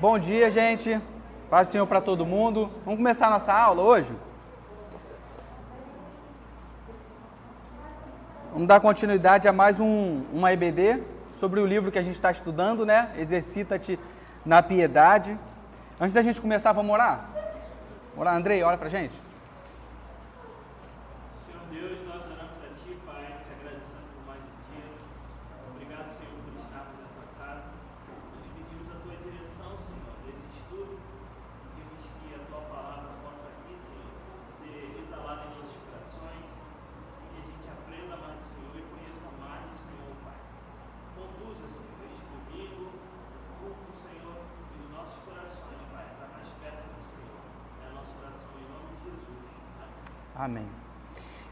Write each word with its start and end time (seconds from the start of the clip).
Bom 0.00 0.16
dia, 0.16 0.48
gente. 0.48 1.00
Paz 1.50 1.66
do 1.66 1.70
Senhor 1.72 1.84
para 1.84 2.00
todo 2.00 2.24
mundo. 2.24 2.70
Vamos 2.84 2.98
começar 2.98 3.26
a 3.26 3.30
nossa 3.30 3.52
aula 3.52 3.82
hoje? 3.82 4.14
Vamos 8.52 8.68
dar 8.68 8.78
continuidade 8.78 9.48
a 9.48 9.52
mais 9.52 9.80
um, 9.80 10.22
uma 10.32 10.52
EBD 10.52 11.02
sobre 11.40 11.58
o 11.58 11.66
livro 11.66 11.90
que 11.90 11.98
a 11.98 12.02
gente 12.02 12.14
está 12.14 12.30
estudando, 12.30 12.86
né? 12.86 13.10
Exercita-te 13.18 13.98
na 14.46 14.62
piedade. 14.62 15.36
Antes 16.00 16.14
da 16.14 16.22
gente 16.22 16.40
começar, 16.40 16.70
vamos 16.70 16.92
orar? 16.92 17.24
Orar, 18.16 18.36
Andrei, 18.36 18.62
olha 18.62 18.78
pra 18.78 18.88
gente. 18.88 19.27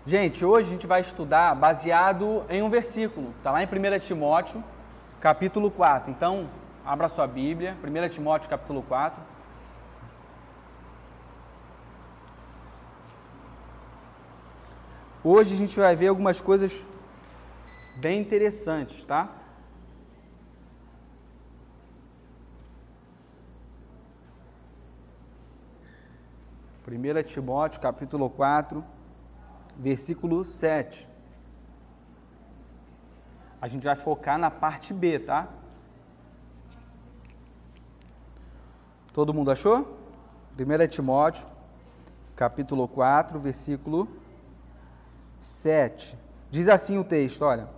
Gente, 0.09 0.45
hoje 0.45 0.69
a 0.69 0.70
gente 0.70 0.87
vai 0.87 1.01
estudar 1.01 1.52
baseado 1.56 2.45
em 2.48 2.62
um 2.62 2.70
versículo, 2.70 3.34
está 3.38 3.51
lá 3.51 3.60
em 3.60 3.66
1 3.66 3.98
Timóteo, 3.98 4.62
capítulo 5.20 5.69
4. 5.69 6.12
Então, 6.12 6.48
abra 6.84 7.09
sua 7.09 7.27
Bíblia, 7.27 7.77
1 7.83 8.09
Timóteo, 8.11 8.48
capítulo 8.48 8.84
4. 8.84 9.20
Hoje 15.25 15.55
a 15.55 15.58
gente 15.58 15.77
vai 15.77 15.97
ver 15.97 16.06
algumas 16.06 16.41
coisas 16.41 16.86
bem 17.97 18.20
interessantes, 18.20 19.05
tá? 19.05 19.28
1 26.86 27.23
Timóteo 27.25 27.80
capítulo 27.80 28.30
4, 28.30 28.84
versículo 29.78 30.44
7. 30.44 31.08
A 33.60 33.69
gente 33.69 33.84
vai 33.84 33.96
focar 33.96 34.38
na 34.38 34.50
parte 34.50 34.92
B, 34.92 35.18
tá? 35.18 35.48
Todo 39.12 39.33
mundo 39.33 39.50
achou? 39.50 39.98
1 40.58 40.88
Timóteo, 40.88 41.48
capítulo 42.34 42.86
4, 42.86 43.38
versículo 43.38 44.08
7. 45.41 46.18
Diz 46.50 46.68
assim 46.68 46.98
o 46.98 47.05
texto, 47.05 47.42
olha. 47.42 47.68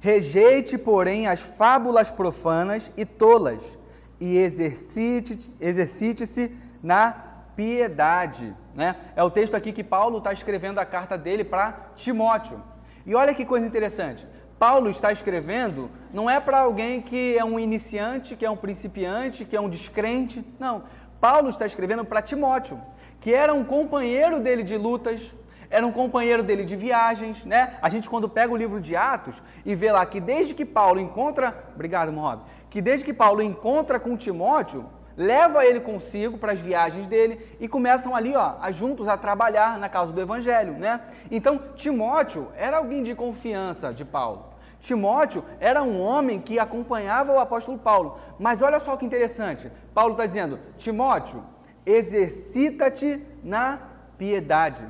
Rejeite, 0.00 0.78
porém, 0.78 1.26
as 1.26 1.40
fábulas 1.40 2.10
profanas 2.10 2.90
e 2.96 3.04
tolas, 3.04 3.78
e 4.18 4.36
exercite-se 4.36 5.56
exercite 5.60 6.54
na 6.82 7.29
piedade. 7.60 8.56
Né? 8.74 8.96
É 9.14 9.22
o 9.22 9.28
texto 9.28 9.54
aqui 9.54 9.70
que 9.70 9.84
Paulo 9.84 10.16
está 10.16 10.32
escrevendo 10.32 10.78
a 10.78 10.86
carta 10.86 11.18
dele 11.18 11.44
para 11.44 11.90
Timóteo. 11.94 12.62
E 13.04 13.14
olha 13.14 13.34
que 13.34 13.44
coisa 13.44 13.66
interessante. 13.66 14.26
Paulo 14.58 14.88
está 14.88 15.12
escrevendo 15.12 15.90
não 16.10 16.28
é 16.28 16.40
para 16.40 16.60
alguém 16.60 17.02
que 17.02 17.36
é 17.36 17.44
um 17.44 17.58
iniciante, 17.60 18.34
que 18.34 18.46
é 18.46 18.50
um 18.50 18.56
principiante, 18.56 19.44
que 19.44 19.54
é 19.54 19.60
um 19.60 19.68
descrente. 19.68 20.42
Não. 20.58 20.84
Paulo 21.20 21.50
está 21.50 21.66
escrevendo 21.66 22.02
para 22.02 22.22
Timóteo, 22.22 22.80
que 23.20 23.34
era 23.34 23.52
um 23.52 23.62
companheiro 23.62 24.40
dele 24.40 24.62
de 24.62 24.78
lutas, 24.78 25.20
era 25.68 25.86
um 25.86 25.92
companheiro 25.92 26.42
dele 26.42 26.64
de 26.64 26.76
viagens, 26.76 27.44
né? 27.44 27.74
A 27.82 27.90
gente 27.90 28.08
quando 28.08 28.26
pega 28.26 28.54
o 28.54 28.56
livro 28.56 28.80
de 28.80 28.96
Atos 28.96 29.42
e 29.66 29.74
vê 29.74 29.92
lá 29.92 30.06
que 30.06 30.18
desde 30.18 30.54
que 30.54 30.64
Paulo 30.64 30.98
encontra, 30.98 31.72
obrigado, 31.74 32.10
Mohamed, 32.10 32.42
que 32.70 32.80
desde 32.80 33.04
que 33.04 33.12
Paulo 33.12 33.42
encontra 33.42 34.00
com 34.00 34.16
Timóteo, 34.16 34.86
leva 35.20 35.66
ele 35.66 35.80
consigo 35.80 36.38
para 36.38 36.52
as 36.52 36.60
viagens 36.60 37.06
dele 37.06 37.46
e 37.60 37.68
começam 37.68 38.16
ali, 38.16 38.34
ó, 38.34 38.54
a 38.58 38.70
juntos 38.70 39.06
a 39.06 39.18
trabalhar 39.18 39.78
na 39.78 39.86
causa 39.86 40.14
do 40.14 40.20
evangelho, 40.20 40.72
né? 40.72 41.02
Então, 41.30 41.60
Timóteo 41.76 42.48
era 42.56 42.78
alguém 42.78 43.02
de 43.02 43.14
confiança 43.14 43.92
de 43.92 44.02
Paulo. 44.02 44.46
Timóteo 44.80 45.44
era 45.60 45.82
um 45.82 46.00
homem 46.00 46.40
que 46.40 46.58
acompanhava 46.58 47.32
o 47.32 47.38
apóstolo 47.38 47.76
Paulo. 47.76 48.16
Mas 48.38 48.62
olha 48.62 48.80
só 48.80 48.96
que 48.96 49.04
interessante. 49.04 49.70
Paulo 49.92 50.12
está 50.12 50.24
dizendo: 50.24 50.58
Timóteo, 50.78 51.44
exercita-te 51.84 53.22
na 53.44 53.78
piedade. 54.16 54.82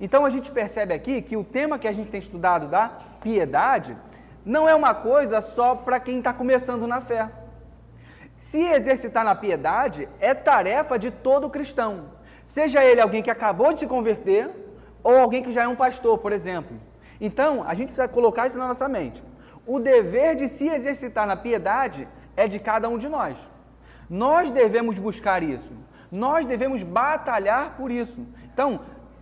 Então 0.00 0.24
a 0.24 0.30
gente 0.30 0.52
percebe 0.52 0.94
aqui 0.94 1.20
que 1.20 1.36
o 1.36 1.42
tema 1.42 1.76
que 1.76 1.88
a 1.88 1.92
gente 1.92 2.08
tem 2.08 2.20
estudado 2.20 2.68
da 2.68 2.88
piedade 3.20 3.96
não 4.46 4.68
é 4.68 4.74
uma 4.76 4.94
coisa 4.94 5.40
só 5.40 5.74
para 5.74 5.98
quem 5.98 6.18
está 6.18 6.32
começando 6.32 6.86
na 6.86 7.00
fé. 7.00 7.41
Se 8.36 8.60
exercitar 8.60 9.24
na 9.24 9.34
piedade 9.34 10.08
é 10.18 10.34
tarefa 10.34 10.98
de 10.98 11.10
todo 11.10 11.50
cristão, 11.50 12.06
seja 12.44 12.84
ele 12.84 13.00
alguém 13.00 13.22
que 13.22 13.30
acabou 13.30 13.72
de 13.72 13.80
se 13.80 13.86
converter 13.86 14.50
ou 15.02 15.16
alguém 15.16 15.42
que 15.42 15.52
já 15.52 15.64
é 15.64 15.68
um 15.68 15.76
pastor, 15.76 16.18
por 16.18 16.32
exemplo. 16.32 16.76
Então, 17.20 17.62
a 17.66 17.74
gente 17.74 17.88
precisa 17.88 18.08
colocar 18.08 18.46
isso 18.46 18.58
na 18.58 18.68
nossa 18.68 18.88
mente. 18.88 19.22
O 19.66 19.78
dever 19.78 20.34
de 20.34 20.48
se 20.48 20.66
exercitar 20.68 21.26
na 21.26 21.36
piedade 21.36 22.08
é 22.36 22.48
de 22.48 22.58
cada 22.58 22.88
um 22.88 22.98
de 22.98 23.08
nós. 23.08 23.38
Nós 24.10 24.50
devemos 24.50 24.98
buscar 24.98 25.42
isso. 25.42 25.72
Nós 26.10 26.46
devemos 26.46 26.82
batalhar 26.82 27.76
por 27.76 27.90
isso. 27.90 28.26
Então, 28.52 28.80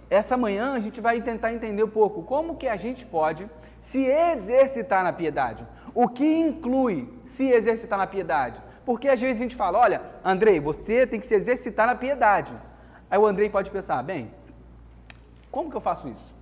essa 0.09 0.37
manhã 0.37 0.75
a 0.75 0.81
gente 0.81 1.01
vai 1.01 1.21
tentar 1.21 1.53
entender 1.53 1.85
um 1.85 1.89
pouco 1.89 2.23
como 2.23 2.57
que 2.57 2.67
a 2.67 2.77
gente 2.77 3.07
pode 3.07 3.49
se 3.81 4.05
exercitar 4.05 5.05
na 5.05 5.13
piedade. 5.13 5.67
O 5.95 6.09
que 6.09 6.27
inclui 6.27 7.09
se 7.23 7.51
exercitar 7.51 7.99
na 7.99 8.07
piedade? 8.07 8.61
Porque 8.85 9.09
às 9.09 9.21
vezes 9.21 9.37
a 9.37 9.45
gente 9.45 9.57
fala, 9.57 9.79
olha, 9.79 10.03
Andrei, 10.25 10.59
você 10.59 11.07
tem 11.07 11.21
que 11.21 11.27
se 11.27 11.35
exercitar 11.35 11.87
na 11.87 11.95
piedade. 11.95 12.55
Aí 13.11 13.19
o 13.19 13.27
Andrei 13.27 13.51
pode 13.51 13.71
pensar, 13.71 14.03
bem, 14.03 14.33
como 15.51 15.71
que 15.71 15.77
eu 15.77 15.81
faço 15.81 16.09
isso? 16.09 16.35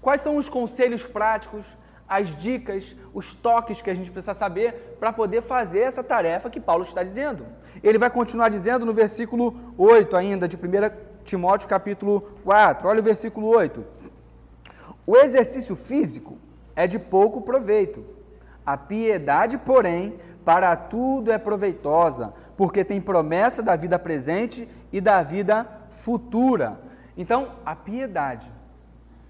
Quais 0.00 0.20
são 0.20 0.36
os 0.36 0.48
conselhos 0.48 1.04
práticos, 1.06 1.76
as 2.08 2.34
dicas, 2.36 2.96
os 3.14 3.34
toques 3.34 3.80
que 3.80 3.90
a 3.90 3.94
gente 3.94 4.10
precisa 4.10 4.34
saber 4.34 4.96
para 4.98 5.12
poder 5.12 5.42
fazer 5.42 5.80
essa 5.80 6.02
tarefa 6.02 6.50
que 6.50 6.60
Paulo 6.60 6.84
está 6.84 7.02
dizendo? 7.02 7.46
Ele 7.82 7.98
vai 7.98 8.10
continuar 8.10 8.48
dizendo 8.48 8.84
no 8.84 8.92
versículo 8.92 9.74
8 9.78 10.16
ainda, 10.16 10.48
de 10.48 10.56
1 10.56 10.60
Timóteo 11.24 11.68
capítulo 11.68 12.22
4. 12.42 12.88
Olha 12.88 13.00
o 13.00 13.04
versículo 13.04 13.46
8. 13.46 13.84
O 15.06 15.16
exercício 15.16 15.76
físico 15.76 16.38
é 16.74 16.86
de 16.86 16.98
pouco 16.98 17.42
proveito 17.42 18.04
a 18.64 18.76
piedade, 18.76 19.58
porém, 19.58 20.18
para 20.44 20.76
tudo 20.76 21.32
é 21.32 21.38
proveitosa, 21.38 22.32
porque 22.56 22.84
tem 22.84 23.00
promessa 23.00 23.62
da 23.62 23.76
vida 23.76 23.98
presente 23.98 24.68
e 24.92 25.00
da 25.00 25.22
vida 25.22 25.66
futura. 25.88 26.80
Então, 27.16 27.52
a 27.64 27.74
piedade, 27.74 28.50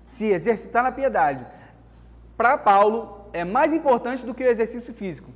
se 0.02 0.26
exercitar 0.26 0.82
na 0.82 0.92
piedade, 0.92 1.46
para 2.36 2.58
Paulo 2.58 3.28
é 3.32 3.44
mais 3.44 3.72
importante 3.72 4.24
do 4.24 4.34
que 4.34 4.44
o 4.44 4.48
exercício 4.48 4.92
físico. 4.92 5.30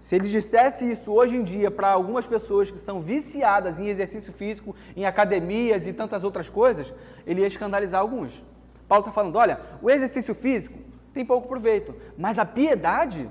Se 0.00 0.14
ele 0.14 0.28
dissesse 0.28 0.90
isso 0.90 1.10
hoje 1.10 1.36
em 1.36 1.42
dia 1.42 1.70
para 1.70 1.88
algumas 1.88 2.26
pessoas 2.26 2.70
que 2.70 2.78
são 2.78 3.00
viciadas 3.00 3.80
em 3.80 3.88
exercício 3.88 4.32
físico, 4.32 4.76
em 4.94 5.06
academias 5.06 5.86
e 5.86 5.94
tantas 5.94 6.24
outras 6.24 6.50
coisas, 6.50 6.92
ele 7.26 7.40
ia 7.40 7.46
escandalizar 7.46 8.00
alguns. 8.02 8.44
Paulo 8.86 9.00
está 9.00 9.12
falando: 9.12 9.36
olha, 9.36 9.60
o 9.80 9.90
exercício 9.90 10.34
físico 10.34 10.78
tem 11.14 11.24
pouco 11.24 11.48
proveito. 11.48 11.94
Mas 12.18 12.38
a 12.38 12.44
piedade, 12.44 13.30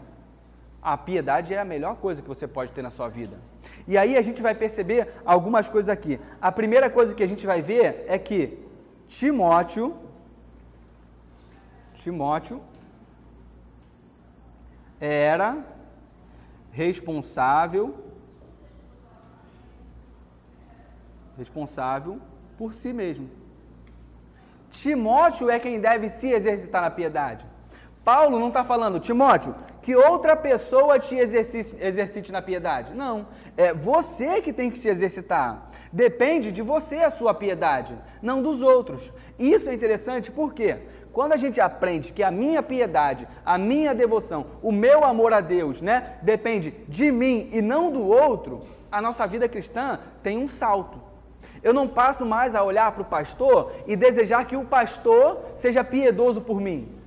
a 0.81 0.97
piedade 0.97 1.53
é 1.53 1.59
a 1.59 1.65
melhor 1.65 1.95
coisa 1.97 2.21
que 2.21 2.27
você 2.27 2.47
pode 2.47 2.71
ter 2.71 2.81
na 2.81 2.89
sua 2.89 3.09
vida. 3.09 3.37
E 3.87 3.97
aí 3.97 4.15
a 4.17 4.21
gente 4.21 4.41
vai 4.41 4.55
perceber 4.55 5.01
algumas 5.25 5.69
coisas 5.69 5.89
aqui. 5.89 6.19
A 6.41 6.51
primeira 6.51 6.89
coisa 6.89 7.13
que 7.13 7.23
a 7.23 7.27
gente 7.27 7.45
vai 7.45 7.61
ver 7.61 8.05
é 8.07 8.17
que 8.17 8.57
Timóteo, 9.07 9.95
Timóteo 11.93 12.61
era 14.99 15.49
responsável 16.71 17.85
responsável 21.37 22.19
por 22.57 22.73
si 22.73 22.93
mesmo. 22.93 23.29
Timóteo 24.69 25.49
é 25.49 25.59
quem 25.59 25.79
deve 25.79 26.09
se 26.09 26.27
exercitar 26.27 26.81
na 26.81 26.89
piedade. 26.89 27.45
Paulo 28.03 28.37
não 28.37 28.49
está 28.49 28.63
falando, 28.65 28.99
Timóteo, 28.99 29.55
que 29.81 29.95
outra 29.95 30.35
pessoa 30.35 30.99
te 30.99 31.15
exercite, 31.15 31.77
exercite, 31.79 32.31
na 32.31 32.41
piedade. 32.41 32.93
Não. 32.93 33.27
É 33.55 33.73
você 33.73 34.41
que 34.41 34.51
tem 34.51 34.69
que 34.69 34.77
se 34.77 34.89
exercitar. 34.89 35.69
Depende 35.91 36.51
de 36.51 36.61
você 36.61 36.97
a 36.97 37.09
sua 37.09 37.33
piedade, 37.33 37.97
não 38.21 38.41
dos 38.41 38.61
outros. 38.61 39.13
Isso 39.39 39.69
é 39.69 39.73
interessante 39.73 40.31
porque 40.31 40.79
quando 41.13 41.33
a 41.33 41.37
gente 41.37 41.61
aprende 41.61 42.11
que 42.11 42.23
a 42.23 42.31
minha 42.31 42.63
piedade, 42.63 43.27
a 43.45 43.57
minha 43.57 43.93
devoção, 43.93 44.47
o 44.61 44.71
meu 44.71 45.05
amor 45.05 45.31
a 45.33 45.39
Deus, 45.39 45.81
né, 45.81 46.17
depende 46.21 46.71
de 46.87 47.11
mim 47.11 47.47
e 47.51 47.61
não 47.61 47.91
do 47.91 48.03
outro, 48.05 48.61
a 48.91 49.01
nossa 49.01 49.25
vida 49.27 49.47
cristã 49.47 49.99
tem 50.21 50.37
um 50.37 50.47
salto. 50.47 50.99
Eu 51.61 51.73
não 51.73 51.87
passo 51.87 52.25
mais 52.25 52.55
a 52.55 52.63
olhar 52.63 52.91
para 52.91 53.03
o 53.03 53.05
pastor 53.05 53.71
e 53.87 53.95
desejar 53.95 54.45
que 54.45 54.55
o 54.55 54.65
pastor 54.65 55.39
seja 55.55 55.83
piedoso 55.83 56.41
por 56.41 56.59
mim. 56.59 57.02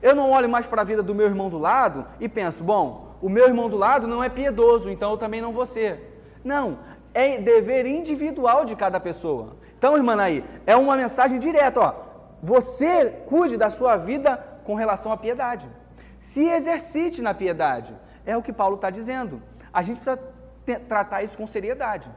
Eu 0.00 0.14
não 0.14 0.30
olho 0.30 0.48
mais 0.48 0.66
para 0.66 0.82
a 0.82 0.84
vida 0.84 1.02
do 1.02 1.14
meu 1.14 1.26
irmão 1.26 1.50
do 1.50 1.58
lado 1.58 2.06
e 2.20 2.28
penso, 2.28 2.62
bom, 2.62 3.16
o 3.20 3.28
meu 3.28 3.46
irmão 3.46 3.68
do 3.68 3.76
lado 3.76 4.06
não 4.06 4.22
é 4.22 4.28
piedoso, 4.28 4.88
então 4.88 5.10
eu 5.10 5.16
também 5.16 5.42
não 5.42 5.52
vou 5.52 5.66
ser. 5.66 6.38
Não, 6.44 6.78
é 7.12 7.38
dever 7.38 7.84
individual 7.84 8.64
de 8.64 8.76
cada 8.76 9.00
pessoa. 9.00 9.56
Então, 9.76 9.96
irmã 9.96 10.20
aí, 10.20 10.44
é 10.66 10.76
uma 10.76 10.96
mensagem 10.96 11.38
direta, 11.38 11.80
ó. 11.80 11.94
Você 12.40 13.22
cuide 13.26 13.56
da 13.56 13.70
sua 13.70 13.96
vida 13.96 14.36
com 14.62 14.74
relação 14.76 15.10
à 15.10 15.16
piedade. 15.16 15.68
Se 16.16 16.44
exercite 16.44 17.20
na 17.20 17.34
piedade. 17.34 17.94
É 18.24 18.36
o 18.36 18.42
que 18.42 18.52
Paulo 18.52 18.76
está 18.76 18.90
dizendo. 18.90 19.42
A 19.72 19.82
gente 19.82 20.00
precisa 20.00 20.22
tratar 20.86 21.22
isso 21.24 21.36
com 21.36 21.46
seriedade. 21.46 22.08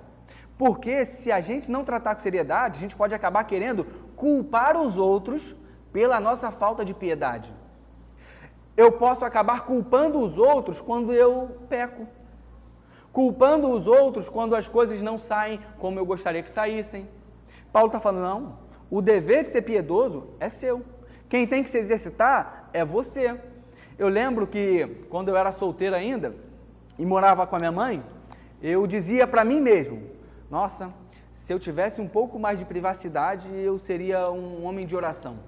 Porque 0.58 1.06
se 1.06 1.32
a 1.32 1.42
gente 1.42 1.72
não 1.72 1.84
tratar 1.84 2.14
com 2.14 2.22
seriedade, 2.22 2.78
a 2.78 2.82
gente 2.82 2.96
pode 2.96 3.16
acabar 3.16 3.44
querendo 3.46 3.86
culpar 4.16 4.78
os 4.78 4.98
outros 4.98 5.56
pela 5.92 6.20
nossa 6.20 6.52
falta 6.52 6.86
de 6.86 6.94
piedade 6.94 7.52
eu 8.76 8.92
posso 8.92 9.26
acabar 9.26 9.66
culpando 9.66 10.20
os 10.20 10.38
outros 10.38 10.80
quando 10.80 11.14
eu 11.14 11.58
peco. 11.68 12.08
Culpando 13.12 13.70
os 13.70 13.88
outros 13.88 14.30
quando 14.30 14.56
as 14.56 14.68
coisas 14.68 15.02
não 15.02 15.20
saem 15.20 15.60
como 15.78 16.00
eu 16.00 16.06
gostaria 16.06 16.42
que 16.42 16.50
saíssem. 16.50 17.08
Paulo 17.72 17.88
está 17.88 18.00
falando, 18.00 18.24
não, 18.24 18.60
o 18.90 19.02
dever 19.02 19.44
de 19.44 19.50
ser 19.50 19.62
piedoso 19.64 20.28
é 20.40 20.48
seu. 20.48 20.84
Quem 21.28 21.46
tem 21.46 21.64
que 21.64 21.70
se 21.70 21.78
exercitar 21.78 22.70
é 22.74 22.84
você. 22.86 23.40
Eu 23.98 24.08
lembro 24.08 24.48
que 24.48 25.06
quando 25.10 25.30
eu 25.30 25.38
era 25.38 25.52
solteiro 25.52 25.96
ainda 25.96 26.34
e 26.98 27.06
morava 27.06 27.46
com 27.46 27.56
a 27.56 27.60
minha 27.60 27.72
mãe, 27.72 28.04
eu 28.62 28.88
dizia 28.88 29.28
para 29.28 29.44
mim 29.44 29.60
mesmo: 29.60 30.02
Nossa, 30.50 30.94
se 31.32 31.54
eu 31.54 31.60
tivesse 31.60 32.02
um 32.02 32.08
pouco 32.08 32.40
mais 32.40 32.60
de 32.60 32.66
privacidade, 32.66 33.50
eu 33.54 33.78
seria 33.78 34.30
um 34.32 34.66
homem 34.66 34.86
de 34.86 34.96
oração. 34.96 35.40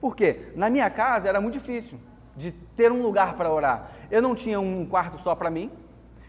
Por 0.00 0.14
quê? 0.14 0.52
Na 0.54 0.70
minha 0.70 0.88
casa 0.90 1.28
era 1.28 1.40
muito 1.40 1.54
difícil 1.54 1.98
de 2.36 2.52
ter 2.52 2.92
um 2.92 3.02
lugar 3.02 3.34
para 3.34 3.50
orar. 3.50 3.90
Eu 4.10 4.20
não 4.20 4.34
tinha 4.34 4.60
um 4.60 4.84
quarto 4.84 5.18
só 5.18 5.34
para 5.34 5.50
mim, 5.50 5.70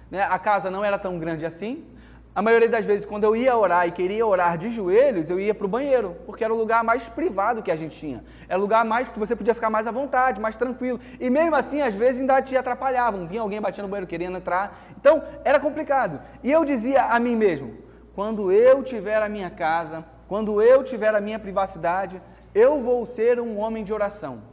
né? 0.10 0.24
a 0.24 0.40
casa 0.40 0.72
não 0.72 0.84
era 0.84 0.98
tão 0.98 1.20
grande 1.20 1.46
assim. 1.46 1.86
A 2.34 2.42
maioria 2.42 2.70
das 2.70 2.86
vezes, 2.86 3.04
quando 3.04 3.24
eu 3.24 3.36
ia 3.36 3.58
orar 3.58 3.88
e 3.88 3.92
queria 3.92 4.24
orar 4.24 4.60
de 4.60 4.70
joelhos, 4.70 5.28
eu 5.28 5.40
ia 5.40 5.56
para 5.56 5.66
o 5.66 5.68
banheiro, 5.68 6.16
porque 6.24 6.44
era 6.44 6.54
o 6.54 6.58
lugar 6.58 6.84
mais 6.84 7.10
privado 7.10 7.64
que 7.64 7.72
a 7.72 7.76
gente 7.76 7.98
tinha. 7.98 8.24
Era 8.48 8.60
o 8.60 8.62
lugar 8.62 8.86
mais 8.86 9.10
que 9.10 9.18
você 9.18 9.36
podia 9.36 9.56
ficar 9.56 9.72
mais 9.72 9.88
à 9.88 9.92
vontade, 9.92 10.40
mais 10.40 10.56
tranquilo. 10.56 11.00
E 11.20 11.32
mesmo 11.32 11.56
assim, 11.56 11.82
às 11.82 11.96
vezes 11.96 12.22
ainda 12.22 12.40
te 12.40 12.56
atrapalhavam. 12.56 13.26
Vinha 13.26 13.42
alguém 13.42 13.60
batendo 13.60 13.86
no 13.86 13.90
banheiro 13.90 14.06
querendo 14.06 14.38
entrar. 14.38 14.80
Então, 15.00 15.24
era 15.44 15.60
complicado. 15.60 16.22
E 16.44 16.52
eu 16.52 16.64
dizia 16.64 17.06
a 17.06 17.20
mim 17.20 17.36
mesmo: 17.36 17.76
quando 18.14 18.52
eu 18.52 18.84
tiver 18.84 19.20
a 19.20 19.28
minha 19.28 19.50
casa, 19.50 20.06
quando 20.28 20.62
eu 20.62 20.84
tiver 20.84 21.16
a 21.16 21.20
minha 21.20 21.40
privacidade, 21.40 22.22
eu 22.54 22.80
vou 22.80 23.04
ser 23.08 23.40
um 23.40 23.58
homem 23.58 23.84
de 23.84 23.92
oração 23.92 24.44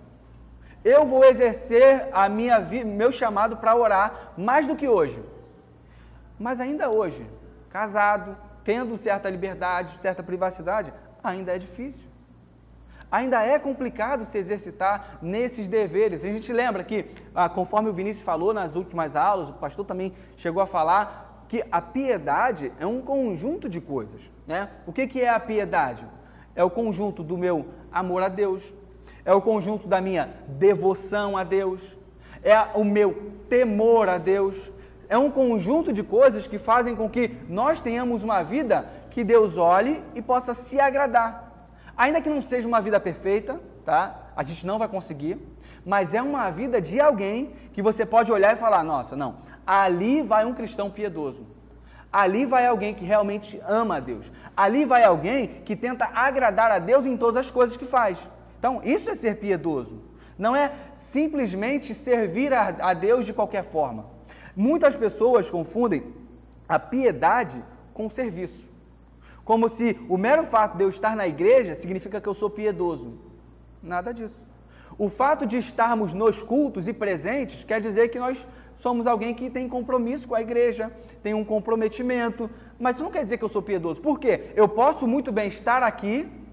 eu 0.85 1.07
vou 1.07 1.25
exercer 1.25 2.09
a 2.13 2.29
minha 2.29 2.61
meu 2.85 3.11
chamado 3.11 3.57
para 3.57 3.75
orar 3.75 4.33
mais 4.37 4.67
do 4.67 4.77
que 4.77 4.87
hoje. 4.87 5.21
Mas 6.39 6.61
ainda 6.61 6.91
hoje, 6.91 7.27
casado, 7.71 8.37
tendo 8.63 8.97
certa 8.99 9.31
liberdade, 9.31 9.97
certa 9.99 10.23
privacidade, 10.23 10.93
ainda 11.23 11.55
é 11.55 11.59
difícil. 11.59 12.13
Ainda 13.11 13.43
é 13.45 13.59
complicado 13.59 14.27
se 14.27 14.37
exercitar 14.37 15.19
nesses 15.23 15.69
deveres. 15.69 16.25
A 16.25 16.29
gente 16.29 16.53
lembra 16.53 16.83
que, 16.83 17.11
ah, 17.35 17.49
conforme 17.49 17.89
o 17.89 17.93
Vinícius 17.93 18.25
falou 18.25 18.53
nas 18.53 18.75
últimas 18.75 19.15
aulas, 19.15 19.49
o 19.49 19.53
pastor 19.55 19.87
também 19.87 20.13
chegou 20.37 20.63
a 20.63 20.67
falar 20.67 21.47
que 21.49 21.65
a 21.71 21.81
piedade 21.81 22.73
é 22.79 22.87
um 22.87 23.01
conjunto 23.01 23.69
de 23.69 23.81
coisas. 23.81 24.33
Né? 24.47 24.69
O 24.87 24.93
que, 24.93 25.07
que 25.07 25.21
é 25.21 25.29
a 25.29 25.39
piedade? 25.39 26.05
É 26.57 26.65
o 26.65 26.71
conjunto 26.71 27.23
do 27.23 27.39
meu 27.39 27.67
amor 27.93 28.23
a 28.23 28.29
Deus, 28.29 28.63
é 29.25 29.33
o 29.33 29.41
conjunto 29.41 29.89
da 29.89 30.01
minha 30.01 30.29
devoção 30.47 31.37
a 31.37 31.45
Deus, 31.45 31.99
é 32.43 32.59
o 32.75 32.85
meu 32.85 33.33
temor 33.49 34.09
a 34.09 34.19
Deus. 34.19 34.71
É 35.09 35.17
um 35.17 35.31
conjunto 35.31 35.93
de 35.93 36.03
coisas 36.03 36.47
que 36.47 36.59
fazem 36.59 36.97
com 36.97 37.09
que 37.09 37.31
nós 37.49 37.81
tenhamos 37.81 38.23
uma 38.23 38.43
vida 38.43 38.89
que 39.11 39.23
Deus 39.23 39.57
olhe 39.57 40.03
e 40.15 40.21
possa 40.21 40.55
se 40.55 40.81
agradar. 40.81 41.71
Ainda 41.97 42.21
que 42.21 42.29
não 42.29 42.43
seja 42.43 42.67
uma 42.67 42.81
vida 42.81 42.99
perfeita, 42.99 43.61
tá? 43.85 44.31
A 44.37 44.43
gente 44.43 44.67
não 44.67 44.79
vai 44.79 44.89
conseguir, 44.89 45.39
mas 45.85 46.15
é 46.15 46.21
uma 46.21 46.51
vida 46.51 46.81
de 46.81 47.01
alguém 47.01 47.53
que 47.73 47.83
você 47.83 48.05
pode 48.05 48.33
olhar 48.33 48.53
e 48.55 48.57
falar: 48.59 48.83
nossa, 48.83 49.15
não, 49.15 49.37
ali 49.67 50.23
vai 50.23 50.45
um 50.45 50.55
cristão 50.55 50.91
piedoso. 50.91 51.47
Ali 52.13 52.47
vai 52.47 52.65
alguém 52.67 52.95
que 52.95 53.05
realmente 53.05 53.61
ama 53.67 53.97
a 53.97 54.01
Deus. 54.01 54.31
Ali 54.57 54.85
vai 54.85 55.03
alguém 55.03 55.49
que 55.65 55.75
tenta 55.75 56.09
agradar 56.15 56.71
a 56.71 56.79
Deus 56.79 57.07
em 57.07 57.17
todas 57.17 57.39
as 57.39 57.51
coisas 57.51 57.77
que 57.77 57.85
faz. 57.85 58.29
Então, 58.65 58.81
isso 58.83 59.11
é 59.11 59.15
ser 59.15 59.37
piedoso. 59.37 60.01
Não 60.39 60.57
é 60.57 60.73
simplesmente 60.97 61.93
servir 61.93 62.51
a, 62.55 62.95
Deus 62.95 63.27
de 63.27 63.35
qualquer 63.35 63.63
forma. 63.63 64.07
Muitas 64.57 64.97
pessoas 64.97 65.51
confundem 65.51 66.03
a 66.67 66.79
piedade 66.79 67.63
com 67.93 68.09
serviço. 68.09 68.67
Como 69.45 69.69
se 69.69 70.01
o 70.09 70.17
mero 70.17 70.45
fato 70.45 70.79
de 70.79 70.83
eu 70.83 70.89
estar 70.89 71.15
na 71.15 71.29
igreja 71.29 71.75
significa 71.75 72.23
que 72.23 72.27
eu 72.27 72.33
sou 72.33 72.49
piedoso. 72.49 73.19
Nada 73.83 74.15
disso. 74.15 74.43
O 74.97 75.11
fato 75.11 75.45
de 75.45 75.59
estarmos 75.59 76.15
nos 76.15 76.43
cultos 76.43 76.89
e 76.89 76.95
presentes 76.95 77.65
quer 77.65 77.83
dizer 77.83 78.09
que 78.09 78.19
nós 78.19 78.49
somos 78.77 79.07
alguém 79.07 79.35
que 79.35 79.51
tem 79.51 79.69
compromisso 79.69 80.27
com 80.27 80.35
a 80.35 80.41
igreja, 80.41 80.91
tem 81.23 81.35
um 81.35 81.45
comprometimento, 81.45 82.49
mas 82.79 82.97
isso 82.97 83.05
não 83.05 83.11
quer 83.11 83.25
dizer 83.25 83.37
que 83.37 83.45
eu 83.45 83.49
sou 83.51 83.61
piedoso. 83.61 84.01
Por 84.01 84.19
quê? 84.19 84.53
Eu 84.57 84.67
posso 84.67 85.07
muito 85.07 85.31
bem 85.31 85.49
estar 85.49 85.83
aqui 85.83 86.44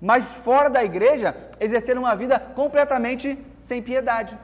mas 0.00 0.24
fora 0.24 0.68
da 0.68 0.84
igreja 0.84 1.34
exercer 1.58 1.96
uma 1.96 2.14
vida 2.14 2.38
completamente 2.38 3.38
sem 3.56 3.82
piedade. 3.82 4.38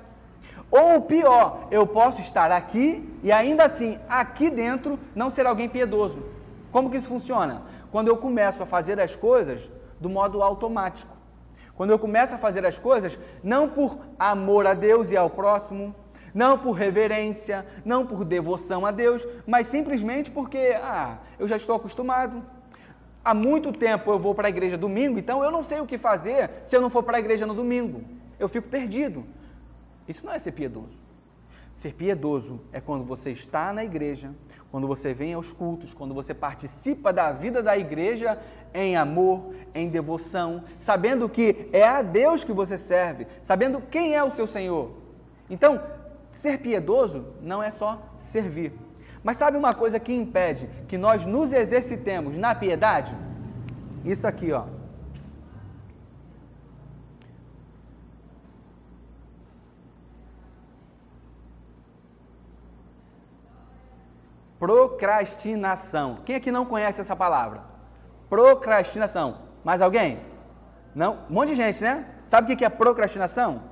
Ou 0.70 1.02
pior, 1.02 1.68
eu 1.70 1.86
posso 1.86 2.20
estar 2.20 2.50
aqui 2.50 3.08
e 3.22 3.30
ainda 3.30 3.64
assim, 3.64 3.98
aqui 4.08 4.48
dentro, 4.48 4.98
não 5.14 5.30
ser 5.30 5.46
alguém 5.46 5.68
piedoso. 5.68 6.22
Como 6.70 6.90
que 6.90 6.96
isso 6.96 7.08
funciona? 7.08 7.62
Quando 7.90 8.08
eu 8.08 8.16
começo 8.16 8.62
a 8.62 8.66
fazer 8.66 8.98
as 8.98 9.14
coisas 9.14 9.70
do 10.00 10.08
modo 10.08 10.42
automático. 10.42 11.14
Quando 11.74 11.90
eu 11.90 11.98
começo 11.98 12.34
a 12.34 12.38
fazer 12.38 12.66
as 12.66 12.78
coisas 12.78 13.18
não 13.42 13.68
por 13.68 13.98
amor 14.18 14.66
a 14.66 14.74
Deus 14.74 15.10
e 15.10 15.16
ao 15.16 15.30
próximo, 15.30 15.94
não 16.34 16.58
por 16.58 16.72
reverência, 16.72 17.66
não 17.84 18.06
por 18.06 18.24
devoção 18.24 18.84
a 18.86 18.90
Deus, 18.90 19.26
mas 19.46 19.66
simplesmente 19.66 20.30
porque, 20.30 20.76
ah, 20.82 21.18
eu 21.38 21.46
já 21.46 21.56
estou 21.56 21.76
acostumado, 21.76 22.42
Há 23.24 23.32
muito 23.32 23.72
tempo 23.72 24.10
eu 24.10 24.18
vou 24.18 24.34
para 24.34 24.48
a 24.48 24.50
igreja 24.50 24.76
domingo, 24.76 25.18
então 25.18 25.44
eu 25.44 25.50
não 25.50 25.62
sei 25.62 25.80
o 25.80 25.86
que 25.86 25.96
fazer 25.96 26.50
se 26.64 26.76
eu 26.76 26.80
não 26.80 26.90
for 26.90 27.02
para 27.02 27.16
a 27.16 27.20
igreja 27.20 27.46
no 27.46 27.54
domingo. 27.54 28.02
Eu 28.38 28.48
fico 28.48 28.68
perdido. 28.68 29.24
Isso 30.08 30.26
não 30.26 30.32
é 30.32 30.38
ser 30.38 30.52
piedoso. 30.52 31.00
Ser 31.72 31.94
piedoso 31.94 32.60
é 32.72 32.80
quando 32.80 33.04
você 33.04 33.30
está 33.30 33.72
na 33.72 33.84
igreja, 33.84 34.30
quando 34.70 34.86
você 34.86 35.14
vem 35.14 35.34
aos 35.34 35.52
cultos, 35.52 35.94
quando 35.94 36.12
você 36.12 36.34
participa 36.34 37.12
da 37.12 37.32
vida 37.32 37.62
da 37.62 37.78
igreja 37.78 38.38
em 38.74 38.96
amor, 38.96 39.54
em 39.74 39.88
devoção, 39.88 40.64
sabendo 40.78 41.28
que 41.28 41.68
é 41.72 41.86
a 41.86 42.02
Deus 42.02 42.44
que 42.44 42.52
você 42.52 42.76
serve, 42.76 43.26
sabendo 43.42 43.80
quem 43.80 44.14
é 44.14 44.22
o 44.22 44.30
seu 44.30 44.46
Senhor. 44.46 44.90
Então, 45.48 45.80
ser 46.32 46.58
piedoso 46.58 47.24
não 47.40 47.62
é 47.62 47.70
só 47.70 48.02
servir, 48.18 48.72
mas 49.22 49.36
sabe 49.36 49.56
uma 49.56 49.72
coisa 49.72 50.00
que 50.00 50.12
impede 50.12 50.68
que 50.88 50.98
nós 50.98 51.24
nos 51.24 51.52
exercitemos 51.52 52.36
na 52.36 52.54
piedade? 52.54 53.16
Isso 54.04 54.26
aqui, 54.26 54.52
ó. 54.52 54.64
Procrastinação. 64.58 66.18
Quem 66.24 66.36
aqui 66.36 66.50
não 66.52 66.64
conhece 66.64 67.00
essa 67.00 67.16
palavra? 67.16 67.62
Procrastinação. 68.28 69.38
Mais 69.64 69.82
alguém? 69.82 70.20
Não? 70.94 71.18
Um 71.28 71.34
monte 71.34 71.48
de 71.48 71.54
gente, 71.56 71.82
né? 71.82 72.06
Sabe 72.24 72.52
o 72.52 72.56
que 72.56 72.64
é 72.64 72.68
procrastinação? 72.68 73.62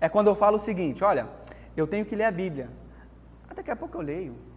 É 0.00 0.08
quando 0.08 0.28
eu 0.28 0.34
falo 0.34 0.56
o 0.56 0.60
seguinte: 0.60 1.04
olha, 1.04 1.28
eu 1.76 1.86
tenho 1.86 2.04
que 2.04 2.16
ler 2.16 2.24
a 2.24 2.30
Bíblia. 2.30 2.68
Daqui 3.54 3.70
a 3.70 3.76
pouco 3.76 3.98
eu 3.98 4.02
leio. 4.02 4.49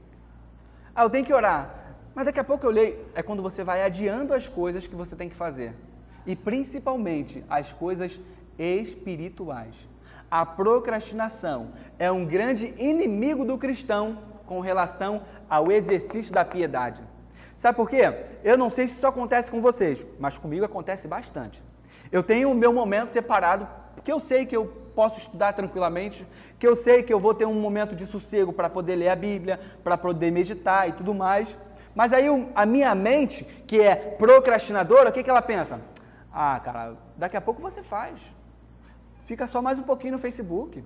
Ah, 0.96 1.04
eu 1.04 1.10
tenho 1.10 1.26
que 1.26 1.34
orar. 1.34 1.84
Mas 2.14 2.26
daqui 2.26 2.40
a 2.40 2.44
pouco 2.44 2.66
eu 2.66 2.72
leio. 2.72 3.00
É 3.16 3.24
quando 3.24 3.42
você 3.42 3.64
vai 3.64 3.84
adiando 3.84 4.34
as 4.34 4.48
coisas 4.48 4.86
que 4.86 4.96
você 4.96 5.16
tem 5.16 5.30
que 5.30 5.36
fazer. 5.36 5.74
E 6.26 6.36
principalmente 6.36 7.44
as 7.50 7.74
coisas 7.74 8.20
espirituais. 8.58 9.88
A 10.30 10.46
procrastinação 10.46 11.70
é 11.98 12.12
um 12.12 12.26
grande 12.26 12.74
inimigo 12.78 13.44
do 13.46 13.58
cristão 13.58 14.20
com 14.46 14.60
relação 14.60 15.24
ao 15.50 15.72
exercício 15.72 16.32
da 16.32 16.46
piedade. 16.46 17.02
Sabe 17.56 17.76
por 17.76 17.90
quê? 17.90 18.02
Eu 18.44 18.58
não 18.58 18.70
sei 18.70 18.88
se 18.88 18.98
isso 18.98 19.08
acontece 19.08 19.50
com 19.50 19.62
vocês, 19.62 20.06
mas 20.20 20.38
comigo 20.38 20.66
acontece 20.66 21.08
bastante. 21.08 21.64
Eu 22.12 22.24
tenho 22.24 22.52
o 22.52 22.56
meu 22.56 22.74
momento 22.74 23.10
separado, 23.10 23.68
porque 23.96 24.12
eu 24.12 24.20
sei 24.20 24.46
que 24.46 24.56
eu 24.56 24.83
posso 24.96 25.20
estudar 25.20 25.54
tranquilamente, 25.54 26.26
que 26.60 26.68
eu 26.68 26.76
sei 26.76 27.04
que 27.04 27.14
eu 27.14 27.20
vou 27.20 27.34
ter 27.34 27.46
um 27.46 27.54
momento 27.54 27.96
de 27.96 28.06
sossego 28.06 28.54
para 28.54 28.70
poder 28.70 28.96
ler 28.96 29.10
a 29.10 29.16
Bíblia, 29.16 29.60
para 29.84 29.98
poder 29.98 30.32
meditar 30.32 30.88
e 30.90 30.94
tudo 30.94 31.14
mais. 31.14 31.56
Mas 31.96 32.12
aí 32.12 32.28
a 32.56 32.66
minha 32.66 32.94
mente, 32.96 33.44
que 33.68 33.80
é 33.80 33.96
procrastinadora, 33.96 35.10
o 35.10 35.14
que, 35.14 35.24
que 35.24 35.30
ela 35.30 35.42
pensa? 35.42 35.80
Ah, 36.32 36.60
cara, 36.64 36.96
daqui 37.16 37.38
a 37.38 37.42
pouco 37.42 37.62
você 37.62 37.84
faz. 37.84 38.20
Fica 39.26 39.46
só 39.48 39.62
mais 39.62 39.80
um 39.80 39.84
pouquinho 39.84 40.14
no 40.14 40.20
Facebook. 40.20 40.84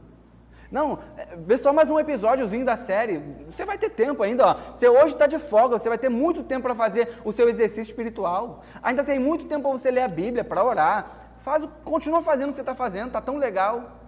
Não, 0.69 0.99
é, 1.17 1.35
vê 1.37 1.57
só 1.57 1.71
mais 1.71 1.89
um 1.89 1.97
episódiozinho 1.97 2.65
da 2.65 2.75
série. 2.75 3.19
Você 3.45 3.63
vai 3.63 3.77
ter 3.77 3.89
tempo 3.89 4.21
ainda. 4.21 4.47
Ó. 4.47 4.53
Você 4.75 4.87
hoje 4.87 5.13
está 5.13 5.25
de 5.25 5.39
folga, 5.39 5.79
você 5.79 5.87
vai 5.87 5.97
ter 5.97 6.09
muito 6.09 6.43
tempo 6.43 6.63
para 6.63 6.75
fazer 6.75 7.21
o 7.23 7.31
seu 7.31 7.47
exercício 7.47 7.91
espiritual. 7.91 8.63
Ainda 8.83 9.03
tem 9.03 9.17
muito 9.17 9.45
tempo 9.45 9.61
para 9.69 9.71
você 9.71 9.89
ler 9.89 10.01
a 10.01 10.07
Bíblia, 10.07 10.43
para 10.43 10.63
orar. 10.63 11.26
Faz, 11.37 11.67
continua 11.83 12.21
fazendo 12.21 12.49
o 12.49 12.51
que 12.51 12.57
você 12.57 12.61
está 12.61 12.75
fazendo, 12.75 13.07
está 13.07 13.21
tão 13.21 13.37
legal. 13.37 13.99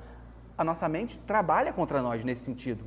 A 0.58 0.64
nossa 0.64 0.90
mente 0.90 1.20
trabalha 1.20 1.72
contra 1.72 2.02
nós 2.02 2.24
nesse 2.24 2.44
sentido. 2.44 2.84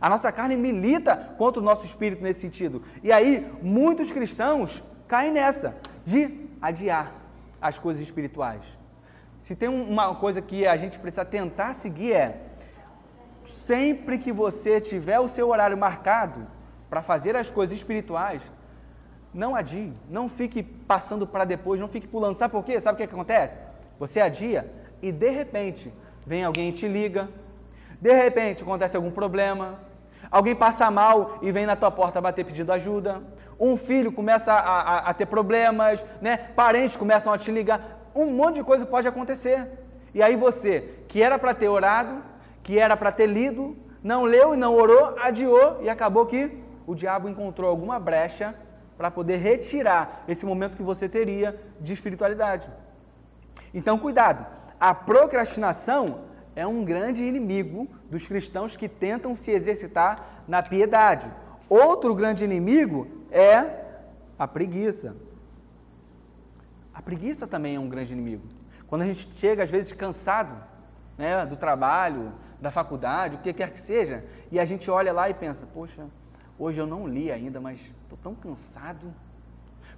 A 0.00 0.08
nossa 0.08 0.30
carne 0.30 0.56
milita 0.56 1.34
contra 1.38 1.60
o 1.60 1.64
nosso 1.64 1.84
espírito 1.86 2.22
nesse 2.22 2.40
sentido. 2.40 2.82
E 3.02 3.10
aí, 3.10 3.50
muitos 3.62 4.12
cristãos 4.12 4.82
caem 5.08 5.32
nessa 5.32 5.76
de 6.04 6.48
adiar 6.60 7.12
as 7.60 7.78
coisas 7.78 8.02
espirituais. 8.02 8.78
Se 9.40 9.54
tem 9.54 9.68
uma 9.68 10.14
coisa 10.14 10.40
que 10.42 10.66
a 10.66 10.76
gente 10.76 10.98
precisa 10.98 11.24
tentar 11.24 11.74
seguir 11.74 12.12
é 12.12 12.42
sempre 13.44 14.18
que 14.18 14.32
você 14.32 14.80
tiver 14.80 15.20
o 15.20 15.28
seu 15.28 15.48
horário 15.48 15.78
marcado 15.78 16.46
para 16.90 17.02
fazer 17.02 17.36
as 17.36 17.50
coisas 17.50 17.76
espirituais, 17.76 18.42
não 19.32 19.54
adie, 19.54 19.92
não 20.08 20.28
fique 20.28 20.62
passando 20.62 21.26
para 21.26 21.44
depois, 21.44 21.80
não 21.80 21.88
fique 21.88 22.08
pulando. 22.08 22.36
Sabe 22.36 22.52
por 22.52 22.64
quê? 22.64 22.80
Sabe 22.80 22.94
o 22.94 22.98
que 22.98 23.14
acontece? 23.14 23.56
Você 23.98 24.20
adia 24.20 24.70
e 25.00 25.10
de 25.12 25.30
repente 25.30 25.92
vem 26.26 26.44
alguém 26.44 26.70
e 26.70 26.72
te 26.72 26.88
liga, 26.88 27.28
de 28.00 28.12
repente 28.12 28.62
acontece 28.62 28.96
algum 28.96 29.10
problema, 29.10 29.80
alguém 30.30 30.54
passa 30.54 30.90
mal 30.90 31.38
e 31.42 31.50
vem 31.52 31.66
na 31.66 31.76
tua 31.76 31.90
porta 31.90 32.20
bater 32.20 32.44
pedindo 32.44 32.72
ajuda, 32.72 33.22
um 33.58 33.76
filho 33.76 34.12
começa 34.12 34.52
a, 34.52 34.80
a, 34.80 34.98
a 35.10 35.14
ter 35.14 35.26
problemas, 35.26 36.04
né? 36.20 36.36
parentes 36.36 36.96
começam 36.96 37.32
a 37.32 37.38
te 37.38 37.50
ligar, 37.50 38.10
um 38.14 38.26
monte 38.26 38.56
de 38.56 38.64
coisa 38.64 38.84
pode 38.84 39.08
acontecer. 39.08 39.66
E 40.14 40.22
aí 40.22 40.36
você, 40.36 41.04
que 41.08 41.22
era 41.22 41.38
para 41.38 41.54
ter 41.54 41.68
orado, 41.68 42.22
que 42.62 42.78
era 42.78 42.96
para 42.96 43.12
ter 43.12 43.26
lido, 43.26 43.76
não 44.02 44.24
leu 44.24 44.54
e 44.54 44.56
não 44.56 44.74
orou, 44.74 45.14
adiou 45.20 45.78
e 45.82 45.88
acabou 45.88 46.26
que 46.26 46.62
o 46.86 46.94
diabo 46.94 47.28
encontrou 47.28 47.68
alguma 47.68 47.98
brecha 47.98 48.54
para 48.96 49.10
poder 49.10 49.36
retirar 49.36 50.24
esse 50.26 50.46
momento 50.46 50.76
que 50.76 50.82
você 50.82 51.08
teria 51.08 51.60
de 51.80 51.92
espiritualidade. 51.92 52.68
Então, 53.72 53.98
cuidado, 53.98 54.46
a 54.78 54.94
procrastinação 54.94 56.24
é 56.54 56.66
um 56.66 56.84
grande 56.84 57.22
inimigo 57.22 57.88
dos 58.10 58.26
cristãos 58.26 58.76
que 58.76 58.88
tentam 58.88 59.36
se 59.36 59.50
exercitar 59.50 60.44
na 60.48 60.62
piedade. 60.62 61.30
Outro 61.68 62.14
grande 62.14 62.44
inimigo 62.44 63.08
é 63.30 63.84
a 64.38 64.46
preguiça. 64.46 65.16
A 66.94 67.02
preguiça 67.02 67.46
também 67.46 67.76
é 67.76 67.80
um 67.80 67.88
grande 67.88 68.12
inimigo. 68.12 68.44
Quando 68.86 69.02
a 69.02 69.06
gente 69.06 69.34
chega, 69.34 69.62
às 69.62 69.70
vezes, 69.70 69.92
cansado 69.92 70.56
né, 71.18 71.44
do 71.44 71.56
trabalho, 71.56 72.32
da 72.60 72.70
faculdade, 72.70 73.36
o 73.36 73.38
que 73.40 73.52
quer 73.52 73.72
que 73.72 73.80
seja, 73.80 74.24
e 74.50 74.58
a 74.58 74.64
gente 74.64 74.90
olha 74.90 75.12
lá 75.12 75.28
e 75.28 75.34
pensa: 75.34 75.66
poxa, 75.66 76.06
hoje 76.58 76.80
eu 76.80 76.86
não 76.86 77.06
li 77.06 77.30
ainda, 77.30 77.60
mas 77.60 77.92
estou 78.02 78.18
tão 78.22 78.34
cansado. 78.34 79.12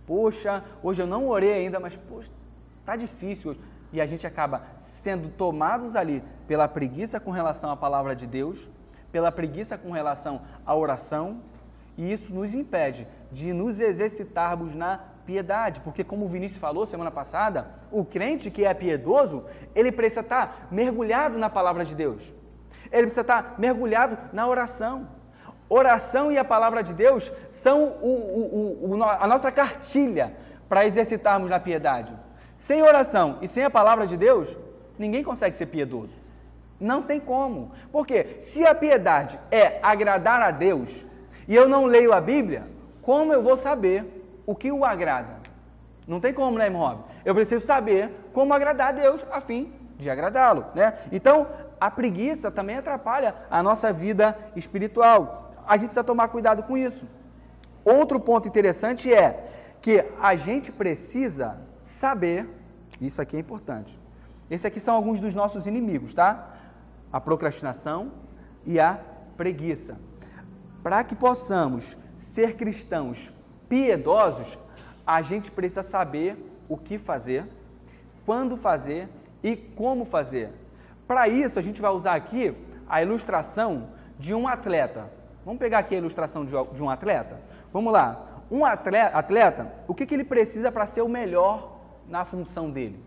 Poxa, 0.07 0.65
hoje 0.83 1.03
eu 1.03 1.07
não 1.07 1.29
orei 1.29 1.53
ainda, 1.53 1.79
mas 1.79 1.97
poxa, 1.97 2.31
está 2.89 2.97
difícil 2.97 3.55
e 3.93 4.01
a 4.01 4.07
gente 4.07 4.27
acaba 4.27 4.63
sendo 4.79 5.29
tomados 5.29 5.95
ali 5.95 6.25
pela 6.47 6.67
preguiça 6.67 7.21
com 7.21 7.31
relação 7.31 7.71
à 7.71 7.77
palavra 7.77 8.17
de 8.17 8.27
Deus, 8.27 8.71
pela 9.13 9.31
preguiça 9.31 9.77
com 9.77 9.91
relação 9.91 10.41
à 10.65 10.75
oração, 10.75 11.43
e 11.99 12.11
isso 12.11 12.33
nos 12.33 12.55
impede 12.55 13.07
de 13.31 13.53
nos 13.53 13.79
exercitarmos 13.79 14.75
na 14.75 15.01
piedade, 15.27 15.81
porque 15.81 16.03
como 16.03 16.25
o 16.25 16.29
Vinícius 16.29 16.61
falou 16.61 16.87
semana 16.87 17.11
passada, 17.11 17.69
o 17.91 18.05
crente 18.05 18.51
que 18.51 18.65
é 18.65 18.73
piedoso, 18.73 19.45
ele 19.75 19.93
precisa 19.93 20.23
estar 20.23 20.69
mergulhado 20.71 21.37
na 21.37 21.51
palavra 21.51 21.85
de 21.85 21.95
Deus. 21.95 22.23
Ele 22.91 23.03
precisa 23.03 23.21
estar 23.21 23.57
mergulhado 23.59 24.17
na 24.33 24.47
oração. 24.47 25.09
Oração 25.69 26.33
e 26.33 26.39
a 26.39 26.45
palavra 26.45 26.83
de 26.83 26.95
Deus 26.95 27.31
são 27.51 27.85
o, 28.01 28.87
o, 28.87 28.97
o, 28.97 29.05
a 29.05 29.27
nossa 29.27 29.53
cartilha 29.53 30.35
para 30.69 30.87
exercitarmos 30.87 31.51
na 31.51 31.61
piedade. 31.61 32.28
Sem 32.59 32.83
oração 32.83 33.39
e 33.41 33.47
sem 33.47 33.63
a 33.63 33.71
palavra 33.71 34.05
de 34.05 34.17
Deus, 34.17 34.49
ninguém 34.99 35.23
consegue 35.23 35.57
ser 35.57 35.67
piedoso. 35.67 36.13
Não 36.81 37.01
tem 37.05 37.21
como. 37.21 37.71
Porque 37.93 38.39
se 38.41 38.67
a 38.67 38.75
piedade 38.75 39.39
é 39.49 39.79
agradar 39.81 40.43
a 40.43 40.51
Deus 40.51 41.07
e 41.47 41.55
eu 41.55 41.69
não 41.69 41.85
leio 41.85 42.13
a 42.13 42.21
Bíblia, 42.21 42.67
como 43.01 43.33
eu 43.33 43.41
vou 43.41 43.57
saber 43.57 44.25
o 44.45 44.57
que 44.57 44.73
o 44.73 44.85
agrada? 44.85 45.37
Não 46.05 46.19
tem 46.19 46.35
como, 46.35 46.59
né, 46.59 46.65
irmão 46.65 47.05
Eu 47.25 47.33
preciso 47.33 47.65
saber 47.65 48.11
como 48.33 48.53
agradar 48.53 48.89
a 48.89 48.93
Deus 48.93 49.25
a 49.31 49.41
fim 49.41 49.73
de 49.97 50.11
agradá-lo, 50.11 50.67
né? 50.75 50.95
Então, 51.13 51.47
a 51.81 51.89
preguiça 51.89 52.51
também 52.51 52.77
atrapalha 52.77 53.37
a 53.49 53.63
nossa 53.63 53.93
vida 53.93 54.37
espiritual. 54.57 55.53
A 55.65 55.77
gente 55.77 55.91
precisa 55.91 56.03
tomar 56.03 56.27
cuidado 56.27 56.65
com 56.65 56.77
isso. 56.77 57.07
Outro 57.85 58.19
ponto 58.19 58.49
interessante 58.49 59.15
é 59.15 59.49
que 59.81 60.05
a 60.21 60.35
gente 60.35 60.73
precisa 60.73 61.68
saber, 61.81 62.49
isso 63.01 63.21
aqui 63.21 63.37
é 63.37 63.41
importante. 63.41 63.99
Esses 64.51 64.65
aqui 64.65 64.81
são 64.81 64.95
alguns 64.95 65.21
dos 65.21 65.35
nossos 65.35 65.67
inimigos, 65.67 66.15
tá? 66.15 66.55
A 67.13 67.21
procrastinação 67.21 68.13
e 68.65 68.81
a 68.81 68.99
preguiça. 69.37 69.99
Para 70.83 71.05
que 71.05 71.15
possamos 71.15 71.97
ser 72.17 72.57
cristãos 72.57 73.31
piedosos, 73.69 74.59
a 75.07 75.23
gente 75.23 75.51
precisa 75.51 75.83
saber 75.83 76.37
o 76.69 76.77
que 76.77 76.99
fazer, 76.99 77.47
quando 78.25 78.57
fazer 78.57 79.09
e 79.43 79.57
como 79.57 80.05
fazer. 80.05 80.51
Para 81.07 81.29
isso, 81.29 81.59
a 81.59 81.63
gente 81.63 81.81
vai 81.81 81.91
usar 81.91 82.15
aqui 82.15 82.55
a 82.89 83.03
ilustração 83.03 83.89
de 84.19 84.35
um 84.35 84.47
atleta. 84.47 85.11
Vamos 85.45 85.59
pegar 85.59 85.79
aqui 85.79 85.95
a 85.95 85.99
ilustração 85.99 86.45
de 86.45 86.83
um 86.83 86.91
atleta? 86.91 87.41
Vamos 87.73 87.93
lá. 87.93 88.38
Um 88.51 88.65
atleta, 88.65 89.17
atleta 89.17 89.73
o 89.87 89.95
que, 89.95 90.07
que 90.07 90.15
ele 90.15 90.25
precisa 90.25 90.73
para 90.73 90.87
ser 90.87 91.03
o 91.03 91.09
melhor 91.09 91.79
na 92.09 92.25
função 92.25 92.71
dele. 92.71 93.03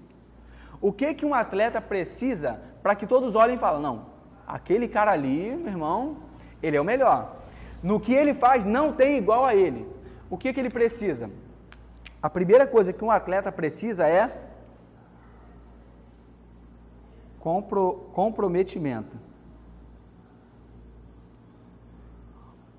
O 0.79 0.91
que 0.91 1.13
que 1.13 1.25
um 1.25 1.33
atleta 1.33 1.81
precisa 1.81 2.59
para 2.81 2.95
que 2.95 3.05
todos 3.05 3.35
olhem 3.35 3.55
e 3.55 3.59
falem, 3.59 3.81
não, 3.81 4.07
aquele 4.47 4.87
cara 4.87 5.11
ali, 5.11 5.55
meu 5.55 5.67
irmão, 5.67 6.17
ele 6.61 6.77
é 6.77 6.81
o 6.81 6.85
melhor. 6.85 7.37
No 7.81 7.99
que 7.99 8.13
ele 8.13 8.33
faz 8.33 8.63
não 8.65 8.93
tem 8.93 9.17
igual 9.17 9.45
a 9.45 9.55
ele. 9.55 9.87
O 10.29 10.37
que 10.37 10.53
que 10.53 10.59
ele 10.59 10.69
precisa? 10.69 11.29
A 12.21 12.29
primeira 12.29 12.67
coisa 12.67 12.93
que 12.93 13.03
um 13.03 13.11
atleta 13.11 13.51
precisa 13.51 14.07
é 14.07 14.31
compro, 17.39 18.09
comprometimento. 18.13 19.17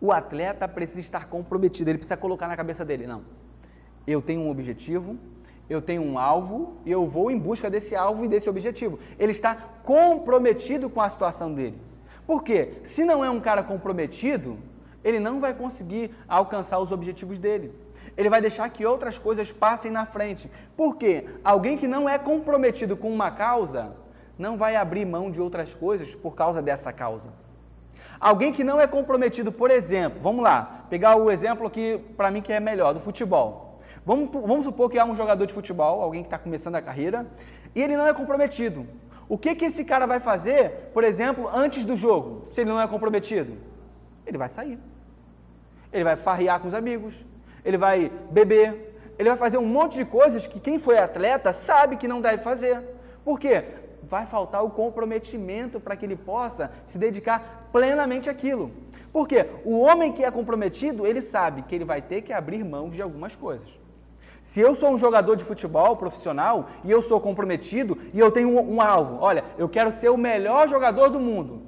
O 0.02 0.11
atleta 0.11 0.66
precisa 0.66 0.99
estar 0.99 1.28
comprometido, 1.28 1.88
ele 1.88 1.99
precisa 1.99 2.16
colocar 2.16 2.49
na 2.49 2.56
cabeça 2.56 2.85
dele, 2.85 3.06
não. 3.06 3.23
Eu 4.04 4.21
tenho 4.21 4.40
um 4.40 4.50
objetivo, 4.50 5.16
eu 5.71 5.80
tenho 5.80 6.02
um 6.02 6.18
alvo 6.18 6.76
e 6.85 6.90
eu 6.90 7.06
vou 7.06 7.30
em 7.30 7.38
busca 7.38 7.71
desse 7.71 7.94
alvo 7.94 8.25
e 8.25 8.28
desse 8.28 8.50
objetivo. 8.50 8.99
Ele 9.16 9.30
está 9.30 9.54
comprometido 9.85 10.90
com 10.90 11.00
a 11.00 11.09
situação 11.09 11.54
dele. 11.54 11.78
Por 12.26 12.42
quê? 12.42 12.80
Se 12.82 13.04
não 13.04 13.25
é 13.25 13.30
um 13.30 13.38
cara 13.38 13.62
comprometido, 13.62 14.59
ele 15.04 15.21
não 15.21 15.38
vai 15.38 15.54
conseguir 15.54 16.11
alcançar 16.26 16.80
os 16.80 16.90
objetivos 16.90 17.38
dele. 17.38 17.73
Ele 18.16 18.28
vai 18.28 18.40
deixar 18.40 18.68
que 18.71 18.85
outras 18.85 19.18
coisas 19.18 19.52
passem 19.52 19.92
na 19.92 20.04
frente. 20.04 20.50
Por 20.76 20.97
quê? 20.97 21.26
Alguém 21.44 21.78
que 21.78 21.87
não 21.87 22.09
é 22.09 22.18
comprometido 22.18 22.97
com 22.97 23.09
uma 23.09 23.30
causa 23.30 23.94
não 24.37 24.56
vai 24.56 24.75
abrir 24.75 25.04
mão 25.04 25.30
de 25.30 25.40
outras 25.40 25.73
coisas 25.73 26.12
por 26.12 26.35
causa 26.35 26.61
dessa 26.61 26.92
causa. 26.92 27.28
Alguém 28.22 28.52
que 28.52 28.62
não 28.62 28.80
é 28.80 28.86
comprometido, 28.86 29.50
por 29.50 29.68
exemplo, 29.68 30.20
vamos 30.20 30.44
lá, 30.44 30.86
pegar 30.88 31.16
o 31.16 31.28
exemplo 31.28 31.68
que 31.68 31.98
para 32.16 32.30
mim 32.30 32.40
que 32.40 32.52
é 32.52 32.60
melhor, 32.60 32.94
do 32.94 33.00
futebol. 33.00 33.80
Vamos, 34.06 34.30
vamos 34.30 34.64
supor 34.64 34.88
que 34.88 34.96
há 34.96 35.04
um 35.04 35.16
jogador 35.16 35.44
de 35.44 35.52
futebol, 35.52 36.00
alguém 36.00 36.22
que 36.22 36.28
está 36.28 36.38
começando 36.38 36.76
a 36.76 36.80
carreira, 36.80 37.26
e 37.74 37.82
ele 37.82 37.96
não 37.96 38.06
é 38.06 38.14
comprometido. 38.14 38.86
O 39.28 39.36
que, 39.36 39.56
que 39.56 39.64
esse 39.64 39.84
cara 39.84 40.06
vai 40.06 40.20
fazer, 40.20 40.90
por 40.94 41.02
exemplo, 41.02 41.50
antes 41.52 41.84
do 41.84 41.96
jogo, 41.96 42.46
se 42.52 42.60
ele 42.60 42.70
não 42.70 42.80
é 42.80 42.86
comprometido? 42.86 43.56
Ele 44.24 44.38
vai 44.38 44.48
sair. 44.48 44.78
Ele 45.92 46.04
vai 46.04 46.16
farrear 46.16 46.60
com 46.60 46.68
os 46.68 46.74
amigos, 46.74 47.26
ele 47.64 47.76
vai 47.76 48.08
beber, 48.30 48.94
ele 49.18 49.30
vai 49.30 49.36
fazer 49.36 49.58
um 49.58 49.66
monte 49.66 49.96
de 49.96 50.04
coisas 50.04 50.46
que 50.46 50.60
quem 50.60 50.78
foi 50.78 50.96
atleta 50.96 51.52
sabe 51.52 51.96
que 51.96 52.06
não 52.06 52.20
deve 52.20 52.40
fazer. 52.40 52.80
Por 53.24 53.40
quê? 53.40 53.64
vai 54.02 54.26
faltar 54.26 54.64
o 54.64 54.70
comprometimento 54.70 55.80
para 55.80 55.96
que 55.96 56.04
ele 56.04 56.16
possa 56.16 56.70
se 56.84 56.98
dedicar 56.98 57.62
plenamente 57.72 58.28
àquilo. 58.28 58.70
Porque 59.12 59.46
o 59.64 59.80
homem 59.80 60.12
que 60.12 60.24
é 60.24 60.30
comprometido, 60.30 61.06
ele 61.06 61.20
sabe 61.20 61.62
que 61.62 61.74
ele 61.74 61.84
vai 61.84 62.00
ter 62.00 62.22
que 62.22 62.32
abrir 62.32 62.64
mão 62.64 62.88
de 62.88 63.02
algumas 63.02 63.34
coisas. 63.34 63.68
Se 64.40 64.60
eu 64.60 64.74
sou 64.74 64.90
um 64.90 64.98
jogador 64.98 65.36
de 65.36 65.44
futebol 65.44 65.96
profissional 65.96 66.66
e 66.82 66.90
eu 66.90 67.00
sou 67.00 67.20
comprometido 67.20 67.96
e 68.12 68.18
eu 68.18 68.30
tenho 68.30 68.48
um, 68.48 68.74
um 68.74 68.80
alvo, 68.80 69.18
olha, 69.20 69.44
eu 69.56 69.68
quero 69.68 69.92
ser 69.92 70.08
o 70.08 70.16
melhor 70.16 70.68
jogador 70.68 71.08
do 71.08 71.20
mundo. 71.20 71.62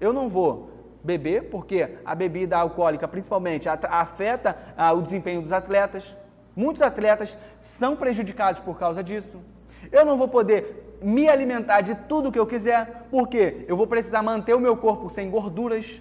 Eu 0.00 0.12
não 0.12 0.28
vou 0.28 0.70
beber, 1.02 1.50
porque 1.50 1.96
a 2.04 2.14
bebida 2.14 2.56
alcoólica, 2.56 3.08
principalmente, 3.08 3.68
afeta 3.68 4.56
ah, 4.76 4.92
o 4.92 5.02
desempenho 5.02 5.42
dos 5.42 5.52
atletas. 5.52 6.16
Muitos 6.54 6.80
atletas 6.80 7.36
são 7.58 7.96
prejudicados 7.96 8.60
por 8.60 8.78
causa 8.78 9.02
disso. 9.02 9.38
Eu 9.90 10.04
não 10.04 10.16
vou 10.16 10.28
poder 10.28 10.98
me 11.02 11.28
alimentar 11.28 11.80
de 11.80 11.94
tudo 11.94 12.32
que 12.32 12.38
eu 12.38 12.46
quiser, 12.46 13.06
porque 13.10 13.64
eu 13.68 13.76
vou 13.76 13.86
precisar 13.86 14.22
manter 14.22 14.54
o 14.54 14.60
meu 14.60 14.76
corpo 14.76 15.10
sem 15.10 15.30
gorduras. 15.30 16.00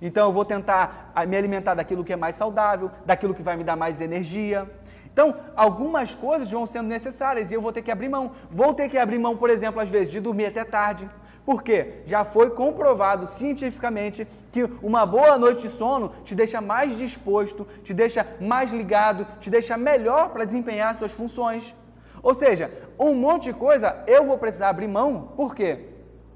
Então 0.00 0.28
eu 0.28 0.32
vou 0.32 0.44
tentar 0.44 1.12
ah, 1.14 1.26
me 1.26 1.36
alimentar 1.36 1.74
daquilo 1.74 2.04
que 2.04 2.12
é 2.12 2.16
mais 2.16 2.34
saudável, 2.36 2.90
daquilo 3.04 3.34
que 3.34 3.42
vai 3.42 3.56
me 3.56 3.64
dar 3.64 3.76
mais 3.76 4.00
energia. 4.00 4.68
Então, 5.12 5.36
algumas 5.56 6.14
coisas 6.14 6.50
vão 6.50 6.66
sendo 6.66 6.88
necessárias 6.88 7.50
e 7.50 7.54
eu 7.54 7.60
vou 7.60 7.72
ter 7.72 7.82
que 7.82 7.90
abrir 7.90 8.08
mão. 8.08 8.30
Vou 8.50 8.72
ter 8.72 8.88
que 8.88 8.96
abrir 8.96 9.18
mão, 9.18 9.36
por 9.36 9.50
exemplo, 9.50 9.80
às 9.80 9.88
vezes, 9.88 10.10
de 10.10 10.20
dormir 10.20 10.46
até 10.46 10.64
tarde. 10.64 11.10
Porque 11.44 12.02
já 12.06 12.22
foi 12.22 12.50
comprovado 12.50 13.26
cientificamente 13.26 14.26
que 14.52 14.62
uma 14.82 15.04
boa 15.04 15.36
noite 15.36 15.62
de 15.62 15.68
sono 15.68 16.12
te 16.22 16.34
deixa 16.34 16.60
mais 16.60 16.96
disposto, 16.96 17.66
te 17.82 17.92
deixa 17.92 18.26
mais 18.40 18.72
ligado, 18.72 19.26
te 19.40 19.50
deixa 19.50 19.76
melhor 19.76 20.30
para 20.30 20.44
desempenhar 20.44 20.94
suas 20.94 21.12
funções. 21.12 21.74
Ou 22.22 22.34
seja, 22.34 22.70
um 22.98 23.14
monte 23.14 23.44
de 23.44 23.52
coisa 23.52 24.02
eu 24.06 24.24
vou 24.24 24.38
precisar 24.38 24.68
abrir 24.68 24.88
mão, 24.88 25.32
por 25.36 25.54
quê? 25.54 25.86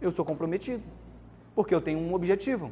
Eu 0.00 0.11
sou 0.11 0.25
comprometido, 0.25 0.83
porque 1.55 1.75
eu 1.75 1.81
tenho 1.81 1.99
um 1.99 2.14
objetivo. 2.14 2.71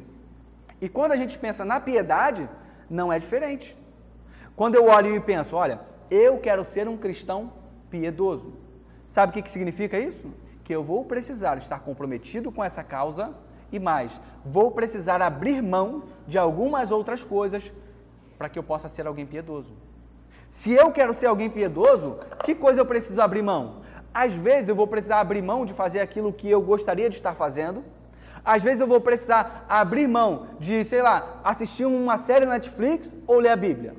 E 0.81 0.89
quando 0.89 1.11
a 1.11 1.15
gente 1.15 1.37
pensa 1.37 1.63
na 1.63 1.79
piedade, 1.79 2.49
não 2.89 3.11
é 3.11 3.19
diferente. 3.19 3.77
Quando 4.55 4.75
eu 4.75 4.87
olho 4.87 5.15
e 5.15 5.19
penso, 5.19 5.55
olha, 5.55 5.79
eu 6.09 6.39
quero 6.39 6.63
ser 6.65 6.87
um 6.87 6.97
cristão 6.97 7.51
piedoso. 7.89 8.53
Sabe 9.05 9.31
o 9.31 9.33
que, 9.33 9.41
que 9.41 9.51
significa 9.51 9.99
isso? 9.99 10.27
Que 10.63 10.73
eu 10.73 10.83
vou 10.83 11.05
precisar 11.05 11.57
estar 11.57 11.79
comprometido 11.79 12.51
com 12.51 12.63
essa 12.63 12.83
causa 12.83 13.33
e 13.71 13.79
mais, 13.79 14.11
vou 14.45 14.69
precisar 14.71 15.21
abrir 15.21 15.61
mão 15.61 16.03
de 16.27 16.37
algumas 16.37 16.91
outras 16.91 17.23
coisas 17.23 17.71
para 18.37 18.47
que 18.47 18.59
eu 18.59 18.63
possa 18.63 18.87
ser 18.87 19.07
alguém 19.07 19.25
piedoso. 19.25 19.73
Se 20.53 20.71
eu 20.71 20.91
quero 20.91 21.15
ser 21.15 21.25
alguém 21.25 21.49
piedoso, 21.49 22.19
que 22.43 22.53
coisa 22.53 22.79
eu 22.79 22.85
preciso 22.85 23.19
abrir 23.19 23.41
mão? 23.41 23.77
Às 24.13 24.35
vezes 24.35 24.69
eu 24.69 24.75
vou 24.75 24.85
precisar 24.85 25.19
abrir 25.19 25.41
mão 25.41 25.65
de 25.65 25.73
fazer 25.73 25.99
aquilo 25.99 26.31
que 26.31 26.47
eu 26.47 26.61
gostaria 26.61 27.09
de 27.09 27.15
estar 27.15 27.33
fazendo. 27.33 27.83
Às 28.45 28.61
vezes 28.61 28.79
eu 28.79 28.85
vou 28.85 29.01
precisar 29.01 29.65
abrir 29.67 30.07
mão 30.07 30.45
de, 30.59 30.83
sei 30.83 31.01
lá, 31.01 31.39
assistir 31.43 31.85
uma 31.85 32.19
série 32.19 32.45
na 32.45 32.51
Netflix 32.51 33.15
ou 33.25 33.39
ler 33.39 33.49
a 33.49 33.55
Bíblia. 33.55 33.95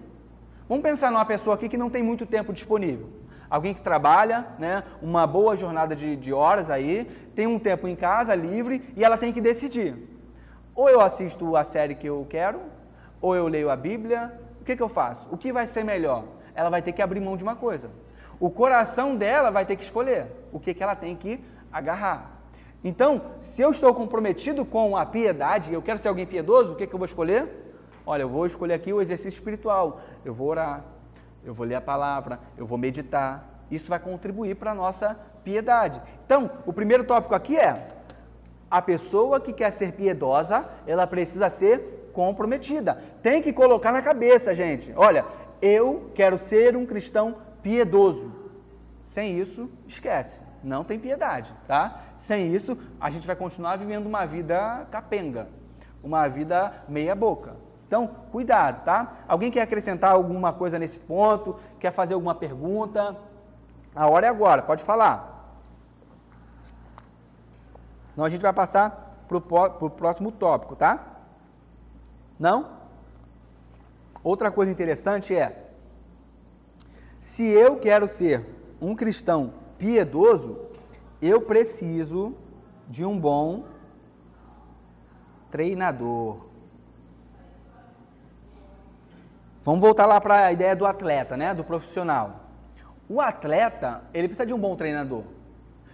Vamos 0.69 0.85
pensar 0.85 1.11
numa 1.11 1.25
pessoa 1.25 1.57
aqui 1.57 1.69
que 1.69 1.77
não 1.77 1.91
tem 1.91 2.05
muito 2.05 2.25
tempo 2.25 2.53
disponível. 2.53 3.09
Alguém 3.51 3.75
que 3.75 3.83
trabalha, 3.83 4.47
né, 4.57 4.85
uma 5.03 5.27
boa 5.27 5.57
jornada 5.57 5.97
de, 5.97 6.15
de 6.15 6.33
horas 6.33 6.71
aí, 6.71 7.05
tem 7.35 7.49
um 7.49 7.59
tempo 7.59 7.89
em 7.89 7.97
casa 7.97 8.33
livre 8.33 8.81
e 8.97 9.03
ela 9.03 9.19
tem 9.19 9.33
que 9.33 9.41
decidir. 9.41 9.97
Ou 10.73 10.89
eu 10.89 11.01
assisto 11.01 11.57
a 11.57 11.65
série 11.65 11.97
que 11.97 12.07
eu 12.07 12.25
quero, 12.31 12.61
ou 13.21 13.35
eu 13.35 13.49
leio 13.49 13.71
a 13.71 13.75
Bíblia. 13.75 14.33
O 14.61 14.65
que, 14.65 14.77
que 14.77 14.83
eu 14.83 14.89
faço? 14.89 15.29
O 15.33 15.37
que 15.37 15.53
vai 15.53 15.67
ser 15.67 15.83
melhor? 15.83 16.23
Ela 16.55 16.71
vai 16.71 16.83
ter 16.83 16.93
que 16.93 17.03
abrir 17.03 17.21
mão 17.21 17.37
de 17.37 17.43
uma 17.43 17.57
coisa. 17.57 17.91
O 18.39 18.51
coração 18.51 19.17
dela 19.17 19.51
vai 19.51 19.65
ter 19.65 19.77
que 19.77 19.83
escolher 19.83 20.27
o 20.53 20.61
que, 20.61 20.75
que 20.75 20.83
ela 20.83 20.97
tem 20.97 21.17
que 21.17 21.43
agarrar. 21.73 22.31
Então, 22.83 23.23
se 23.39 23.63
eu 23.63 23.71
estou 23.71 23.95
comprometido 23.95 24.65
com 24.65 24.97
a 24.97 25.07
piedade, 25.07 25.73
eu 25.73 25.81
quero 25.81 25.99
ser 25.99 26.09
alguém 26.09 26.27
piedoso, 26.27 26.73
o 26.73 26.77
que, 26.77 26.87
que 26.87 26.95
eu 26.95 26.99
vou 26.99 27.07
escolher? 27.07 27.49
Olha, 28.07 28.23
eu 28.23 28.29
vou 28.29 28.47
escolher 28.47 28.75
aqui 28.75 28.93
o 28.93 29.01
exercício 29.01 29.39
espiritual. 29.39 30.01
Eu 30.25 30.35
vou 30.35 30.49
orar, 30.49 30.85
eu 31.43 31.55
vou 31.55 31.67
ler 31.67 31.77
a 31.77 31.81
palavra, 31.81 32.39
eu 32.59 32.67
vou 32.67 32.77
meditar. 32.77 33.65
Isso 33.71 33.89
vai 33.89 33.99
contribuir 33.99 34.57
para 34.57 34.73
a 34.73 34.75
nossa 34.75 35.19
piedade. 35.43 36.01
Então, 36.27 36.51
o 36.67 36.73
primeiro 36.73 37.05
tópico 37.05 37.35
aqui 37.35 37.57
é: 37.57 37.89
a 38.71 38.83
pessoa 38.83 39.41
que 39.41 39.53
quer 39.53 39.71
ser 39.71 39.93
piedosa, 39.93 40.69
ela 40.87 41.07
precisa 41.07 41.49
ser 41.49 42.11
comprometida. 42.13 43.03
Tem 43.23 43.41
que 43.41 43.53
colocar 43.53 43.93
na 43.93 44.03
cabeça, 44.03 44.55
gente. 44.55 44.93
Olha, 44.95 45.25
eu 45.61 46.11
quero 46.15 46.39
ser 46.39 46.77
um 46.77 46.87
cristão 46.87 47.37
piedoso. 47.63 48.31
Sem 49.07 49.39
isso, 49.39 49.71
esquece. 49.87 50.41
Não 50.63 50.83
tem 50.83 50.99
piedade, 50.99 51.55
tá? 51.67 52.01
Sem 52.17 52.55
isso, 52.55 52.77
a 53.01 53.11
gente 53.11 53.27
vai 53.27 53.37
continuar 53.37 53.77
vivendo 53.77 54.07
uma 54.07 54.25
vida 54.25 54.87
capenga, 54.91 55.49
uma 56.03 56.27
vida 56.29 56.73
meia 56.89 57.15
boca. 57.15 57.57
Então, 57.87 58.09
cuidado, 58.33 58.83
tá? 58.85 59.19
Alguém 59.29 59.51
quer 59.51 59.61
acrescentar 59.61 60.13
alguma 60.13 60.53
coisa 60.53 60.79
nesse 60.79 60.99
ponto? 60.99 61.57
Quer 61.79 61.93
fazer 61.93 62.15
alguma 62.15 62.35
pergunta? 62.35 63.17
A 63.95 64.09
hora 64.09 64.27
é 64.27 64.29
agora, 64.29 64.63
pode 64.63 64.83
falar. 64.83 65.33
Não, 68.17 68.25
a 68.25 68.29
gente 68.29 68.41
vai 68.43 68.53
passar 68.53 69.17
para 69.29 69.37
o 69.37 69.91
próximo 69.91 70.33
tópico, 70.33 70.75
tá? 70.75 70.99
Não? 72.39 72.74
Outra 74.25 74.51
coisa 74.51 74.73
interessante 74.73 75.37
é: 75.37 75.67
se 77.21 77.45
eu 77.45 77.77
quero 77.77 78.09
ser 78.09 78.45
um 78.81 78.97
cristão 78.97 79.53
piedoso, 79.77 80.59
eu 81.21 81.43
preciso 81.43 82.35
de 82.89 83.05
um 83.05 83.19
bom 83.19 83.65
treinador. 85.51 86.47
Vamos 89.63 89.81
voltar 89.81 90.07
lá 90.07 90.21
para 90.21 90.47
a 90.47 90.53
ideia 90.53 90.75
do 90.75 90.87
atleta, 90.87 91.37
né? 91.37 91.55
Do 91.55 91.65
profissional. 91.65 92.41
O 93.09 93.21
atleta, 93.21 94.03
ele 94.13 94.29
precisa 94.29 94.47
de 94.47 94.55
um 94.55 94.59
bom 94.59 94.75
treinador. 94.75 95.25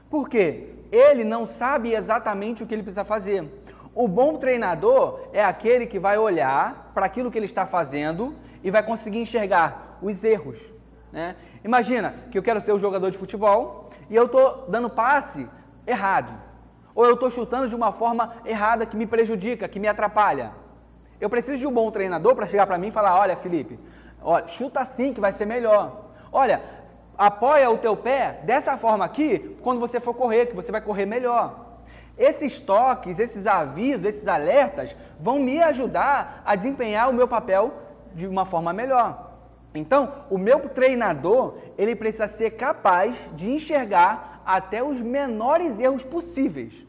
Por 0.08 0.28
quê? 0.28 0.74
Ele 0.90 1.22
não 1.24 1.46
sabe 1.46 1.94
exatamente 1.94 2.62
o 2.62 2.66
que 2.66 2.74
ele 2.74 2.82
precisa 2.82 3.04
fazer. 3.04 3.59
O 3.94 4.06
bom 4.06 4.36
treinador 4.36 5.20
é 5.32 5.44
aquele 5.44 5.86
que 5.86 5.98
vai 5.98 6.16
olhar 6.16 6.92
para 6.94 7.06
aquilo 7.06 7.30
que 7.30 7.38
ele 7.38 7.46
está 7.46 7.66
fazendo 7.66 8.34
e 8.62 8.70
vai 8.70 8.82
conseguir 8.82 9.18
enxergar 9.18 9.98
os 10.00 10.22
erros. 10.22 10.58
Né? 11.12 11.34
Imagina 11.64 12.14
que 12.30 12.38
eu 12.38 12.42
quero 12.42 12.60
ser 12.60 12.72
um 12.72 12.78
jogador 12.78 13.10
de 13.10 13.18
futebol 13.18 13.90
e 14.08 14.14
eu 14.14 14.26
estou 14.26 14.66
dando 14.68 14.88
passe 14.88 15.48
errado. 15.86 16.32
Ou 16.94 17.04
eu 17.04 17.14
estou 17.14 17.30
chutando 17.30 17.66
de 17.66 17.74
uma 17.74 17.90
forma 17.90 18.34
errada 18.44 18.86
que 18.86 18.96
me 18.96 19.06
prejudica, 19.06 19.68
que 19.68 19.80
me 19.80 19.88
atrapalha. 19.88 20.52
Eu 21.20 21.28
preciso 21.28 21.58
de 21.58 21.66
um 21.66 21.72
bom 21.72 21.90
treinador 21.90 22.34
para 22.34 22.46
chegar 22.46 22.66
para 22.66 22.78
mim 22.78 22.88
e 22.88 22.92
falar: 22.92 23.18
olha, 23.18 23.36
Felipe, 23.36 23.78
olha, 24.22 24.46
chuta 24.46 24.80
assim 24.80 25.12
que 25.12 25.20
vai 25.20 25.32
ser 25.32 25.46
melhor. 25.46 26.10
Olha, 26.32 26.62
apoia 27.18 27.70
o 27.70 27.78
teu 27.78 27.96
pé 27.96 28.40
dessa 28.44 28.76
forma 28.76 29.04
aqui 29.04 29.56
quando 29.62 29.80
você 29.80 30.00
for 30.00 30.14
correr, 30.14 30.46
que 30.46 30.54
você 30.54 30.72
vai 30.72 30.80
correr 30.80 31.06
melhor. 31.06 31.69
Esses 32.20 32.60
toques, 32.60 33.18
esses 33.18 33.46
avisos, 33.46 34.04
esses 34.04 34.28
alertas 34.28 34.94
vão 35.18 35.38
me 35.38 35.58
ajudar 35.62 36.42
a 36.44 36.54
desempenhar 36.54 37.08
o 37.08 37.14
meu 37.14 37.26
papel 37.26 37.72
de 38.14 38.26
uma 38.26 38.44
forma 38.44 38.74
melhor. 38.74 39.30
Então, 39.74 40.12
o 40.28 40.36
meu 40.36 40.60
treinador, 40.68 41.54
ele 41.78 41.96
precisa 41.96 42.28
ser 42.28 42.50
capaz 42.50 43.30
de 43.34 43.50
enxergar 43.50 44.42
até 44.44 44.82
os 44.82 45.00
menores 45.00 45.80
erros 45.80 46.04
possíveis. 46.04 46.86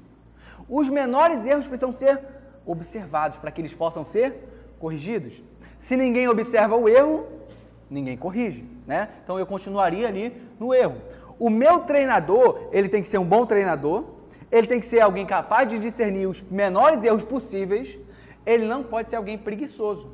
Os 0.67 0.89
menores 0.89 1.45
erros 1.45 1.65
precisam 1.65 1.93
ser 1.93 2.19
observados 2.65 3.37
para 3.37 3.51
que 3.51 3.61
eles 3.61 3.73
possam 3.73 4.03
ser 4.03 4.75
corrigidos. 4.79 5.41
Se 5.77 5.95
ninguém 5.95 6.27
observa 6.27 6.75
o 6.75 6.89
erro, 6.89 7.25
ninguém 7.89 8.17
corrige, 8.17 8.65
né? 8.85 9.07
Então 9.23 9.39
eu 9.39 9.45
continuaria 9.45 10.09
ali 10.09 10.35
no 10.59 10.73
erro. 10.73 10.97
O 11.39 11.49
meu 11.49 11.79
treinador, 11.81 12.67
ele 12.73 12.89
tem 12.89 13.01
que 13.01 13.07
ser 13.07 13.17
um 13.17 13.25
bom 13.25 13.45
treinador, 13.45 14.03
ele 14.51 14.67
tem 14.67 14.79
que 14.79 14.85
ser 14.85 14.99
alguém 14.99 15.25
capaz 15.25 15.67
de 15.67 15.79
discernir 15.79 16.27
os 16.27 16.41
menores 16.41 17.03
erros 17.03 17.23
possíveis, 17.23 17.97
ele 18.45 18.65
não 18.65 18.83
pode 18.83 19.09
ser 19.09 19.15
alguém 19.15 19.37
preguiçoso. 19.37 20.11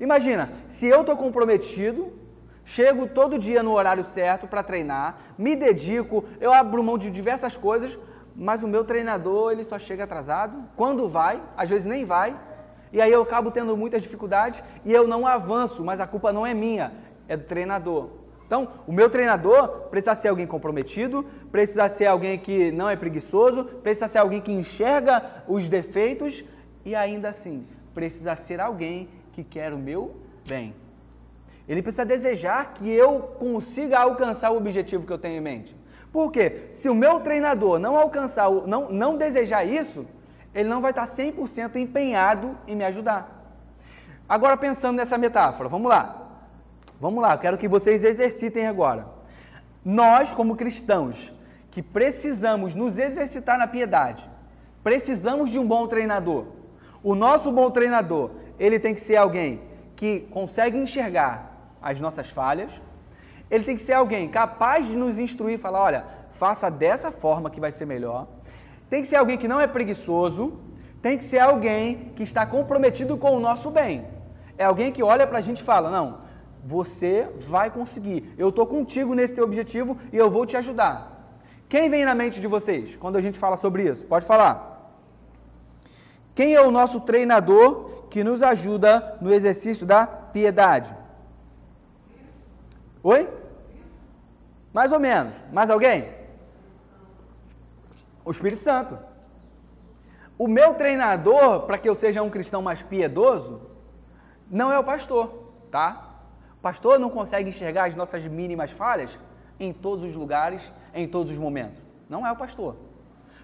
Imagina, 0.00 0.52
se 0.66 0.86
eu 0.86 1.02
estou 1.02 1.16
comprometido, 1.16 2.12
chego 2.64 3.06
todo 3.06 3.38
dia 3.38 3.62
no 3.62 3.72
horário 3.72 4.04
certo 4.04 4.46
para 4.46 4.62
treinar, 4.62 5.18
me 5.36 5.54
dedico, 5.54 6.24
eu 6.40 6.52
abro 6.52 6.82
mão 6.82 6.96
de 6.98 7.10
diversas 7.10 7.56
coisas, 7.56 7.98
mas 8.34 8.62
o 8.62 8.68
meu 8.68 8.84
treinador 8.84 9.52
ele 9.52 9.64
só 9.64 9.78
chega 9.78 10.04
atrasado. 10.04 10.64
Quando 10.76 11.08
vai, 11.08 11.42
às 11.56 11.68
vezes 11.68 11.86
nem 11.86 12.04
vai. 12.04 12.34
E 12.92 13.00
aí 13.00 13.12
eu 13.12 13.22
acabo 13.22 13.50
tendo 13.50 13.76
muitas 13.76 14.02
dificuldades 14.02 14.62
e 14.84 14.92
eu 14.92 15.06
não 15.06 15.26
avanço, 15.26 15.84
mas 15.84 16.00
a 16.00 16.06
culpa 16.06 16.32
não 16.32 16.46
é 16.46 16.54
minha, 16.54 16.92
é 17.28 17.36
do 17.36 17.44
treinador. 17.44 18.19
Então, 18.50 18.66
o 18.84 18.92
meu 18.92 19.08
treinador 19.08 19.68
precisa 19.90 20.12
ser 20.16 20.26
alguém 20.26 20.44
comprometido, 20.44 21.24
precisa 21.52 21.88
ser 21.88 22.06
alguém 22.06 22.36
que 22.36 22.72
não 22.72 22.90
é 22.90 22.96
preguiçoso, 22.96 23.62
precisa 23.62 24.08
ser 24.08 24.18
alguém 24.18 24.40
que 24.40 24.50
enxerga 24.50 25.44
os 25.46 25.68
defeitos 25.68 26.44
e 26.84 26.96
ainda 26.96 27.28
assim, 27.28 27.64
precisa 27.94 28.34
ser 28.34 28.60
alguém 28.60 29.08
que 29.32 29.44
quer 29.44 29.72
o 29.72 29.78
meu 29.78 30.16
bem. 30.48 30.74
Ele 31.68 31.80
precisa 31.80 32.04
desejar 32.04 32.72
que 32.74 32.90
eu 32.90 33.20
consiga 33.38 34.00
alcançar 34.00 34.50
o 34.50 34.56
objetivo 34.56 35.06
que 35.06 35.12
eu 35.12 35.18
tenho 35.18 35.36
em 35.36 35.40
mente. 35.40 35.76
Porque 36.12 36.66
se 36.72 36.88
o 36.88 36.94
meu 36.94 37.20
treinador 37.20 37.78
não 37.78 37.96
alcançar, 37.96 38.50
não, 38.50 38.90
não 38.90 39.16
desejar 39.16 39.62
isso, 39.64 40.04
ele 40.52 40.68
não 40.68 40.80
vai 40.80 40.90
estar 40.90 41.06
100% 41.06 41.76
empenhado 41.76 42.58
em 42.66 42.74
me 42.74 42.82
ajudar. 42.82 43.62
Agora 44.28 44.56
pensando 44.56 44.96
nessa 44.96 45.16
metáfora, 45.16 45.68
vamos 45.68 45.88
lá. 45.88 46.29
Vamos 47.00 47.22
lá, 47.22 47.38
quero 47.38 47.56
que 47.56 47.66
vocês 47.66 48.04
exercitem 48.04 48.66
agora. 48.66 49.06
Nós, 49.82 50.34
como 50.34 50.54
cristãos, 50.54 51.32
que 51.70 51.82
precisamos 51.82 52.74
nos 52.74 52.98
exercitar 52.98 53.56
na 53.58 53.66
piedade, 53.66 54.28
precisamos 54.84 55.48
de 55.48 55.58
um 55.58 55.66
bom 55.66 55.86
treinador. 55.86 56.44
O 57.02 57.14
nosso 57.14 57.50
bom 57.50 57.70
treinador, 57.70 58.32
ele 58.58 58.78
tem 58.78 58.94
que 58.94 59.00
ser 59.00 59.16
alguém 59.16 59.62
que 59.96 60.20
consegue 60.30 60.76
enxergar 60.76 61.74
as 61.80 61.98
nossas 62.02 62.28
falhas, 62.28 62.82
ele 63.50 63.64
tem 63.64 63.76
que 63.76 63.82
ser 63.82 63.94
alguém 63.94 64.28
capaz 64.28 64.86
de 64.86 64.94
nos 64.94 65.18
instruir, 65.18 65.58
falar, 65.58 65.80
olha, 65.80 66.04
faça 66.30 66.70
dessa 66.70 67.10
forma 67.10 67.48
que 67.48 67.60
vai 67.60 67.72
ser 67.72 67.86
melhor. 67.86 68.28
Tem 68.90 69.00
que 69.00 69.08
ser 69.08 69.16
alguém 69.16 69.38
que 69.38 69.48
não 69.48 69.58
é 69.58 69.66
preguiçoso, 69.66 70.60
tem 71.00 71.16
que 71.16 71.24
ser 71.24 71.38
alguém 71.38 72.12
que 72.14 72.22
está 72.22 72.44
comprometido 72.44 73.16
com 73.16 73.34
o 73.34 73.40
nosso 73.40 73.70
bem. 73.70 74.06
É 74.58 74.64
alguém 74.64 74.92
que 74.92 75.02
olha 75.02 75.26
para 75.26 75.38
a 75.38 75.40
gente 75.40 75.60
e 75.60 75.64
fala, 75.64 75.90
não, 75.90 76.28
você 76.64 77.28
vai 77.36 77.70
conseguir. 77.70 78.34
Eu 78.36 78.50
estou 78.50 78.66
contigo 78.66 79.14
nesse 79.14 79.34
teu 79.34 79.44
objetivo 79.44 79.96
e 80.12 80.16
eu 80.16 80.30
vou 80.30 80.44
te 80.46 80.56
ajudar. 80.56 81.18
Quem 81.68 81.88
vem 81.88 82.04
na 82.04 82.14
mente 82.14 82.40
de 82.40 82.46
vocês 82.46 82.96
quando 82.96 83.16
a 83.16 83.20
gente 83.20 83.38
fala 83.38 83.56
sobre 83.56 83.84
isso? 83.84 84.06
Pode 84.06 84.26
falar. 84.26 84.70
Quem 86.34 86.54
é 86.54 86.60
o 86.60 86.70
nosso 86.70 87.00
treinador 87.00 88.06
que 88.10 88.24
nos 88.24 88.42
ajuda 88.42 89.18
no 89.20 89.32
exercício 89.32 89.86
da 89.86 90.06
piedade? 90.06 90.94
Oi? 93.02 93.28
Mais 94.72 94.92
ou 94.92 95.00
menos. 95.00 95.42
Mais 95.52 95.70
alguém? 95.70 96.08
O 98.24 98.30
Espírito 98.30 98.62
Santo. 98.62 98.98
O 100.38 100.48
meu 100.48 100.74
treinador 100.74 101.62
para 101.62 101.78
que 101.78 101.88
eu 101.88 101.94
seja 101.94 102.22
um 102.22 102.30
cristão 102.30 102.62
mais 102.62 102.82
piedoso 102.82 103.60
não 104.50 104.72
é 104.72 104.78
o 104.78 104.84
pastor, 104.84 105.52
tá? 105.70 106.09
Pastor 106.62 106.98
não 106.98 107.08
consegue 107.08 107.48
enxergar 107.48 107.84
as 107.84 107.96
nossas 107.96 108.24
mínimas 108.26 108.70
falhas 108.70 109.18
em 109.58 109.72
todos 109.72 110.04
os 110.04 110.14
lugares, 110.14 110.62
em 110.94 111.06
todos 111.08 111.32
os 111.32 111.38
momentos. 111.38 111.82
Não 112.08 112.26
é 112.26 112.32
o 112.32 112.36
pastor. 112.36 112.76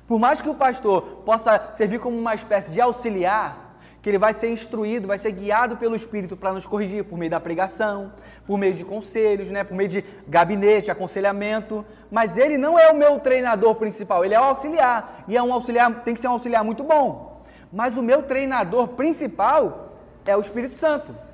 Por 0.07 0.19
mais 0.19 0.41
que 0.41 0.49
o 0.49 0.55
pastor 0.55 1.03
possa 1.25 1.73
servir 1.73 1.99
como 1.99 2.17
uma 2.17 2.35
espécie 2.35 2.73
de 2.73 2.81
auxiliar, 2.81 3.67
que 4.01 4.11
ele 4.11 4.19
vai 4.19 4.33
ser 4.33 4.51
instruído, 4.51 5.09
vai 5.09 5.19
ser 5.19 5.33
guiado 5.33 5.77
pelo 5.77 5.97
Espírito 5.97 6.37
para 6.37 6.53
nos 6.53 6.65
corrigir 6.65 7.03
por 7.03 7.19
meio 7.19 7.31
da 7.31 7.41
pregação, 7.41 8.13
por 8.47 8.57
meio 8.57 8.73
de 8.73 8.85
conselhos, 8.85 9.51
né, 9.51 9.65
por 9.65 9.75
meio 9.75 9.89
de 9.89 10.05
gabinete, 10.29 10.93
aconselhamento, 10.93 11.85
mas 12.09 12.39
ele 12.39 12.57
não 12.57 12.79
é 12.79 12.89
o 12.89 12.97
meu 12.97 13.19
treinador 13.19 13.75
principal, 13.75 14.25
ele 14.25 14.35
é 14.35 14.41
o 14.41 14.45
auxiliar, 14.45 15.25
e 15.27 15.37
é 15.37 15.43
um 15.43 15.53
auxiliar, 15.53 16.05
tem 16.05 16.15
que 16.15 16.21
ser 16.21 16.29
um 16.29 16.33
auxiliar 16.33 16.63
muito 16.63 16.85
bom. 16.85 17.43
Mas 17.73 17.97
o 17.97 18.03
meu 18.03 18.23
treinador 18.23 18.89
principal 18.89 19.99
é 20.25 20.37
o 20.37 20.41
Espírito 20.41 20.77
Santo. 20.77 21.26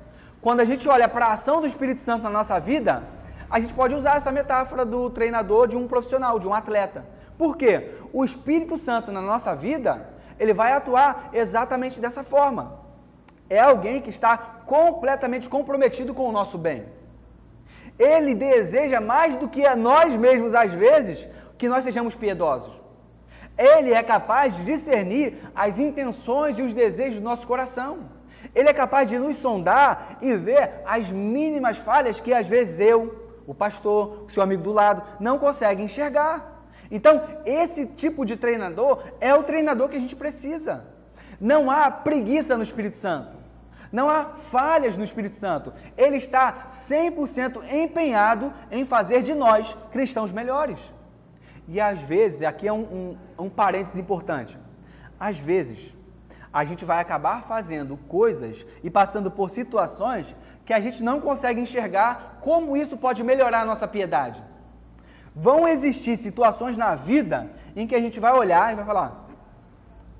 Quando 0.43 0.59
a 0.59 0.65
gente 0.65 0.89
olha 0.89 1.07
para 1.07 1.27
a 1.27 1.33
ação 1.33 1.61
do 1.61 1.67
Espírito 1.67 2.01
Santo 2.01 2.23
na 2.23 2.29
nossa 2.29 2.59
vida, 2.59 3.01
a 3.49 3.61
gente 3.61 3.73
pode 3.73 3.95
usar 3.95 4.17
essa 4.17 4.29
metáfora 4.29 4.83
do 4.83 5.09
treinador 5.09 5.69
de 5.69 5.77
um 5.77 5.87
profissional, 5.87 6.37
de 6.37 6.45
um 6.45 6.53
atleta. 6.53 7.05
Por 7.37 7.55
quê? 7.55 7.91
O 8.11 8.25
Espírito 8.25 8.77
Santo 8.77 9.09
na 9.09 9.21
nossa 9.21 9.55
vida, 9.55 10.09
ele 10.37 10.53
vai 10.53 10.73
atuar 10.73 11.29
exatamente 11.31 12.01
dessa 12.01 12.23
forma. 12.23 12.77
É 13.49 13.61
alguém 13.61 14.01
que 14.01 14.09
está 14.09 14.37
completamente 14.37 15.47
comprometido 15.47 16.13
com 16.13 16.27
o 16.27 16.31
nosso 16.33 16.57
bem. 16.57 16.87
Ele 17.97 18.35
deseja 18.35 18.99
mais 18.99 19.37
do 19.37 19.47
que 19.47 19.65
a 19.65 19.77
nós 19.77 20.13
mesmos, 20.17 20.53
às 20.53 20.73
vezes, 20.73 21.25
que 21.57 21.69
nós 21.69 21.85
sejamos 21.85 22.15
piedosos. 22.15 22.77
Ele 23.57 23.93
é 23.93 24.03
capaz 24.03 24.57
de 24.57 24.65
discernir 24.65 25.37
as 25.55 25.79
intenções 25.79 26.59
e 26.59 26.61
os 26.61 26.73
desejos 26.73 27.19
do 27.19 27.23
nosso 27.23 27.47
coração. 27.47 27.99
Ele 28.55 28.69
é 28.69 28.73
capaz 28.73 29.07
de 29.07 29.17
nos 29.17 29.37
sondar 29.37 30.17
e 30.21 30.35
ver 30.35 30.81
as 30.85 31.09
mínimas 31.11 31.77
falhas 31.77 32.19
que 32.19 32.33
às 32.33 32.47
vezes 32.47 32.79
eu, 32.79 33.33
o 33.47 33.53
pastor, 33.53 34.23
o 34.25 34.29
seu 34.29 34.43
amigo 34.43 34.61
do 34.61 34.71
lado, 34.71 35.01
não 35.19 35.39
consegue 35.39 35.81
enxergar. 35.81 36.65
Então, 36.91 37.21
esse 37.45 37.85
tipo 37.85 38.25
de 38.25 38.37
treinador 38.37 39.03
é 39.19 39.33
o 39.33 39.43
treinador 39.43 39.89
que 39.89 39.97
a 39.97 39.99
gente 39.99 40.15
precisa. 40.15 40.85
Não 41.39 41.69
há 41.71 41.89
preguiça 41.89 42.55
no 42.55 42.63
Espírito 42.63 42.97
Santo. 42.97 43.43
Não 43.91 44.09
há 44.09 44.25
falhas 44.25 44.97
no 44.97 45.03
Espírito 45.03 45.35
Santo. 45.35 45.73
Ele 45.97 46.17
está 46.17 46.67
100% 46.69 47.63
empenhado 47.71 48.53
em 48.71 48.85
fazer 48.85 49.23
de 49.23 49.33
nós 49.33 49.75
cristãos 49.91 50.31
melhores. 50.31 50.79
E 51.67 51.79
às 51.79 52.01
vezes, 52.01 52.41
aqui 52.43 52.67
é 52.67 52.73
um, 52.73 53.17
um, 53.37 53.45
um 53.45 53.49
parênteses 53.49 53.97
importante. 53.97 54.57
Às 55.19 55.37
vezes, 55.37 55.95
a 56.53 56.63
gente 56.63 56.85
vai 56.85 56.99
acabar 57.01 57.41
fazendo 57.41 57.97
coisas 58.07 58.63
e 58.83 58.89
passando 58.89 59.31
por 59.31 59.49
situações 59.49 60.35
que 60.63 60.71
a 60.71 60.79
gente 60.79 61.03
não 61.03 61.19
consegue 61.19 61.59
enxergar 61.59 62.37
como 62.41 62.77
isso 62.77 62.95
pode 62.95 63.23
melhorar 63.23 63.61
a 63.61 63.65
nossa 63.65 63.87
piedade. 63.87 64.41
Vão 65.35 65.67
existir 65.67 66.15
situações 66.15 66.77
na 66.77 66.93
vida 66.93 67.49
em 67.75 67.87
que 67.87 67.95
a 67.95 67.99
gente 67.99 68.19
vai 68.19 68.31
olhar 68.33 68.71
e 68.71 68.75
vai 68.75 68.85
falar: 68.85 69.25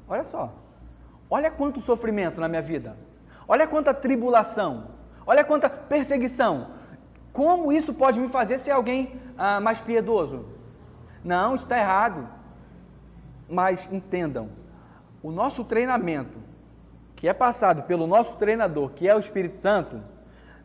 olha 0.08 0.24
só, 0.24 0.52
olha 1.30 1.52
quanto 1.52 1.80
sofrimento 1.80 2.41
na 2.41 2.48
minha 2.48 2.63
vida, 2.63 2.98
olha 3.48 3.67
quanta 3.67 3.93
tribulação, 3.93 4.88
olha 5.28 5.43
quanta 5.43 5.69
perseguição. 5.69 6.72
Como 7.32 7.72
isso 7.72 7.93
pode 7.93 8.19
me 8.19 8.28
fazer 8.28 8.58
ser 8.58 8.72
alguém 8.72 9.19
ah, 9.38 9.60
mais 9.60 9.80
piedoso? 9.82 10.46
Não, 11.24 11.54
está 11.54 11.78
errado. 11.78 12.28
Mas 13.50 13.91
entendam, 13.91 14.50
o 15.23 15.31
nosso 15.31 15.63
treinamento, 15.63 16.38
que 17.15 17.29
é 17.29 17.33
passado 17.33 17.83
pelo 17.83 18.05
nosso 18.05 18.38
treinador, 18.38 18.89
que 18.89 19.07
é 19.07 19.15
o 19.15 19.19
Espírito 19.19 19.55
Santo, 19.55 20.03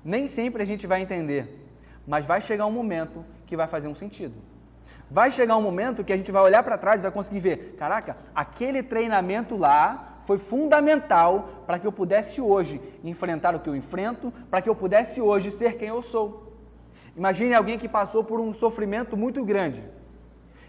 nem 0.05 0.27
sempre 0.27 0.63
a 0.63 0.67
gente 0.67 0.87
vai 0.87 1.01
entender, 1.01 1.65
mas 2.05 2.27
vai 2.27 2.41
chegar 2.41 2.67
um 2.67 2.73
momento 2.73 3.25
que 3.47 3.57
vai 3.57 3.69
fazer 3.69 3.87
um 3.87 3.95
sentido. 3.95 4.35
Vai 5.11 5.31
chegar 5.31 5.57
um 5.57 5.63
momento 5.63 6.05
que 6.05 6.13
a 6.13 6.17
gente 6.17 6.33
vai 6.33 6.43
olhar 6.43 6.63
para 6.63 6.77
trás 6.77 6.99
e 6.99 7.03
vai 7.03 7.13
conseguir 7.13 7.41
ver: 7.41 7.77
caraca, 7.79 8.17
aquele 8.35 8.83
treinamento 8.83 9.57
lá 9.57 10.19
foi 10.23 10.37
fundamental 10.37 11.63
para 11.67 11.79
que 11.79 11.87
eu 11.87 11.93
pudesse 11.93 12.41
hoje 12.41 12.81
enfrentar 13.03 13.55
o 13.55 13.61
que 13.61 13.71
eu 13.71 13.77
enfrento, 13.77 14.31
para 14.51 14.61
que 14.61 14.69
eu 14.69 14.75
pudesse 14.75 15.21
hoje 15.21 15.51
ser 15.53 15.79
quem 15.79 15.89
eu 15.89 16.03
sou. 16.03 16.53
Imagine 17.17 17.55
alguém 17.55 17.79
que 17.79 17.89
passou 17.89 18.23
por 18.23 18.39
um 18.39 18.53
sofrimento 18.53 19.17
muito 19.17 19.43
grande. 19.45 19.83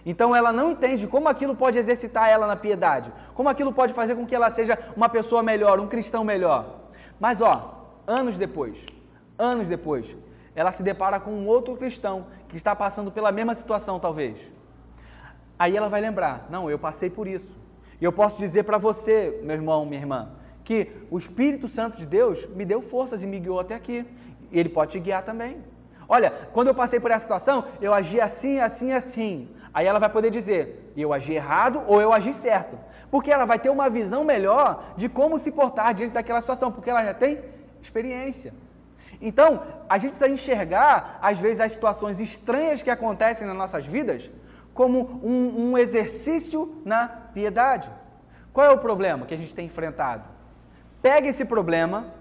Então 0.06 0.36
ela 0.36 0.52
não 0.52 0.72
entende 0.72 1.08
como 1.08 1.28
aquilo 1.28 1.56
pode 1.56 1.78
exercitar 1.78 2.30
ela 2.30 2.48
na 2.48 2.56
piedade, 2.56 3.12
como 3.34 3.50
aquilo 3.50 3.74
pode 3.74 3.94
fazer 3.94 4.16
com 4.16 4.26
que 4.26 4.36
ela 4.36 4.50
seja 4.50 4.78
uma 4.96 5.10
pessoa 5.10 5.44
melhor, 5.44 5.80
um 5.80 5.88
cristão 5.88 6.24
melhor. 6.24 6.80
Mas 7.20 7.42
ó, 7.42 7.94
anos 8.08 8.38
depois, 8.38 8.86
anos 9.38 9.68
depois, 9.68 10.16
ela 10.56 10.72
se 10.72 10.84
depara 10.84 11.20
com 11.20 11.32
um 11.32 11.48
outro 11.48 11.76
cristão 11.76 12.28
que 12.48 12.58
está 12.58 12.76
passando 12.76 13.12
pela 13.12 13.32
mesma 13.32 13.54
situação, 13.54 14.00
talvez. 14.00 14.50
Aí 15.58 15.76
ela 15.76 15.90
vai 15.90 16.02
lembrar: 16.02 16.48
não, 16.50 16.70
eu 16.70 16.80
passei 16.80 17.10
por 17.10 17.28
isso. 17.28 17.58
E 18.00 18.06
eu 18.06 18.14
posso 18.14 18.40
dizer 18.40 18.64
para 18.64 18.78
você, 18.78 19.42
meu 19.44 19.56
irmão, 19.56 19.86
minha 19.86 20.00
irmã, 20.00 20.30
que 20.64 20.90
o 21.12 21.18
Espírito 21.18 21.68
Santo 21.68 21.98
de 21.98 22.06
Deus 22.06 22.46
me 22.48 22.64
deu 22.64 22.82
forças 22.82 23.22
e 23.22 23.28
me 23.28 23.40
guiou 23.40 23.60
até 23.60 23.76
aqui. 23.76 24.06
E 24.52 24.60
ele 24.60 24.70
pode 24.70 24.92
te 24.92 25.00
guiar 25.00 25.24
também. 25.24 25.62
Olha, 26.08 26.32
quando 26.52 26.70
eu 26.70 26.76
passei 26.76 27.00
por 27.00 27.12
essa 27.12 27.22
situação, 27.22 27.66
eu 27.82 27.94
agi 27.94 28.20
assim, 28.20 28.60
assim, 28.60 28.94
assim. 28.94 29.50
Aí 29.74 29.86
ela 29.86 30.00
vai 30.00 30.10
poder 30.10 30.32
dizer, 30.32 30.92
eu 30.98 31.14
agi 31.14 31.34
errado 31.34 31.84
ou 31.88 32.02
eu 32.02 32.12
agi 32.12 32.34
certo. 32.34 32.78
Porque 33.12 33.32
ela 33.32 33.46
vai 33.46 33.60
ter 33.60 33.70
uma 33.70 33.90
visão 33.90 34.24
melhor 34.24 34.94
de 34.96 35.08
como 35.08 35.38
se 35.38 35.52
portar 35.52 35.94
diante 35.94 36.14
daquela 36.14 36.42
situação, 36.42 36.72
porque 36.72 36.90
ela 36.90 37.04
já 37.04 37.14
tem 37.14 37.40
experiência. 37.82 38.54
Então, 39.22 39.62
a 39.88 39.98
gente 39.98 40.12
precisa 40.12 40.30
enxergar, 40.30 41.20
às 41.22 41.40
vezes, 41.40 41.60
as 41.60 41.72
situações 41.72 42.20
estranhas 42.20 42.82
que 42.82 42.90
acontecem 42.90 43.46
nas 43.46 43.56
nossas 43.56 43.86
vidas 43.86 44.30
como 44.74 45.20
um, 45.24 45.72
um 45.72 45.78
exercício 45.78 46.82
na 46.86 47.08
piedade. 47.08 47.92
Qual 48.54 48.66
é 48.66 48.70
o 48.70 48.78
problema 48.78 49.26
que 49.26 49.34
a 49.34 49.38
gente 49.38 49.54
tem 49.54 49.66
enfrentado? 49.66 50.24
Pegue 51.02 51.28
esse 51.28 51.44
problema, 51.46 52.14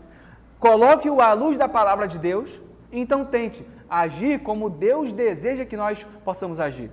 coloque-o 0.58 1.20
à 1.20 1.32
luz 1.32 1.56
da 1.56 1.68
palavra 1.68 2.08
de 2.08 2.18
Deus, 2.18 2.60
e 2.90 3.00
então 3.00 3.24
tente 3.24 3.64
agir 3.88 4.40
como 4.40 4.68
Deus 4.68 5.12
deseja 5.12 5.64
que 5.64 5.76
nós 5.76 6.04
possamos 6.24 6.58
agir. 6.58 6.90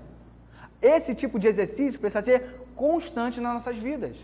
Esse 0.86 1.16
tipo 1.16 1.40
de 1.40 1.48
exercício 1.48 2.00
precisa 2.00 2.22
ser 2.22 2.68
constante 2.76 3.42
nas 3.42 3.56
nossas 3.56 3.76
vidas. 3.76 4.16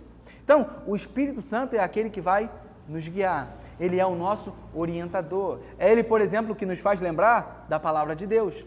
Então, 0.44 0.70
o 0.86 0.96
Espírito 0.96 1.42
Santo 1.42 1.76
é 1.76 1.80
aquele 1.80 2.12
que 2.12 2.22
vai 2.22 2.52
nos 2.88 3.08
guiar. 3.08 3.58
Ele 3.80 4.00
é 4.00 4.06
o 4.06 4.16
nosso 4.16 4.54
orientador. 4.72 5.60
É 5.80 5.92
Ele, 5.92 6.04
por 6.04 6.22
exemplo, 6.22 6.54
que 6.54 6.68
nos 6.68 6.78
faz 6.78 7.02
lembrar 7.02 7.66
da 7.68 7.80
palavra 7.80 8.16
de 8.16 8.28
Deus. 8.28 8.64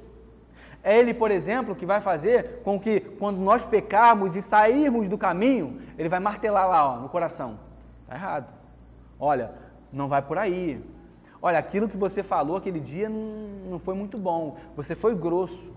É 0.82 0.98
Ele, 0.98 1.14
por 1.14 1.30
exemplo, 1.30 1.76
que 1.76 1.86
vai 1.86 2.00
fazer 2.00 2.62
com 2.64 2.80
que, 2.80 2.98
quando 2.98 3.38
nós 3.38 3.64
pecarmos 3.64 4.34
e 4.34 4.42
sairmos 4.42 5.06
do 5.06 5.16
caminho, 5.16 5.80
Ele 5.96 6.08
vai 6.08 6.18
martelar 6.18 6.68
lá 6.68 6.96
ó, 6.96 7.00
no 7.00 7.08
coração. 7.08 7.60
Está 8.02 8.16
errado. 8.16 8.52
Olha, 9.20 9.52
não 9.92 10.08
vai 10.08 10.20
por 10.20 10.36
aí. 10.36 10.84
Olha, 11.40 11.60
aquilo 11.60 11.88
que 11.88 11.96
você 11.96 12.24
falou 12.24 12.56
aquele 12.56 12.80
dia 12.80 13.08
não 13.08 13.78
foi 13.78 13.94
muito 13.94 14.18
bom. 14.18 14.56
Você 14.74 14.96
foi 14.96 15.14
grosso. 15.14 15.72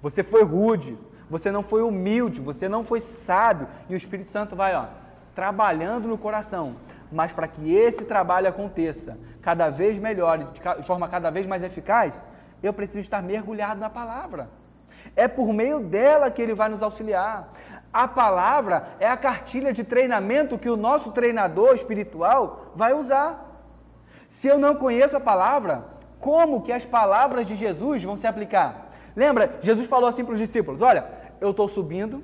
Você 0.00 0.22
foi 0.22 0.42
rude. 0.42 0.96
Você 1.30 1.52
não 1.52 1.62
foi 1.62 1.82
humilde, 1.82 2.40
você 2.40 2.68
não 2.68 2.82
foi 2.82 3.00
sábio, 3.00 3.68
e 3.88 3.94
o 3.94 3.96
Espírito 3.96 4.30
Santo 4.30 4.56
vai, 4.56 4.74
ó, 4.74 4.86
trabalhando 5.34 6.08
no 6.08 6.18
coração. 6.18 6.74
Mas 7.10 7.32
para 7.32 7.46
que 7.46 7.72
esse 7.72 8.04
trabalho 8.04 8.48
aconteça 8.48 9.16
cada 9.40 9.70
vez 9.70 9.98
melhor, 9.98 10.38
de 10.38 10.82
forma 10.82 11.08
cada 11.08 11.30
vez 11.30 11.46
mais 11.46 11.62
eficaz, 11.62 12.20
eu 12.62 12.72
preciso 12.72 13.00
estar 13.00 13.22
mergulhado 13.22 13.80
na 13.80 13.88
palavra. 13.88 14.48
É 15.16 15.26
por 15.26 15.52
meio 15.52 15.80
dela 15.80 16.30
que 16.30 16.42
ele 16.42 16.54
vai 16.54 16.68
nos 16.68 16.82
auxiliar. 16.82 17.52
A 17.92 18.06
palavra 18.06 18.88
é 18.98 19.08
a 19.08 19.16
cartilha 19.16 19.72
de 19.72 19.82
treinamento 19.82 20.58
que 20.58 20.68
o 20.68 20.76
nosso 20.76 21.12
treinador 21.12 21.74
espiritual 21.74 22.72
vai 22.74 22.92
usar. 22.92 23.46
Se 24.28 24.46
eu 24.46 24.58
não 24.58 24.74
conheço 24.74 25.16
a 25.16 25.20
palavra, 25.20 25.84
como 26.20 26.60
que 26.60 26.72
as 26.72 26.84
palavras 26.84 27.46
de 27.46 27.56
Jesus 27.56 28.04
vão 28.04 28.16
se 28.16 28.26
aplicar? 28.26 28.89
Lembra, 29.14 29.58
Jesus 29.60 29.86
falou 29.86 30.08
assim 30.08 30.24
para 30.24 30.34
os 30.34 30.40
discípulos: 30.40 30.82
Olha, 30.82 31.06
eu 31.40 31.50
estou 31.50 31.68
subindo, 31.68 32.22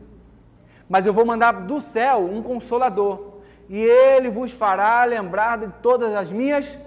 mas 0.88 1.06
eu 1.06 1.12
vou 1.12 1.24
mandar 1.24 1.52
do 1.52 1.80
céu 1.80 2.24
um 2.24 2.42
consolador, 2.42 3.38
e 3.68 3.80
ele 3.82 4.30
vos 4.30 4.52
fará 4.52 5.04
lembrar 5.04 5.58
de 5.58 5.68
todas 5.82 6.14
as 6.14 6.30
minhas 6.30 6.78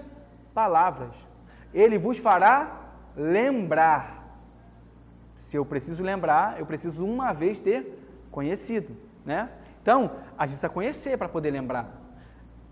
palavras. 0.54 1.14
Ele 1.72 1.98
vos 1.98 2.18
fará 2.18 2.80
lembrar. 3.16 4.18
Se 5.34 5.56
eu 5.56 5.64
preciso 5.64 6.02
lembrar, 6.02 6.58
eu 6.58 6.66
preciso 6.66 7.04
uma 7.04 7.32
vez 7.32 7.60
ter 7.60 7.98
conhecido, 8.30 8.96
né? 9.24 9.48
Então, 9.82 10.10
a 10.36 10.46
gente 10.46 10.56
precisa 10.56 10.68
conhecer 10.68 11.16
para 11.16 11.28
poder 11.28 11.50
lembrar. 11.50 11.88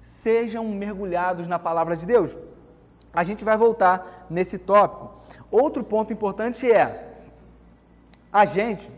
Sejam 0.01 0.65
mergulhados 0.69 1.49
na 1.49 1.59
palavra 1.59 1.97
de 1.97 2.07
Deus. 2.07 2.37
A 3.13 3.25
gente 3.25 3.45
vai 3.45 3.57
voltar 3.57 4.27
nesse 4.29 4.59
tópico. 4.59 5.19
Outro 5.51 5.83
ponto 5.83 6.13
importante 6.13 6.71
é: 6.71 7.08
a 8.33 8.45
gente 8.45 8.91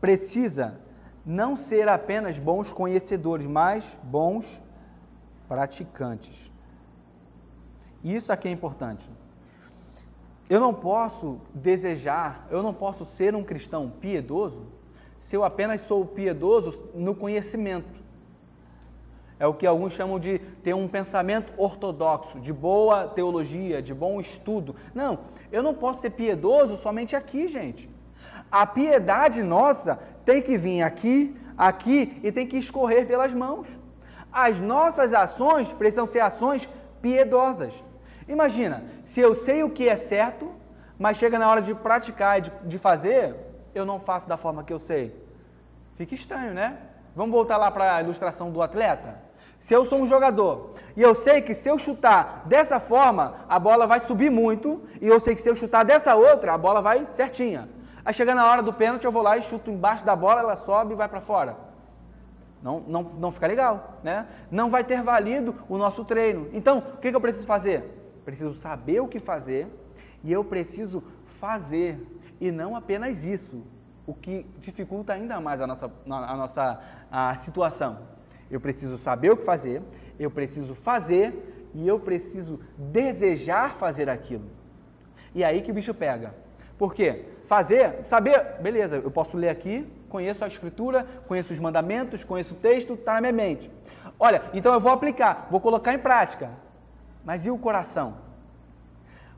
precisa 0.00 0.80
não 1.24 1.56
ser 1.56 1.88
apenas 1.88 2.38
bons 2.38 2.72
conhecedores, 2.72 3.46
mas 3.46 3.98
bons 4.02 4.62
praticantes. 5.48 6.52
Isso 8.02 8.32
aqui 8.32 8.48
é 8.48 8.50
importante. 8.50 9.10
Eu 10.48 10.60
não 10.60 10.74
posso 10.74 11.40
desejar, 11.54 12.46
eu 12.50 12.62
não 12.62 12.74
posso 12.74 13.06
ser 13.06 13.34
um 13.34 13.42
cristão 13.42 13.88
piedoso 13.88 14.66
se 15.16 15.34
eu 15.34 15.42
apenas 15.42 15.80
sou 15.80 16.04
piedoso 16.04 16.84
no 16.94 17.14
conhecimento. 17.14 18.04
É 19.38 19.46
o 19.46 19.54
que 19.54 19.66
alguns 19.66 19.94
chamam 19.94 20.18
de 20.18 20.38
ter 20.38 20.74
um 20.74 20.86
pensamento 20.86 21.52
ortodoxo, 21.56 22.38
de 22.38 22.52
boa 22.52 23.08
teologia, 23.08 23.80
de 23.80 23.94
bom 23.94 24.20
estudo. 24.20 24.76
Não, 24.94 25.20
eu 25.50 25.62
não 25.62 25.74
posso 25.74 26.02
ser 26.02 26.10
piedoso 26.10 26.76
somente 26.76 27.16
aqui, 27.16 27.48
gente. 27.48 27.88
A 28.54 28.64
piedade 28.64 29.42
nossa 29.42 29.98
tem 30.24 30.40
que 30.40 30.56
vir 30.56 30.80
aqui, 30.80 31.36
aqui 31.58 32.20
e 32.22 32.30
tem 32.30 32.46
que 32.46 32.56
escorrer 32.56 33.04
pelas 33.04 33.34
mãos. 33.34 33.66
As 34.32 34.60
nossas 34.60 35.12
ações 35.12 35.72
precisam 35.72 36.06
ser 36.06 36.20
ações 36.20 36.68
piedosas. 37.02 37.82
Imagina, 38.28 38.84
se 39.02 39.20
eu 39.20 39.34
sei 39.34 39.64
o 39.64 39.70
que 39.70 39.88
é 39.88 39.96
certo, 39.96 40.52
mas 40.96 41.16
chega 41.16 41.36
na 41.36 41.50
hora 41.50 41.60
de 41.60 41.74
praticar 41.74 42.38
e 42.38 42.42
de, 42.42 42.52
de 42.64 42.78
fazer, 42.78 43.34
eu 43.74 43.84
não 43.84 43.98
faço 43.98 44.28
da 44.28 44.36
forma 44.36 44.62
que 44.62 44.72
eu 44.72 44.78
sei. 44.78 45.12
Fica 45.96 46.14
estranho, 46.14 46.54
né? 46.54 46.78
Vamos 47.16 47.32
voltar 47.32 47.56
lá 47.56 47.72
para 47.72 47.96
a 47.96 48.02
ilustração 48.02 48.52
do 48.52 48.62
atleta? 48.62 49.18
Se 49.58 49.74
eu 49.74 49.84
sou 49.84 49.98
um 49.98 50.06
jogador 50.06 50.74
e 50.96 51.02
eu 51.02 51.12
sei 51.16 51.42
que 51.42 51.54
se 51.54 51.68
eu 51.68 51.76
chutar 51.76 52.44
dessa 52.46 52.78
forma, 52.78 53.34
a 53.48 53.58
bola 53.58 53.84
vai 53.84 53.98
subir 53.98 54.30
muito, 54.30 54.80
e 55.00 55.08
eu 55.08 55.18
sei 55.18 55.34
que 55.34 55.40
se 55.40 55.50
eu 55.50 55.56
chutar 55.56 55.84
dessa 55.84 56.14
outra, 56.14 56.54
a 56.54 56.58
bola 56.58 56.80
vai 56.80 57.04
certinha. 57.10 57.68
Aí 58.04 58.12
chega 58.12 58.34
na 58.34 58.46
hora 58.46 58.62
do 58.62 58.72
pênalti, 58.72 59.04
eu 59.04 59.12
vou 59.12 59.22
lá 59.22 59.36
e 59.38 59.42
chuto 59.42 59.70
embaixo 59.70 60.04
da 60.04 60.14
bola, 60.14 60.40
ela 60.40 60.56
sobe 60.56 60.92
e 60.92 60.96
vai 60.96 61.08
para 61.08 61.20
fora. 61.20 61.56
Não, 62.62 62.80
não, 62.80 63.02
não 63.02 63.30
fica 63.30 63.46
legal, 63.46 63.98
né? 64.02 64.26
Não 64.50 64.68
vai 64.68 64.84
ter 64.84 65.02
valido 65.02 65.54
o 65.68 65.76
nosso 65.76 66.04
treino. 66.04 66.48
Então, 66.52 66.78
o 66.78 66.96
que, 66.98 67.10
que 67.10 67.16
eu 67.16 67.20
preciso 67.20 67.46
fazer? 67.46 68.02
preciso 68.24 68.54
saber 68.54 69.00
o 69.00 69.06
que 69.06 69.18
fazer 69.18 69.68
e 70.22 70.32
eu 70.32 70.42
preciso 70.42 71.02
fazer 71.26 72.00
e 72.40 72.50
não 72.50 72.74
apenas 72.74 73.24
isso, 73.24 73.62
o 74.06 74.14
que 74.14 74.46
dificulta 74.58 75.12
ainda 75.12 75.40
mais 75.40 75.60
a 75.60 75.66
nossa, 75.66 75.90
a 76.06 76.36
nossa 76.36 76.80
a 77.10 77.34
situação. 77.36 77.98
Eu 78.50 78.60
preciso 78.60 78.96
saber 78.96 79.30
o 79.30 79.36
que 79.36 79.44
fazer, 79.44 79.82
eu 80.18 80.30
preciso 80.30 80.74
fazer 80.74 81.70
e 81.74 81.86
eu 81.86 82.00
preciso 82.00 82.60
desejar 82.76 83.76
fazer 83.76 84.08
aquilo. 84.08 84.50
E 85.34 85.44
aí 85.44 85.62
que 85.62 85.70
o 85.70 85.74
bicho 85.74 85.94
pega. 85.94 86.34
Por 86.78 86.94
quê? 86.94 87.26
Fazer, 87.44 88.04
saber, 88.04 88.56
beleza, 88.60 88.96
eu 88.96 89.10
posso 89.10 89.36
ler 89.36 89.48
aqui, 89.48 89.86
conheço 90.08 90.44
a 90.44 90.46
escritura, 90.46 91.06
conheço 91.26 91.52
os 91.52 91.58
mandamentos, 91.58 92.24
conheço 92.24 92.54
o 92.54 92.56
texto, 92.56 92.94
está 92.94 93.14
na 93.14 93.20
minha 93.20 93.32
mente. 93.32 93.70
Olha, 94.18 94.42
então 94.52 94.72
eu 94.72 94.80
vou 94.80 94.92
aplicar, 94.92 95.48
vou 95.50 95.60
colocar 95.60 95.92
em 95.92 95.98
prática. 95.98 96.50
Mas 97.24 97.46
e 97.46 97.50
o 97.50 97.58
coração? 97.58 98.16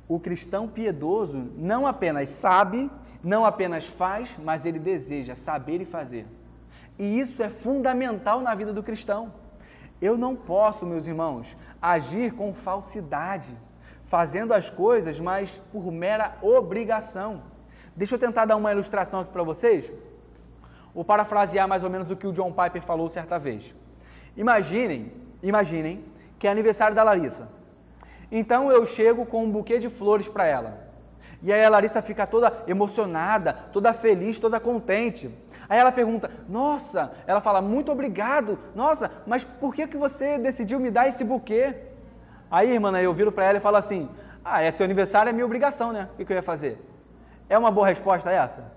O 0.08 0.20
cristão 0.20 0.68
piedoso 0.68 1.50
não 1.56 1.86
apenas 1.86 2.28
sabe, 2.30 2.90
não 3.22 3.44
apenas 3.44 3.86
faz, 3.86 4.30
mas 4.38 4.64
ele 4.64 4.78
deseja 4.78 5.34
saber 5.34 5.80
e 5.80 5.84
fazer. 5.84 6.26
E 6.98 7.18
isso 7.18 7.42
é 7.42 7.50
fundamental 7.50 8.40
na 8.40 8.54
vida 8.54 8.72
do 8.72 8.82
cristão. 8.82 9.32
Eu 10.00 10.16
não 10.16 10.36
posso, 10.36 10.86
meus 10.86 11.06
irmãos, 11.06 11.56
agir 11.80 12.32
com 12.32 12.54
falsidade, 12.54 13.56
fazendo 14.06 14.54
as 14.54 14.70
coisas, 14.70 15.18
mas 15.18 15.50
por 15.72 15.90
mera 15.90 16.36
obrigação. 16.40 17.42
Deixa 17.94 18.14
eu 18.14 18.18
tentar 18.18 18.44
dar 18.44 18.56
uma 18.56 18.72
ilustração 18.72 19.20
aqui 19.20 19.32
para 19.32 19.42
vocês. 19.42 19.92
Vou 20.94 21.04
parafrasear 21.04 21.68
mais 21.68 21.82
ou 21.82 21.90
menos 21.90 22.10
o 22.10 22.16
que 22.16 22.26
o 22.26 22.32
John 22.32 22.52
Piper 22.52 22.82
falou 22.82 23.08
certa 23.10 23.38
vez. 23.38 23.74
Imaginem, 24.36 25.12
imaginem 25.42 26.04
que 26.38 26.46
é 26.46 26.50
aniversário 26.50 26.94
da 26.94 27.02
Larissa. 27.02 27.48
Então 28.30 28.70
eu 28.70 28.86
chego 28.86 29.26
com 29.26 29.44
um 29.44 29.50
buquê 29.50 29.78
de 29.78 29.90
flores 29.90 30.28
para 30.28 30.46
ela. 30.46 30.86
E 31.42 31.52
aí 31.52 31.64
a 31.64 31.68
Larissa 31.68 32.00
fica 32.00 32.26
toda 32.26 32.62
emocionada, 32.66 33.52
toda 33.72 33.92
feliz, 33.92 34.38
toda 34.38 34.60
contente. 34.60 35.30
Aí 35.68 35.78
ela 35.78 35.92
pergunta: 35.92 36.30
Nossa, 36.48 37.12
ela 37.26 37.40
fala: 37.40 37.60
Muito 37.60 37.90
obrigado. 37.90 38.58
Nossa, 38.74 39.10
mas 39.26 39.42
por 39.44 39.74
que, 39.74 39.86
que 39.86 39.96
você 39.96 40.38
decidiu 40.38 40.78
me 40.78 40.90
dar 40.90 41.08
esse 41.08 41.24
buquê? 41.24 41.95
Aí, 42.50 42.72
irmã, 42.72 42.96
eu 43.00 43.12
viro 43.12 43.32
para 43.32 43.44
ela 43.44 43.58
e 43.58 43.60
falo 43.60 43.76
assim: 43.76 44.08
Ah, 44.44 44.62
é 44.62 44.70
seu 44.70 44.84
aniversário, 44.84 45.30
é 45.30 45.32
minha 45.32 45.44
obrigação, 45.44 45.92
né? 45.92 46.08
O 46.12 46.16
que, 46.16 46.24
que 46.24 46.32
eu 46.32 46.36
ia 46.36 46.42
fazer? 46.42 46.80
É 47.48 47.56
uma 47.58 47.70
boa 47.70 47.86
resposta 47.86 48.30
essa? 48.30 48.72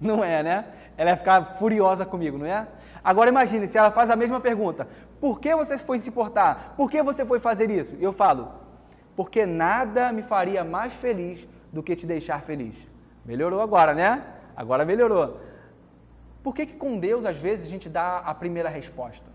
Não 0.00 0.22
é, 0.22 0.42
né? 0.42 0.66
Ela 0.96 1.10
ia 1.10 1.16
ficar 1.16 1.56
furiosa 1.56 2.04
comigo, 2.04 2.38
não 2.38 2.46
é? 2.46 2.66
Agora 3.02 3.30
imagine 3.30 3.66
se 3.66 3.78
ela 3.78 3.90
faz 3.90 4.10
a 4.10 4.16
mesma 4.16 4.40
pergunta: 4.40 4.88
Por 5.20 5.40
que 5.40 5.54
você 5.54 5.78
foi 5.78 5.98
se 5.98 6.08
importar? 6.08 6.74
Por 6.76 6.90
que 6.90 7.02
você 7.02 7.24
foi 7.24 7.38
fazer 7.38 7.70
isso? 7.70 7.96
E 7.98 8.04
eu 8.04 8.12
falo: 8.12 8.48
porque 9.18 9.44
nada 9.44 10.12
me 10.12 10.22
faria 10.22 10.62
mais 10.62 10.92
feliz 10.92 11.44
do 11.72 11.82
que 11.82 11.96
te 11.96 12.06
deixar 12.06 12.40
feliz. 12.40 12.86
Melhorou 13.24 13.60
agora, 13.60 13.92
né? 13.92 14.24
Agora 14.56 14.84
melhorou. 14.84 15.40
Por 16.40 16.54
que, 16.54 16.64
que 16.64 16.76
com 16.76 16.96
Deus, 17.00 17.24
às 17.24 17.36
vezes, 17.36 17.66
a 17.66 17.68
gente 17.68 17.88
dá 17.88 18.18
a 18.18 18.32
primeira 18.32 18.68
resposta? 18.68 19.26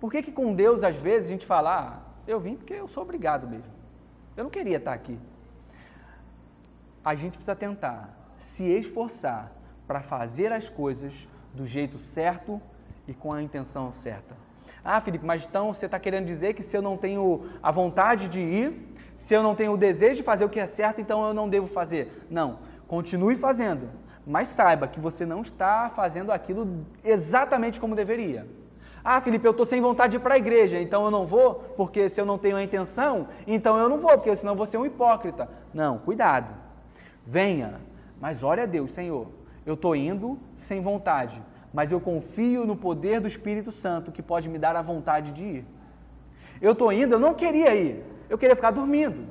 Por 0.00 0.10
que, 0.10 0.24
que 0.24 0.32
com 0.32 0.52
Deus, 0.52 0.82
às 0.82 0.96
vezes, 0.96 1.28
a 1.28 1.30
gente 1.30 1.46
fala, 1.46 1.78
ah, 1.78 1.98
eu 2.26 2.40
vim 2.40 2.56
porque 2.56 2.74
eu 2.74 2.88
sou 2.88 3.02
obrigado 3.02 3.48
mesmo. 3.48 3.72
Eu 4.36 4.44
não 4.44 4.50
queria 4.50 4.76
estar 4.76 4.92
aqui. 4.92 5.18
A 7.04 7.14
gente 7.14 7.32
precisa 7.32 7.56
tentar 7.56 8.10
se 8.40 8.64
esforçar 8.64 9.52
para 9.86 10.02
fazer 10.02 10.52
as 10.52 10.68
coisas 10.68 11.28
do 11.54 11.64
jeito 11.64 11.98
certo 11.98 12.60
e 13.06 13.14
com 13.14 13.32
a 13.32 13.42
intenção 13.42 13.92
certa. 13.92 14.34
Ah, 14.84 15.00
Felipe, 15.00 15.24
mas 15.24 15.44
então 15.44 15.72
você 15.72 15.86
está 15.86 15.98
querendo 15.98 16.26
dizer 16.26 16.54
que 16.54 16.62
se 16.62 16.76
eu 16.76 16.82
não 16.82 16.96
tenho 16.96 17.48
a 17.62 17.70
vontade 17.70 18.28
de 18.28 18.40
ir, 18.40 18.94
se 19.14 19.34
eu 19.34 19.42
não 19.42 19.54
tenho 19.54 19.72
o 19.72 19.76
desejo 19.76 20.16
de 20.16 20.22
fazer 20.22 20.44
o 20.44 20.48
que 20.48 20.60
é 20.60 20.66
certo, 20.66 21.00
então 21.00 21.26
eu 21.26 21.34
não 21.34 21.48
devo 21.48 21.66
fazer. 21.66 22.26
Não, 22.30 22.58
continue 22.86 23.34
fazendo, 23.34 23.88
mas 24.26 24.48
saiba 24.48 24.86
que 24.86 25.00
você 25.00 25.24
não 25.24 25.42
está 25.42 25.88
fazendo 25.88 26.30
aquilo 26.30 26.84
exatamente 27.02 27.80
como 27.80 27.94
deveria. 27.94 28.46
Ah, 29.08 29.20
Felipe, 29.20 29.46
eu 29.46 29.52
estou 29.52 29.64
sem 29.64 29.80
vontade 29.80 30.10
de 30.10 30.16
ir 30.16 30.20
para 30.20 30.34
a 30.34 30.36
igreja, 30.36 30.80
então 30.80 31.04
eu 31.04 31.12
não 31.12 31.24
vou, 31.24 31.54
porque 31.76 32.08
se 32.08 32.20
eu 32.20 32.26
não 32.26 32.36
tenho 32.36 32.56
a 32.56 32.62
intenção, 32.64 33.28
então 33.46 33.78
eu 33.78 33.88
não 33.88 33.98
vou, 33.98 34.10
porque 34.10 34.34
senão 34.34 34.54
eu 34.54 34.56
vou 34.56 34.66
ser 34.66 34.78
um 34.78 34.84
hipócrita. 34.84 35.48
Não, 35.72 35.98
cuidado. 35.98 36.52
Venha, 37.24 37.80
mas 38.20 38.42
ore 38.42 38.62
a 38.62 38.66
Deus, 38.66 38.90
Senhor. 38.90 39.28
Eu 39.64 39.74
estou 39.74 39.94
indo 39.94 40.36
sem 40.56 40.80
vontade, 40.80 41.40
mas 41.72 41.92
eu 41.92 42.00
confio 42.00 42.66
no 42.66 42.74
poder 42.74 43.20
do 43.20 43.28
Espírito 43.28 43.70
Santo 43.70 44.10
que 44.10 44.20
pode 44.20 44.48
me 44.48 44.58
dar 44.58 44.74
a 44.74 44.82
vontade 44.82 45.30
de 45.30 45.44
ir. 45.44 45.64
Eu 46.60 46.72
estou 46.72 46.92
indo, 46.92 47.14
eu 47.14 47.20
não 47.20 47.32
queria 47.32 47.76
ir, 47.76 48.04
eu 48.28 48.36
queria 48.36 48.56
ficar 48.56 48.72
dormindo. 48.72 49.24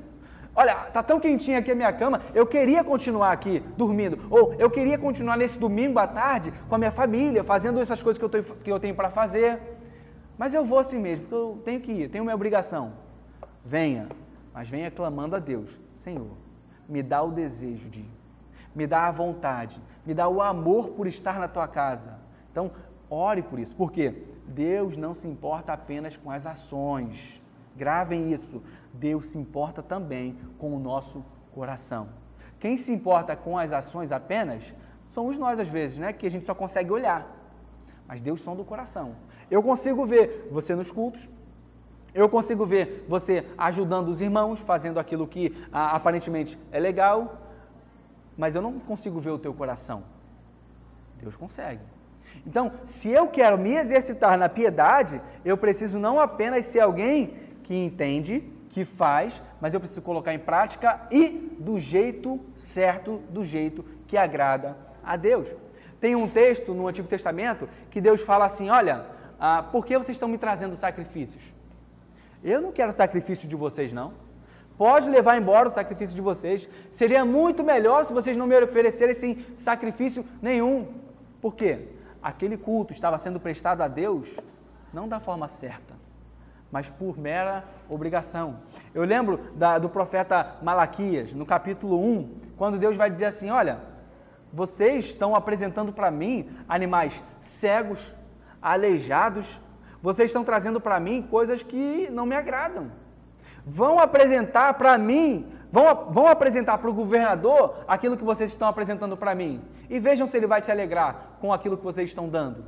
Olha, 0.56 0.76
tá 0.94 1.04
tão 1.04 1.20
quentinha 1.20 1.60
aqui 1.60 1.72
a 1.72 1.76
minha 1.76 1.92
cama, 1.92 2.22
eu 2.34 2.48
queria 2.48 2.82
continuar 2.84 3.32
aqui 3.34 3.62
dormindo. 3.76 4.26
Ou 4.30 4.54
eu 4.54 4.70
queria 4.70 4.98
continuar 4.98 5.36
nesse 5.36 5.60
domingo 5.60 6.00
à 6.00 6.08
tarde 6.08 6.54
com 6.70 6.76
a 6.76 6.78
minha 6.78 6.92
família, 6.92 7.44
fazendo 7.44 7.82
essas 7.82 8.02
coisas 8.02 8.18
que 8.18 8.24
eu, 8.24 8.30
tô, 8.30 8.42
que 8.42 8.72
eu 8.72 8.80
tenho 8.80 8.96
para 8.96 9.10
fazer. 9.10 9.60
Mas 10.38 10.54
eu 10.54 10.64
vou 10.64 10.80
assim 10.80 10.98
mesmo, 10.98 11.26
porque 11.26 11.36
eu 11.36 11.62
tenho 11.66 11.82
que 11.82 11.92
ir, 11.92 12.10
tenho 12.10 12.24
minha 12.24 12.36
obrigação. 12.36 12.94
Venha, 13.64 14.08
mas 14.54 14.70
venha 14.70 14.90
clamando 14.90 15.36
a 15.36 15.40
Deus: 15.40 15.78
Senhor, 15.98 16.32
me 16.88 17.04
dá 17.04 17.22
o 17.22 17.32
desejo 17.32 17.90
de 17.90 18.00
ir. 18.00 18.10
me 18.74 18.86
dá 18.86 19.08
a 19.08 19.12
vontade, 19.12 19.82
me 20.06 20.14
dá 20.14 20.28
o 20.28 20.42
amor 20.42 20.90
por 20.90 21.08
estar 21.08 21.40
na 21.40 21.48
tua 21.48 21.68
casa. 21.68 22.20
Então, 22.52 22.72
ore 23.10 23.42
por 23.42 23.60
isso. 23.60 23.76
Por 23.76 23.92
quê? 23.92 24.24
Deus 24.46 24.96
não 24.96 25.14
se 25.14 25.28
importa 25.28 25.74
apenas 25.74 26.16
com 26.16 26.30
as 26.30 26.46
ações. 26.46 27.42
Gravem 27.76 28.32
isso. 28.32 28.62
Deus 28.94 29.26
se 29.26 29.38
importa 29.38 29.84
também 29.84 30.38
com 30.58 30.76
o 30.76 30.80
nosso 30.80 31.24
coração. 31.54 32.10
Quem 32.60 32.78
se 32.78 32.92
importa 32.92 33.36
com 33.36 33.58
as 33.58 33.72
ações 33.72 34.12
apenas 34.12 34.74
somos 35.08 35.38
nós, 35.38 35.60
às 35.60 35.68
vezes, 35.68 35.98
né? 35.98 36.14
Que 36.14 36.26
a 36.26 36.32
gente 36.32 36.46
só 36.46 36.56
consegue 36.56 36.92
olhar. 36.92 37.28
Mas 38.08 38.22
Deus 38.22 38.42
som 38.42 38.56
do 38.56 38.64
coração. 38.64 39.16
Eu 39.50 39.62
consigo 39.62 40.06
ver 40.06 40.48
você 40.52 40.76
nos 40.76 40.92
cultos. 40.92 41.30
Eu 42.14 42.30
consigo 42.30 42.66
ver 42.66 43.06
você 43.10 43.46
ajudando 43.58 44.08
os 44.08 44.22
irmãos, 44.22 44.62
fazendo 44.62 45.00
aquilo 45.00 45.28
que 45.28 45.56
ah, 45.72 45.96
aparentemente 45.96 46.58
é 46.72 46.80
legal. 46.80 47.42
Mas 48.38 48.56
eu 48.56 48.62
não 48.62 48.80
consigo 48.80 49.20
ver 49.20 49.32
o 49.32 49.40
teu 49.40 49.54
coração. 49.54 50.04
Deus 51.20 51.36
consegue. 51.36 51.82
Então, 52.46 52.72
se 52.86 53.10
eu 53.10 53.28
quero 53.28 53.58
me 53.58 53.76
exercitar 53.76 54.38
na 54.38 54.50
piedade, 54.50 55.22
eu 55.44 55.58
preciso 55.58 56.00
não 56.00 56.20
apenas 56.20 56.66
ser 56.66 56.80
alguém 56.80 57.34
que 57.66 57.74
entende, 57.74 58.44
que 58.70 58.86
faz, 58.86 59.42
mas 59.60 59.74
eu 59.74 59.80
preciso 59.80 60.02
colocar 60.02 60.34
em 60.34 60.40
prática 60.40 61.02
e 61.10 61.58
do 61.60 61.80
jeito 61.80 62.40
certo, 62.56 63.18
do 63.30 63.44
jeito 63.44 63.84
que 64.08 64.16
agrada 64.16 64.78
a 65.04 65.18
Deus. 65.18 65.54
Tem 66.00 66.16
um 66.16 66.30
texto 66.30 66.74
no 66.74 66.88
Antigo 66.88 67.08
Testamento 67.08 67.68
que 67.90 68.00
Deus 68.00 68.22
fala 68.22 68.46
assim: 68.46 68.70
Olha, 68.70 69.06
ah, 69.40 69.64
por 69.64 69.86
que 69.86 69.98
vocês 69.98 70.16
estão 70.16 70.30
me 70.30 70.38
trazendo 70.38 70.76
sacrifícios? 70.76 71.42
Eu 72.44 72.62
não 72.62 72.72
quero 72.72 72.94
sacrifício 72.94 73.48
de 73.48 73.56
vocês, 73.56 73.92
não. 73.92 74.14
Pode 74.78 75.10
levar 75.10 75.38
embora 75.38 75.68
o 75.68 75.72
sacrifício 75.72 76.16
de 76.16 76.22
vocês. 76.22 76.70
Seria 76.92 77.26
muito 77.26 77.64
melhor 77.64 78.06
se 78.06 78.14
vocês 78.14 78.38
não 78.38 78.46
me 78.46 78.62
oferecessem 78.62 79.44
sacrifício 79.58 80.24
nenhum. 80.40 80.94
Por 81.42 81.56
quê? 81.56 81.88
Aquele 82.22 82.58
culto 82.58 82.94
estava 82.94 83.18
sendo 83.18 83.40
prestado 83.40 83.82
a 83.82 83.88
Deus 83.88 84.36
não 84.94 85.08
da 85.08 85.20
forma 85.20 85.48
certa 85.48 85.95
mas 86.72 86.90
por 86.90 87.18
mera 87.18 87.64
obrigação. 87.90 88.58
Eu 88.94 89.04
lembro 89.04 89.38
da, 89.56 89.78
do 89.78 89.90
profeta 89.90 90.58
Malaquias, 90.62 91.34
no 91.34 91.46
capítulo 91.46 92.02
1, 92.04 92.40
quando 92.58 92.78
Deus 92.78 92.98
vai 92.98 93.10
dizer 93.10 93.26
assim: 93.26 93.50
Olha, 93.50 93.80
vocês 94.52 95.06
estão 95.06 95.36
apresentando 95.36 95.92
para 95.92 96.10
mim 96.10 96.50
animais 96.68 97.22
cegos, 97.42 98.16
aleijados, 98.62 99.60
vocês 100.02 100.30
estão 100.30 100.44
trazendo 100.44 100.80
para 100.80 101.00
mim 101.00 101.28
coisas 101.30 101.64
que 101.64 102.10
não 102.12 102.26
me 102.26 102.36
agradam. 102.36 102.92
Vão 103.66 104.00
apresentar 104.00 104.76
para 104.76 104.98
mim, 104.98 105.52
vão, 105.72 106.12
vão 106.12 106.28
apresentar 106.28 106.78
para 106.78 106.90
o 106.90 106.94
governador 106.94 107.84
aquilo 107.88 108.16
que 108.16 108.24
vocês 108.24 108.52
estão 108.52 108.68
apresentando 108.68 109.18
para 109.18 109.34
mim. 109.34 109.62
E 109.90 110.00
vejam 110.00 110.28
se 110.28 110.38
ele 110.38 110.46
vai 110.46 110.62
se 110.62 110.72
alegrar 110.72 111.38
com 111.42 111.52
aquilo 111.52 111.78
que 111.78 111.84
vocês 111.84 112.10
estão 112.10 112.30
dando. 112.30 112.64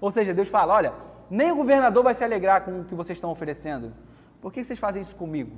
Ou 0.00 0.10
seja, 0.10 0.34
Deus 0.34 0.48
fala: 0.48 0.74
olha, 0.74 0.92
nem 1.30 1.50
o 1.52 1.56
governador 1.56 2.02
vai 2.02 2.14
se 2.14 2.24
alegrar 2.24 2.64
com 2.64 2.80
o 2.80 2.84
que 2.84 2.94
vocês 2.94 3.16
estão 3.16 3.30
oferecendo. 3.30 3.92
Por 4.40 4.52
que 4.52 4.62
vocês 4.62 4.78
fazem 4.78 5.02
isso 5.02 5.16
comigo? 5.16 5.56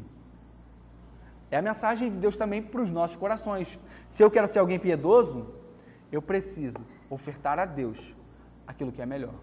É 1.51 1.57
a 1.59 1.63
mensagem 1.63 2.11
de 2.11 2.17
Deus 2.19 2.37
também 2.37 2.63
para 2.63 2.83
os 2.83 2.91
nossos 2.91 3.17
corações. 3.17 3.79
Se 4.07 4.23
eu 4.23 4.31
quero 4.31 4.49
ser 4.49 4.59
alguém 4.59 4.79
piedoso, 4.79 5.47
eu 6.13 6.21
preciso 6.21 6.77
ofertar 7.09 7.59
a 7.59 7.65
Deus 7.65 8.15
aquilo 8.67 8.93
que 8.93 9.01
é 9.01 9.07
melhor. 9.07 9.35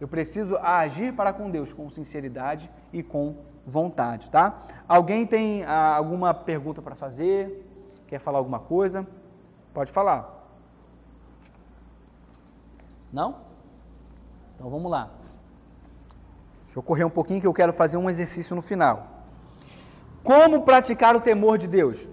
Eu 0.00 0.08
preciso 0.08 0.56
agir 0.56 1.14
para 1.14 1.32
com 1.32 1.50
Deus 1.50 1.72
com 1.72 1.88
sinceridade 1.90 2.70
e 2.92 3.02
com 3.02 3.36
vontade, 3.64 4.30
tá? 4.30 4.58
Alguém 4.88 5.26
tem 5.26 5.64
ah, 5.64 5.94
alguma 5.94 6.34
pergunta 6.34 6.82
para 6.82 6.94
fazer? 6.94 7.68
Quer 8.08 8.18
falar 8.18 8.38
alguma 8.38 8.58
coisa? 8.58 9.06
Pode 9.72 9.92
falar. 9.92 10.42
Não? 13.12 13.36
Então 14.56 14.68
vamos 14.68 14.90
lá. 14.90 15.10
Deixa 16.72 16.80
eu 16.80 16.84
correr 16.84 17.04
um 17.04 17.10
pouquinho 17.10 17.38
que 17.38 17.46
eu 17.46 17.52
quero 17.52 17.70
fazer 17.70 17.98
um 17.98 18.08
exercício 18.08 18.56
no 18.56 18.62
final. 18.62 19.26
Como 20.24 20.62
praticar 20.62 21.14
o 21.14 21.20
temor 21.20 21.58
de 21.58 21.68
Deus? 21.68 22.08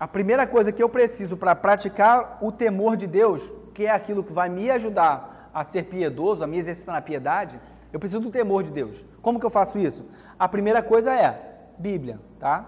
A 0.00 0.08
primeira 0.08 0.44
coisa 0.44 0.72
que 0.72 0.82
eu 0.82 0.88
preciso 0.88 1.36
para 1.36 1.54
praticar 1.54 2.38
o 2.40 2.50
temor 2.50 2.96
de 2.96 3.06
Deus, 3.06 3.54
que 3.72 3.86
é 3.86 3.92
aquilo 3.92 4.24
que 4.24 4.32
vai 4.32 4.48
me 4.48 4.68
ajudar 4.72 5.52
a 5.54 5.62
ser 5.62 5.84
piedoso, 5.84 6.42
a 6.42 6.48
me 6.48 6.58
exercitar 6.58 6.96
na 6.96 7.00
piedade, 7.00 7.60
eu 7.92 8.00
preciso 8.00 8.20
do 8.20 8.28
temor 8.28 8.64
de 8.64 8.72
Deus. 8.72 9.04
Como 9.22 9.38
que 9.38 9.46
eu 9.46 9.50
faço 9.50 9.78
isso? 9.78 10.04
A 10.36 10.48
primeira 10.48 10.82
coisa 10.82 11.14
é 11.14 11.68
Bíblia, 11.78 12.18
tá? 12.40 12.64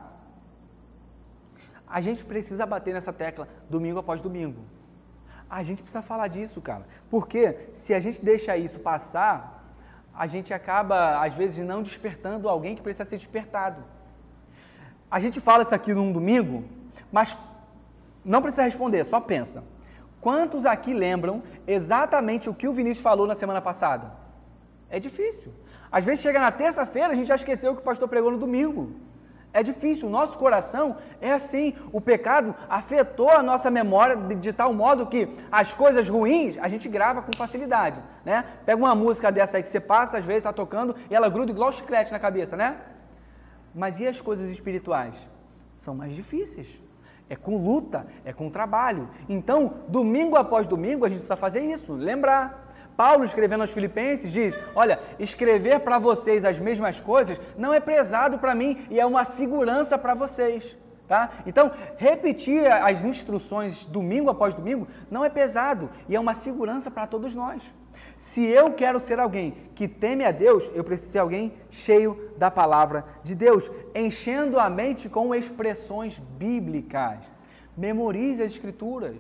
A 1.84 2.00
gente 2.00 2.24
precisa 2.24 2.64
bater 2.64 2.94
nessa 2.94 3.12
tecla 3.12 3.48
domingo 3.68 3.98
após 3.98 4.22
domingo. 4.22 4.60
A 5.50 5.64
gente 5.64 5.82
precisa 5.82 6.00
falar 6.00 6.28
disso, 6.28 6.60
cara. 6.60 6.86
Porque 7.10 7.70
se 7.72 7.92
a 7.92 7.98
gente 7.98 8.24
deixa 8.24 8.56
isso 8.56 8.78
passar, 8.78 9.57
a 10.18 10.26
gente 10.26 10.52
acaba, 10.52 11.24
às 11.24 11.32
vezes, 11.32 11.64
não 11.64 11.80
despertando 11.80 12.48
alguém 12.48 12.74
que 12.74 12.82
precisa 12.82 13.04
ser 13.04 13.18
despertado. 13.18 13.84
A 15.08 15.20
gente 15.20 15.40
fala 15.40 15.62
isso 15.62 15.72
aqui 15.72 15.94
num 15.94 16.10
domingo, 16.12 16.64
mas 17.12 17.36
não 18.24 18.42
precisa 18.42 18.64
responder, 18.64 19.04
só 19.04 19.20
pensa. 19.20 19.62
Quantos 20.20 20.66
aqui 20.66 20.92
lembram 20.92 21.40
exatamente 21.68 22.50
o 22.50 22.54
que 22.54 22.66
o 22.66 22.72
Vinícius 22.72 23.00
falou 23.00 23.28
na 23.28 23.36
semana 23.36 23.62
passada? 23.62 24.10
É 24.90 24.98
difícil. 24.98 25.52
Às 25.90 26.04
vezes 26.04 26.20
chega 26.20 26.40
na 26.40 26.50
terça-feira, 26.50 27.12
a 27.12 27.14
gente 27.14 27.28
já 27.28 27.36
esqueceu 27.36 27.70
o 27.70 27.76
que 27.76 27.82
o 27.82 27.84
pastor 27.84 28.08
pregou 28.08 28.32
no 28.32 28.38
domingo. 28.38 28.94
É 29.52 29.62
difícil, 29.62 30.08
o 30.08 30.10
nosso 30.10 30.36
coração 30.36 30.96
é 31.20 31.32
assim. 31.32 31.74
O 31.90 32.00
pecado 32.00 32.54
afetou 32.68 33.30
a 33.30 33.42
nossa 33.42 33.70
memória 33.70 34.14
de, 34.14 34.34
de, 34.34 34.52
tal 34.52 34.72
modo 34.72 35.06
que 35.06 35.28
as 35.50 35.72
coisas 35.72 36.08
ruins 36.08 36.58
a 36.58 36.68
gente 36.68 36.88
grava 36.88 37.22
com 37.22 37.32
facilidade, 37.36 38.00
né? 38.24 38.44
Pega 38.66 38.78
uma 38.78 38.94
música 38.94 39.32
dessa 39.32 39.56
aí 39.56 39.62
que 39.62 39.68
você 39.68 39.80
passa, 39.80 40.18
às 40.18 40.24
vezes 40.24 40.40
está 40.40 40.52
tocando 40.52 40.94
e 41.10 41.14
ela 41.14 41.28
gruda 41.28 41.50
igual 41.50 41.72
chiclete 41.72 42.12
na 42.12 42.18
cabeça, 42.18 42.56
né? 42.56 42.76
Mas 43.74 44.00
e 44.00 44.06
as 44.06 44.20
coisas 44.20 44.50
espirituais? 44.50 45.14
São 45.74 45.94
mais 45.94 46.12
difíceis. 46.14 46.80
É 47.30 47.36
com 47.36 47.56
luta, 47.56 48.06
é 48.24 48.32
com 48.32 48.50
trabalho. 48.50 49.08
Então, 49.28 49.74
domingo 49.88 50.36
após 50.36 50.66
domingo, 50.66 51.04
a 51.04 51.08
gente 51.08 51.18
precisa 51.18 51.36
fazer 51.36 51.60
isso, 51.60 51.92
lembrar. 51.92 52.67
Paulo, 52.98 53.22
escrevendo 53.22 53.60
aos 53.60 53.70
Filipenses, 53.70 54.32
diz: 54.32 54.58
Olha, 54.74 54.98
escrever 55.20 55.78
para 55.78 56.00
vocês 56.00 56.44
as 56.44 56.58
mesmas 56.58 56.98
coisas 56.98 57.40
não 57.56 57.72
é 57.72 57.78
pesado 57.78 58.40
para 58.40 58.56
mim 58.56 58.84
e 58.90 58.98
é 58.98 59.06
uma 59.06 59.24
segurança 59.24 59.96
para 59.96 60.14
vocês. 60.14 60.76
Tá? 61.06 61.30
Então, 61.46 61.70
repetir 61.96 62.66
as 62.66 63.04
instruções 63.04 63.86
domingo 63.86 64.28
após 64.28 64.52
domingo 64.52 64.88
não 65.08 65.24
é 65.24 65.30
pesado 65.30 65.88
e 66.08 66.16
é 66.16 66.18
uma 66.18 66.34
segurança 66.34 66.90
para 66.90 67.06
todos 67.06 67.36
nós. 67.36 67.72
Se 68.16 68.44
eu 68.44 68.72
quero 68.72 68.98
ser 68.98 69.20
alguém 69.20 69.54
que 69.76 69.86
teme 69.86 70.24
a 70.24 70.32
Deus, 70.32 70.68
eu 70.74 70.82
preciso 70.82 71.12
ser 71.12 71.18
alguém 71.20 71.52
cheio 71.70 72.32
da 72.36 72.50
palavra 72.50 73.04
de 73.22 73.36
Deus, 73.36 73.70
enchendo 73.94 74.58
a 74.58 74.68
mente 74.68 75.08
com 75.08 75.32
expressões 75.32 76.18
bíblicas. 76.36 77.20
Memorize 77.76 78.42
as 78.42 78.50
escrituras. 78.50 79.18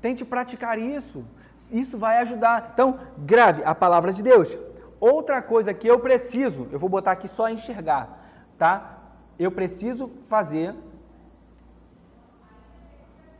Tente 0.00 0.24
praticar 0.24 0.78
isso. 0.78 1.22
Isso 1.70 1.98
vai 1.98 2.18
ajudar. 2.18 2.70
Então, 2.72 2.98
grave 3.18 3.62
a 3.64 3.74
palavra 3.74 4.12
de 4.12 4.22
Deus. 4.22 4.56
Outra 4.98 5.42
coisa 5.42 5.74
que 5.74 5.86
eu 5.86 5.98
preciso, 5.98 6.68
eu 6.72 6.78
vou 6.78 6.88
botar 6.88 7.12
aqui 7.12 7.28
só 7.28 7.48
enxergar, 7.48 8.24
tá? 8.56 8.98
Eu 9.38 9.50
preciso 9.50 10.08
fazer 10.28 10.74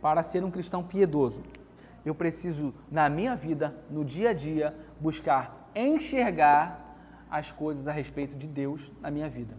para 0.00 0.22
ser 0.22 0.44
um 0.44 0.50
cristão 0.50 0.82
piedoso. 0.82 1.42
Eu 2.04 2.14
preciso, 2.14 2.74
na 2.90 3.08
minha 3.08 3.36
vida, 3.36 3.74
no 3.88 4.04
dia 4.04 4.30
a 4.30 4.32
dia, 4.32 4.74
buscar 5.00 5.70
enxergar 5.74 6.96
as 7.30 7.52
coisas 7.52 7.86
a 7.88 7.92
respeito 7.92 8.36
de 8.36 8.46
Deus 8.46 8.90
na 9.00 9.10
minha 9.10 9.28
vida. 9.28 9.54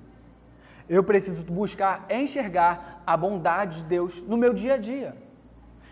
Eu 0.87 1.03
preciso 1.03 1.43
buscar 1.43 2.05
enxergar 2.09 3.01
a 3.07 3.15
bondade 3.15 3.77
de 3.77 3.83
Deus 3.85 4.21
no 4.23 4.35
meu 4.35 4.53
dia 4.53 4.73
a 4.73 4.77
dia. 4.77 5.15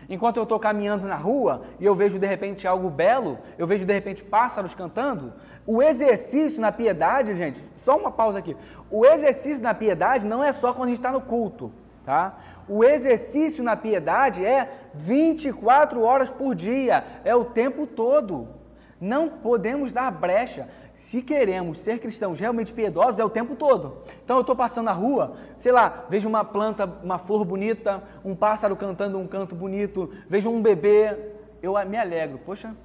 Enquanto 0.08 0.36
eu 0.36 0.42
estou 0.42 0.58
caminhando 0.58 1.06
na 1.06 1.16
rua 1.16 1.62
e 1.78 1.84
eu 1.84 1.94
vejo 1.94 2.18
de 2.18 2.26
repente 2.26 2.66
algo 2.66 2.90
belo, 2.90 3.38
eu 3.56 3.66
vejo 3.66 3.84
de 3.84 3.92
repente 3.92 4.22
pássaros 4.22 4.74
cantando, 4.74 5.32
o 5.66 5.82
exercício 5.82 6.60
na 6.60 6.72
piedade, 6.72 7.36
gente, 7.36 7.62
só 7.76 7.96
uma 7.96 8.10
pausa 8.10 8.38
aqui. 8.38 8.56
O 8.90 9.06
exercício 9.06 9.62
na 9.62 9.74
piedade 9.74 10.26
não 10.26 10.42
é 10.42 10.52
só 10.52 10.72
quando 10.72 10.84
a 10.84 10.88
gente 10.88 10.98
está 10.98 11.12
no 11.12 11.20
culto, 11.20 11.72
tá? 12.04 12.36
O 12.68 12.84
exercício 12.84 13.62
na 13.62 13.76
piedade 13.76 14.44
é 14.44 14.70
24 14.94 16.02
horas 16.02 16.30
por 16.30 16.54
dia, 16.54 17.04
é 17.24 17.34
o 17.34 17.44
tempo 17.44 17.86
todo. 17.86 18.61
Não 19.02 19.28
podemos 19.28 19.92
dar 19.92 20.08
brecha. 20.12 20.68
Se 20.92 21.22
queremos 21.22 21.78
ser 21.78 21.98
cristãos 21.98 22.38
realmente 22.38 22.72
piedosos, 22.72 23.18
é 23.18 23.24
o 23.24 23.28
tempo 23.28 23.56
todo. 23.56 23.96
Então 24.24 24.36
eu 24.36 24.42
estou 24.42 24.54
passando 24.54 24.84
na 24.84 24.92
rua, 24.92 25.32
sei 25.56 25.72
lá, 25.72 26.04
vejo 26.08 26.28
uma 26.28 26.44
planta, 26.44 26.88
uma 27.02 27.18
flor 27.18 27.44
bonita, 27.44 28.00
um 28.24 28.36
pássaro 28.36 28.76
cantando 28.76 29.18
um 29.18 29.26
canto 29.26 29.56
bonito, 29.56 30.08
vejo 30.28 30.48
um 30.48 30.62
bebê, 30.62 31.18
eu 31.60 31.74
me 31.84 31.96
alegro. 31.96 32.38
Poxa, 32.46 32.76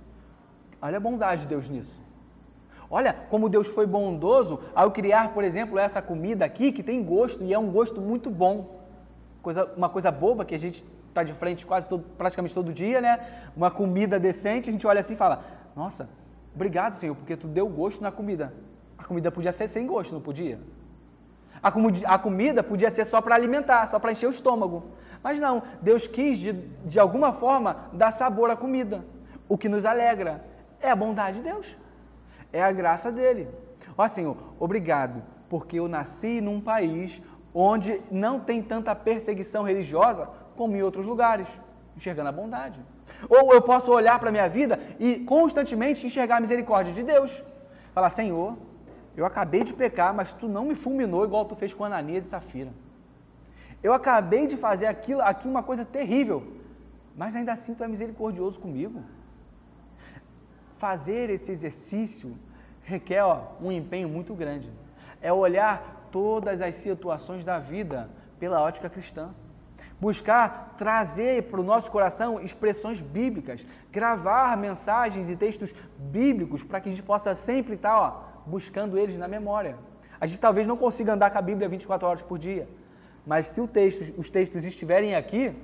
olha 0.81 0.97
a 0.97 0.99
bondade 0.99 1.41
de 1.41 1.49
Deus 1.49 1.69
nisso. 1.69 2.01
Olha 2.89 3.13
como 3.29 3.47
Deus 3.47 3.67
foi 3.67 3.85
bondoso 3.85 4.59
ao 4.73 4.89
criar, 4.89 5.35
por 5.35 5.43
exemplo, 5.43 5.77
essa 5.77 6.01
comida 6.01 6.43
aqui 6.43 6.71
que 6.71 6.81
tem 6.81 7.03
gosto 7.03 7.43
e 7.43 7.53
é 7.53 7.59
um 7.59 7.69
gosto 7.69 8.01
muito 8.01 8.31
bom. 8.31 8.81
Coisa, 9.43 9.71
uma 9.77 9.87
coisa 9.87 10.09
boba 10.09 10.43
que 10.43 10.55
a 10.55 10.59
gente 10.59 10.83
está 11.09 11.23
de 11.23 11.33
frente 11.33 11.65
quase 11.65 11.87
todo, 11.87 12.03
praticamente 12.17 12.53
todo 12.53 12.71
dia, 12.71 13.01
né? 13.01 13.19
Uma 13.55 13.71
comida 13.71 14.19
decente, 14.19 14.69
a 14.69 14.73
gente 14.73 14.85
olha 14.85 15.01
assim 15.01 15.13
e 15.13 15.17
fala: 15.17 15.43
Nossa, 15.77 16.09
obrigado, 16.55 16.95
Senhor, 16.95 17.13
porque 17.13 17.37
tu 17.37 17.47
deu 17.47 17.69
gosto 17.69 18.01
na 18.01 18.11
comida. 18.11 18.51
A 18.97 19.03
comida 19.03 19.31
podia 19.31 19.51
ser 19.51 19.67
sem 19.67 19.85
gosto, 19.85 20.11
não 20.11 20.19
podia? 20.19 20.59
A, 21.61 21.71
a 22.15 22.17
comida 22.17 22.63
podia 22.63 22.89
ser 22.89 23.05
só 23.05 23.21
para 23.21 23.35
alimentar, 23.35 23.85
só 23.85 23.99
para 23.99 24.11
encher 24.11 24.25
o 24.25 24.31
estômago. 24.31 24.85
Mas 25.21 25.39
não, 25.39 25.61
Deus 25.79 26.07
quis 26.07 26.39
de, 26.39 26.53
de 26.53 26.99
alguma 26.99 27.31
forma 27.31 27.89
dar 27.93 28.09
sabor 28.09 28.49
à 28.49 28.55
comida. 28.55 29.05
O 29.47 29.55
que 29.55 29.69
nos 29.69 29.85
alegra 29.85 30.43
é 30.81 30.89
a 30.89 30.95
bondade 30.95 31.37
de 31.37 31.43
Deus, 31.43 31.77
é 32.51 32.63
a 32.63 32.71
graça 32.71 33.11
dele. 33.11 33.47
Ó 33.95 34.07
Senhor, 34.07 34.35
obrigado, 34.59 35.21
porque 35.47 35.77
eu 35.77 35.87
nasci 35.87 36.41
num 36.41 36.59
país 36.59 37.21
onde 37.53 38.01
não 38.09 38.39
tem 38.39 38.63
tanta 38.63 38.95
perseguição 38.95 39.61
religiosa 39.61 40.27
como 40.55 40.75
em 40.75 40.81
outros 40.81 41.05
lugares, 41.05 41.61
enxergando 41.95 42.29
a 42.29 42.31
bondade. 42.31 42.83
Ou 43.29 43.53
eu 43.53 43.61
posso 43.61 43.91
olhar 43.91 44.19
para 44.19 44.29
a 44.29 44.31
minha 44.31 44.47
vida 44.47 44.79
e 44.99 45.19
constantemente 45.19 46.05
enxergar 46.05 46.37
a 46.37 46.39
misericórdia 46.39 46.93
de 46.93 47.03
Deus. 47.03 47.43
Falar, 47.93 48.09
Senhor, 48.09 48.57
eu 49.15 49.25
acabei 49.25 49.63
de 49.63 49.73
pecar, 49.73 50.13
mas 50.13 50.33
tu 50.33 50.47
não 50.47 50.65
me 50.65 50.75
fulminou 50.75 51.25
igual 51.25 51.45
tu 51.45 51.55
fez 51.55 51.73
com 51.73 51.83
Ananias 51.83 52.25
e 52.25 52.29
Safira. 52.29 52.71
Eu 53.81 53.93
acabei 53.93 54.47
de 54.47 54.57
fazer 54.57 54.85
aquilo, 54.85 55.21
aqui 55.21 55.47
uma 55.47 55.63
coisa 55.63 55.83
terrível, 55.83 56.43
mas 57.15 57.35
ainda 57.35 57.53
assim 57.53 57.73
tu 57.73 57.83
é 57.83 57.87
misericordioso 57.87 58.59
comigo. 58.59 59.01
Fazer 60.77 61.29
esse 61.29 61.51
exercício 61.51 62.37
requer 62.83 63.23
ó, 63.23 63.53
um 63.61 63.71
empenho 63.71 64.07
muito 64.07 64.33
grande. 64.33 64.69
É 65.21 65.33
olhar 65.33 66.07
todas 66.11 66.61
as 66.61 66.75
situações 66.75 67.43
da 67.43 67.59
vida 67.59 68.09
pela 68.39 68.61
ótica 68.61 68.89
cristã. 68.89 69.31
Buscar 69.99 70.75
trazer 70.77 71.43
para 71.43 71.59
o 71.59 71.63
nosso 71.63 71.91
coração 71.91 72.39
expressões 72.39 73.01
bíblicas, 73.01 73.65
gravar 73.91 74.55
mensagens 74.55 75.29
e 75.29 75.35
textos 75.35 75.73
bíblicos 75.97 76.63
para 76.63 76.79
que 76.79 76.89
a 76.89 76.91
gente 76.91 77.03
possa 77.03 77.33
sempre 77.33 77.73
estar 77.73 77.99
ó, 77.99 78.23
buscando 78.45 78.97
eles 78.97 79.17
na 79.17 79.27
memória. 79.27 79.75
A 80.19 80.25
gente 80.25 80.39
talvez 80.39 80.67
não 80.67 80.77
consiga 80.77 81.13
andar 81.13 81.31
com 81.31 81.37
a 81.37 81.41
Bíblia 81.41 81.67
24 81.67 82.07
horas 82.07 82.21
por 82.21 82.37
dia, 82.37 82.67
mas 83.25 83.47
se 83.47 83.67
texto, 83.67 84.13
os 84.17 84.29
textos 84.29 84.63
estiverem 84.63 85.15
aqui, 85.15 85.55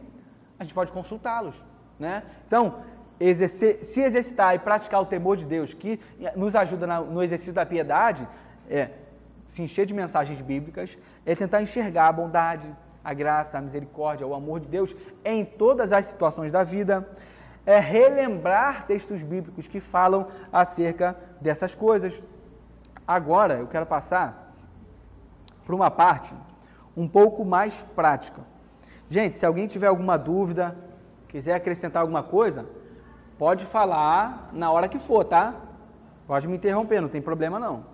a 0.59 0.63
gente 0.63 0.73
pode 0.73 0.91
consultá-los. 0.91 1.55
Né? 1.99 2.23
Então, 2.47 2.79
exercer, 3.19 3.83
se 3.83 4.01
exercitar 4.01 4.55
e 4.55 4.59
praticar 4.59 5.01
o 5.01 5.05
temor 5.05 5.37
de 5.37 5.45
Deus, 5.45 5.73
que 5.73 5.99
nos 6.35 6.55
ajuda 6.55 7.01
no 7.01 7.23
exercício 7.23 7.53
da 7.53 7.65
piedade, 7.65 8.27
é 8.69 8.89
se 9.47 9.61
encher 9.61 9.85
de 9.85 9.93
mensagens 9.93 10.41
bíblicas, 10.41 10.97
é 11.25 11.35
tentar 11.35 11.61
enxergar 11.61 12.07
a 12.07 12.11
bondade, 12.11 12.67
a 13.03 13.13
graça, 13.13 13.57
a 13.57 13.61
misericórdia, 13.61 14.25
o 14.25 14.33
amor 14.33 14.59
de 14.59 14.67
Deus 14.67 14.95
em 15.25 15.43
todas 15.43 15.91
as 15.91 16.07
situações 16.07 16.51
da 16.51 16.63
vida, 16.63 17.07
é 17.65 17.79
relembrar 17.79 18.85
textos 18.85 19.23
bíblicos 19.23 19.67
que 19.67 19.79
falam 19.79 20.27
acerca 20.51 21.15
dessas 21.39 21.75
coisas. 21.75 22.21
Agora 23.07 23.55
eu 23.55 23.67
quero 23.67 23.85
passar 23.85 24.53
para 25.65 25.75
uma 25.75 25.89
parte 25.89 26.35
um 26.95 27.07
pouco 27.07 27.43
mais 27.43 27.83
prática. 27.95 28.41
Gente, 29.09 29.37
se 29.37 29.45
alguém 29.45 29.67
tiver 29.67 29.87
alguma 29.87 30.17
dúvida, 30.17 30.75
quiser 31.27 31.53
acrescentar 31.53 32.01
alguma 32.01 32.23
coisa, 32.23 32.65
pode 33.37 33.65
falar 33.65 34.49
na 34.53 34.71
hora 34.71 34.87
que 34.87 34.99
for, 34.99 35.23
tá? 35.23 35.55
Pode 36.27 36.47
me 36.47 36.55
interromper, 36.55 37.01
não 37.01 37.09
tem 37.09 37.21
problema 37.21 37.59
não. 37.59 37.92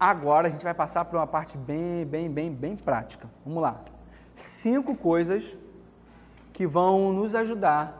Agora 0.00 0.48
a 0.48 0.50
gente 0.50 0.64
vai 0.64 0.72
passar 0.72 1.04
para 1.04 1.18
uma 1.18 1.26
parte 1.26 1.58
bem, 1.58 2.06
bem, 2.06 2.30
bem, 2.30 2.50
bem 2.50 2.74
prática. 2.74 3.28
Vamos 3.44 3.60
lá. 3.60 3.82
Cinco 4.34 4.96
coisas 4.96 5.58
que 6.54 6.66
vão 6.66 7.12
nos 7.12 7.34
ajudar 7.34 7.98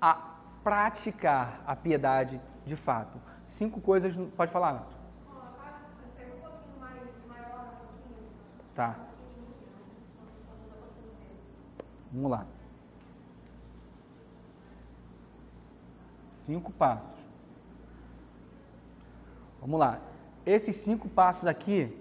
a 0.00 0.36
praticar 0.62 1.60
a 1.66 1.74
piedade 1.74 2.40
de 2.64 2.76
fato. 2.76 3.20
Cinco 3.44 3.80
coisas. 3.80 4.16
Pode 4.36 4.52
falar, 4.52 4.72
Nato. 4.74 4.96
Tá. 8.72 8.96
Vamos 12.12 12.30
lá. 12.30 12.46
Cinco 16.30 16.70
passos. 16.72 17.20
Vamos 19.60 19.80
lá. 19.80 20.11
Esses 20.44 20.76
cinco 20.76 21.08
passos 21.08 21.46
aqui, 21.46 21.96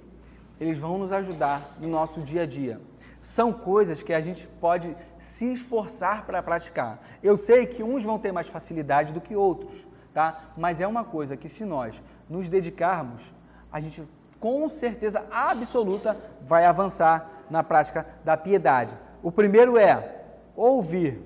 eles 0.59 0.79
vão 0.79 0.97
nos 0.97 1.11
ajudar 1.11 1.77
no 1.79 1.87
nosso 1.87 2.21
dia 2.21 2.43
a 2.43 2.45
dia. 2.45 2.81
São 3.19 3.53
coisas 3.53 4.01
que 4.01 4.13
a 4.13 4.21
gente 4.21 4.47
pode 4.59 4.95
se 5.19 5.53
esforçar 5.53 6.25
para 6.25 6.41
praticar. 6.41 6.99
Eu 7.21 7.37
sei 7.37 7.65
que 7.65 7.83
uns 7.83 8.03
vão 8.03 8.17
ter 8.17 8.31
mais 8.31 8.47
facilidade 8.47 9.13
do 9.13 9.21
que 9.21 9.35
outros 9.35 9.87
tá? 10.13 10.51
Mas 10.57 10.79
é 10.79 10.87
uma 10.87 11.03
coisa 11.03 11.37
que 11.37 11.49
se 11.49 11.65
nós 11.65 12.01
nos 12.29 12.49
dedicarmos, 12.49 13.33
a 13.71 13.79
gente 13.79 14.03
com 14.39 14.67
certeza 14.67 15.25
absoluta 15.31 16.17
vai 16.41 16.65
avançar 16.65 17.29
na 17.49 17.63
prática 17.63 18.05
da 18.23 18.35
piedade. 18.35 18.97
O 19.21 19.31
primeiro 19.31 19.77
é 19.77 20.23
ouvir. 20.55 21.21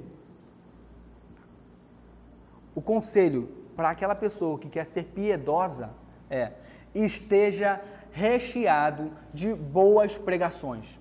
O 2.74 2.82
conselho 2.82 3.50
para 3.76 3.90
aquela 3.90 4.16
pessoa 4.16 4.60
que 4.60 4.70
quer 4.70 4.86
ser 4.86 5.04
piedosa 5.06 5.92
é 6.30 6.52
esteja 6.96 7.82
recheado 8.12 9.12
de 9.34 9.54
boas 9.54 10.18
pregações. 10.18 11.00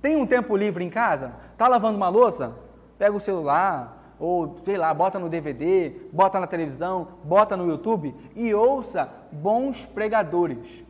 Tem 0.00 0.16
um 0.16 0.26
tempo 0.26 0.56
livre 0.56 0.84
em 0.84 0.90
casa? 0.90 1.32
Tá 1.58 1.66
lavando 1.66 1.96
uma 1.96 2.08
louça? 2.08 2.54
Pega 2.96 3.16
o 3.16 3.20
celular, 3.20 4.14
ou 4.18 4.56
sei 4.64 4.76
lá, 4.76 4.94
bota 4.94 5.18
no 5.18 5.28
DVD, 5.28 5.92
bota 6.12 6.38
na 6.38 6.46
televisão, 6.46 7.08
bota 7.24 7.56
no 7.56 7.66
YouTube 7.66 8.14
e 8.36 8.54
ouça 8.54 9.08
bons 9.32 9.84
pregadores. 9.84 10.84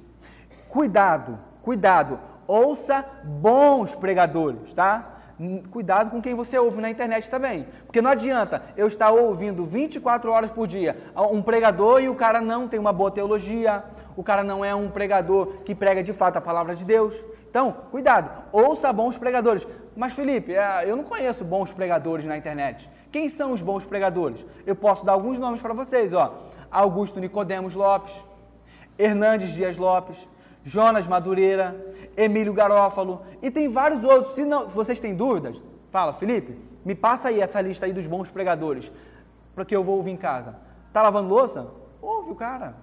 Cuidado, 0.69 1.39
cuidado, 1.63 2.19
ouça 2.47 3.05
bons 3.25 3.95
pregadores, 3.95 4.75
tá? 4.75 5.14
Cuidado 5.71 6.11
com 6.11 6.23
quem 6.23 6.35
você 6.35 6.57
ouve 6.57 6.81
na 6.81 6.89
internet 6.89 7.29
também. 7.29 7.67
Porque 7.87 8.01
não 8.01 8.11
adianta 8.11 8.63
eu 8.77 8.87
estar 8.87 9.11
ouvindo 9.11 9.65
24 9.67 10.31
horas 10.31 10.51
por 10.51 10.67
dia 10.67 10.97
um 11.33 11.43
pregador 11.43 12.01
e 12.01 12.09
o 12.09 12.15
cara 12.15 12.41
não 12.41 12.69
tem 12.69 12.79
uma 12.79 12.93
boa 12.93 13.11
teologia, 13.11 13.83
o 14.17 14.23
cara 14.23 14.45
não 14.45 14.65
é 14.65 14.75
um 14.75 14.91
pregador 14.91 15.47
que 15.65 15.75
prega 15.75 16.03
de 16.03 16.13
fato 16.13 16.37
a 16.37 16.41
palavra 16.41 16.75
de 16.77 16.85
Deus. 16.85 17.21
Então, 17.51 17.73
cuidado, 17.91 18.31
ouça 18.53 18.93
bons 18.93 19.19
pregadores. 19.19 19.67
Mas, 19.97 20.13
Felipe, 20.13 20.55
é, 20.55 20.89
eu 20.89 20.97
não 20.97 21.05
conheço 21.05 21.45
bons 21.45 21.73
pregadores 21.73 22.25
na 22.25 22.37
internet. 22.37 22.91
Quem 23.13 23.29
são 23.29 23.53
os 23.53 23.63
bons 23.63 23.85
pregadores? 23.85 24.45
Eu 24.67 24.75
posso 24.75 25.05
dar 25.05 25.13
alguns 25.13 25.39
nomes 25.39 25.61
para 25.61 25.73
vocês, 25.73 26.13
ó. 26.13 26.49
Augusto 26.71 27.21
Nicodemos 27.21 27.75
Lopes, 27.75 28.13
Hernandes 28.99 29.53
Dias 29.53 29.77
Lopes, 29.77 30.27
Jonas 30.65 31.07
Madureira, 31.07 31.77
Emílio 32.17 32.55
Garófalo 32.55 33.23
e 33.43 33.51
tem 33.51 33.69
vários 33.69 34.03
outros. 34.03 34.35
Se, 34.35 34.45
não, 34.45 34.67
vocês 34.67 34.99
têm 34.99 35.15
dúvidas, 35.15 35.63
fala, 35.91 36.15
Felipe, 36.15 36.59
me 36.85 36.95
passa 36.95 37.29
aí 37.29 37.41
essa 37.41 37.61
lista 37.61 37.87
aí 37.87 37.93
dos 37.93 38.07
bons 38.07 38.31
pregadores, 38.31 38.91
porque 39.55 39.77
eu 39.77 39.85
vou 39.85 39.97
ouvir 39.97 40.11
em 40.11 40.17
casa. 40.17 40.57
Tá 40.93 41.03
lavando 41.03 41.29
louça? 41.29 41.71
Ouve 42.01 42.33
o 42.33 42.35
cara. 42.35 42.77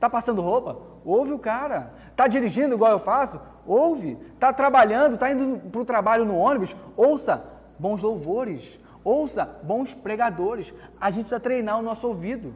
Tá 0.00 0.08
passando 0.08 0.42
roupa? 0.42 0.78
Ouve 1.04 1.32
o 1.32 1.38
cara. 1.38 1.92
Tá 2.14 2.26
dirigindo 2.26 2.74
igual 2.74 2.92
eu 2.92 2.98
faço? 2.98 3.40
Ouve. 3.66 4.16
Tá 4.38 4.52
trabalhando, 4.52 5.16
tá 5.16 5.30
indo 5.30 5.58
para 5.70 5.80
o 5.80 5.84
trabalho 5.84 6.24
no 6.24 6.36
ônibus? 6.36 6.74
Ouça 6.96 7.44
bons 7.78 8.02
louvores. 8.02 8.78
Ouça 9.02 9.44
bons 9.62 9.94
pregadores. 9.94 10.72
A 11.00 11.10
gente 11.10 11.24
precisa 11.24 11.40
treinar 11.40 11.78
o 11.78 11.82
nosso 11.82 12.06
ouvido. 12.06 12.54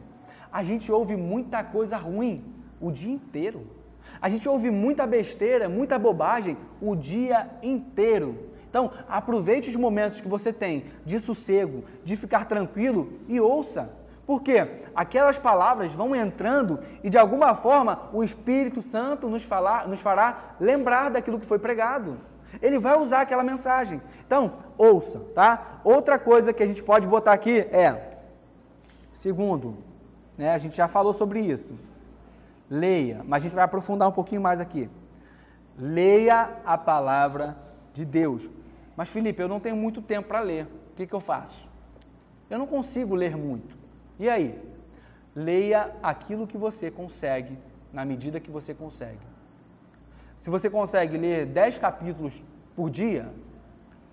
A 0.51 0.63
gente 0.63 0.91
ouve 0.91 1.15
muita 1.15 1.63
coisa 1.63 1.97
ruim 1.97 2.43
o 2.79 2.91
dia 2.91 3.11
inteiro. 3.11 3.80
A 4.21 4.29
gente 4.29 4.47
ouve 4.47 4.69
muita 4.69 5.07
besteira, 5.07 5.67
muita 5.67 5.97
bobagem 5.97 6.57
o 6.81 6.95
dia 6.95 7.49
inteiro. 7.61 8.51
Então, 8.69 8.91
aproveite 9.09 9.69
os 9.69 9.75
momentos 9.75 10.21
que 10.21 10.27
você 10.27 10.53
tem 10.53 10.85
de 11.05 11.19
sossego, 11.19 11.83
de 12.03 12.15
ficar 12.15 12.45
tranquilo 12.45 13.19
e 13.27 13.39
ouça. 13.39 13.89
Porque 14.25 14.65
aquelas 14.95 15.37
palavras 15.37 15.91
vão 15.91 16.15
entrando 16.15 16.79
e 17.03 17.09
de 17.09 17.17
alguma 17.17 17.53
forma 17.53 18.09
o 18.13 18.23
Espírito 18.23 18.81
Santo 18.81 19.27
nos, 19.27 19.43
falar, 19.43 19.89
nos 19.89 19.99
fará 19.99 20.55
lembrar 20.59 21.09
daquilo 21.09 21.39
que 21.39 21.45
foi 21.45 21.59
pregado. 21.59 22.17
Ele 22.61 22.79
vai 22.79 22.97
usar 22.97 23.21
aquela 23.21 23.43
mensagem. 23.43 24.01
Então, 24.25 24.53
ouça, 24.77 25.19
tá? 25.35 25.81
Outra 25.83 26.17
coisa 26.17 26.53
que 26.53 26.63
a 26.63 26.65
gente 26.65 26.83
pode 26.83 27.07
botar 27.07 27.33
aqui 27.33 27.59
é, 27.59 28.19
segundo, 29.11 29.77
né, 30.37 30.53
a 30.53 30.57
gente 30.57 30.75
já 30.75 30.87
falou 30.87 31.13
sobre 31.13 31.41
isso. 31.41 31.75
Leia, 32.71 33.21
mas 33.27 33.43
a 33.43 33.43
gente 33.43 33.55
vai 33.55 33.65
aprofundar 33.65 34.07
um 34.07 34.13
pouquinho 34.13 34.39
mais 34.39 34.61
aqui. 34.61 34.89
Leia 35.77 36.57
a 36.65 36.77
palavra 36.77 37.57
de 37.93 38.05
Deus. 38.05 38.49
Mas, 38.95 39.09
Felipe, 39.09 39.41
eu 39.41 39.49
não 39.49 39.59
tenho 39.59 39.75
muito 39.75 40.01
tempo 40.01 40.29
para 40.29 40.39
ler. 40.39 40.67
O 40.93 40.95
que, 40.95 41.05
que 41.05 41.13
eu 41.13 41.19
faço? 41.19 41.69
Eu 42.49 42.57
não 42.57 42.65
consigo 42.65 43.13
ler 43.13 43.35
muito. 43.35 43.77
E 44.17 44.29
aí? 44.29 44.57
Leia 45.35 45.91
aquilo 46.01 46.47
que 46.47 46.57
você 46.57 46.89
consegue, 46.89 47.57
na 47.91 48.05
medida 48.05 48.39
que 48.39 48.49
você 48.49 48.73
consegue. 48.73 49.19
Se 50.37 50.49
você 50.49 50.69
consegue 50.69 51.17
ler 51.17 51.47
10 51.47 51.77
capítulos 51.77 52.41
por 52.73 52.89
dia, 52.89 53.29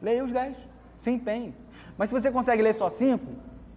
leia 0.02 0.24
os 0.24 0.32
10. 0.32 0.56
Se 0.98 1.12
empenhe. 1.12 1.54
Mas 1.96 2.08
se 2.08 2.12
você 2.12 2.28
consegue 2.32 2.60
ler 2.60 2.74
só 2.74 2.90
5, 2.90 3.24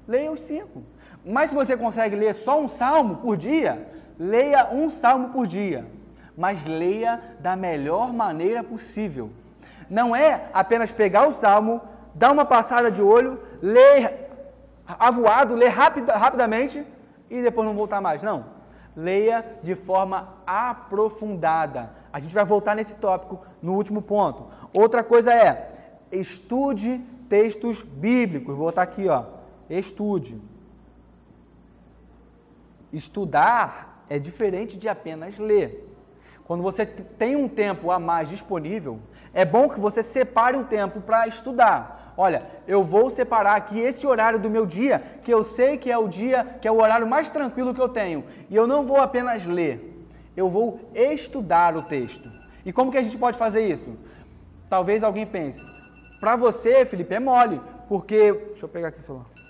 leia 0.07 0.31
os 0.31 0.41
5. 0.41 0.81
Mas 1.23 1.51
se 1.51 1.55
você 1.55 1.77
consegue 1.77 2.15
ler 2.15 2.33
só 2.33 2.59
um 2.59 2.67
salmo 2.67 3.17
por 3.17 3.37
dia, 3.37 4.00
leia 4.21 4.69
um 4.71 4.87
salmo 4.87 5.29
por 5.29 5.47
dia. 5.47 5.87
Mas 6.37 6.63
leia 6.63 7.19
da 7.39 7.55
melhor 7.55 8.13
maneira 8.13 8.63
possível. 8.63 9.31
Não 9.89 10.15
é 10.15 10.47
apenas 10.53 10.91
pegar 10.91 11.27
o 11.27 11.33
salmo, 11.33 11.81
dar 12.13 12.31
uma 12.31 12.45
passada 12.45 12.91
de 12.91 13.01
olho, 13.01 13.39
ler 13.61 14.29
avoado, 14.87 15.55
ler 15.55 15.69
rapida, 15.69 16.15
rapidamente 16.15 16.85
e 17.29 17.41
depois 17.41 17.67
não 17.67 17.73
voltar 17.73 17.99
mais. 17.99 18.21
Não. 18.21 18.45
Leia 18.95 19.43
de 19.63 19.73
forma 19.73 20.29
aprofundada. 20.45 21.89
A 22.13 22.19
gente 22.19 22.33
vai 22.33 22.45
voltar 22.45 22.75
nesse 22.75 22.97
tópico 22.97 23.39
no 23.61 23.73
último 23.73 24.01
ponto. 24.01 24.47
Outra 24.73 25.03
coisa 25.03 25.33
é, 25.33 25.71
estude 26.11 26.99
textos 27.27 27.81
bíblicos. 27.81 28.55
Vou 28.55 28.67
botar 28.67 28.83
aqui, 28.83 29.07
ó. 29.07 29.23
Estude. 29.69 30.39
Estudar 32.93 33.90
é 34.11 34.19
diferente 34.19 34.77
de 34.77 34.89
apenas 34.89 35.39
ler. 35.39 35.87
Quando 36.43 36.61
você 36.61 36.85
tem 36.85 37.33
um 37.37 37.47
tempo 37.47 37.89
a 37.91 37.97
mais 37.97 38.27
disponível, 38.27 38.99
é 39.33 39.45
bom 39.45 39.69
que 39.69 39.79
você 39.79 40.03
separe 40.03 40.57
um 40.57 40.65
tempo 40.65 40.99
para 40.99 41.29
estudar. 41.29 42.13
Olha, 42.17 42.45
eu 42.67 42.83
vou 42.83 43.09
separar 43.09 43.55
aqui 43.55 43.79
esse 43.79 44.05
horário 44.05 44.37
do 44.37 44.49
meu 44.49 44.65
dia, 44.65 45.01
que 45.23 45.33
eu 45.33 45.45
sei 45.45 45.77
que 45.77 45.89
é 45.89 45.97
o 45.97 46.09
dia, 46.09 46.45
que 46.59 46.67
é 46.67 46.71
o 46.71 46.81
horário 46.81 47.07
mais 47.07 47.29
tranquilo 47.29 47.73
que 47.73 47.79
eu 47.79 47.87
tenho. 47.87 48.25
E 48.49 48.55
eu 48.55 48.67
não 48.67 48.83
vou 48.83 48.97
apenas 48.97 49.45
ler, 49.45 50.05
eu 50.35 50.49
vou 50.49 50.81
estudar 50.93 51.77
o 51.77 51.83
texto. 51.83 52.29
E 52.65 52.73
como 52.73 52.91
que 52.91 52.97
a 52.97 53.03
gente 53.03 53.17
pode 53.17 53.37
fazer 53.37 53.65
isso? 53.65 53.97
Talvez 54.69 55.05
alguém 55.05 55.25
pense, 55.25 55.63
para 56.19 56.35
você, 56.35 56.83
Felipe, 56.83 57.15
é 57.15 57.19
mole, 57.19 57.61
porque. 57.87 58.33
Deixa 58.33 58.65
eu 58.65 58.69
pegar 58.69 58.89
aqui 58.89 58.99
o 58.99 59.03
celular. 59.03 59.40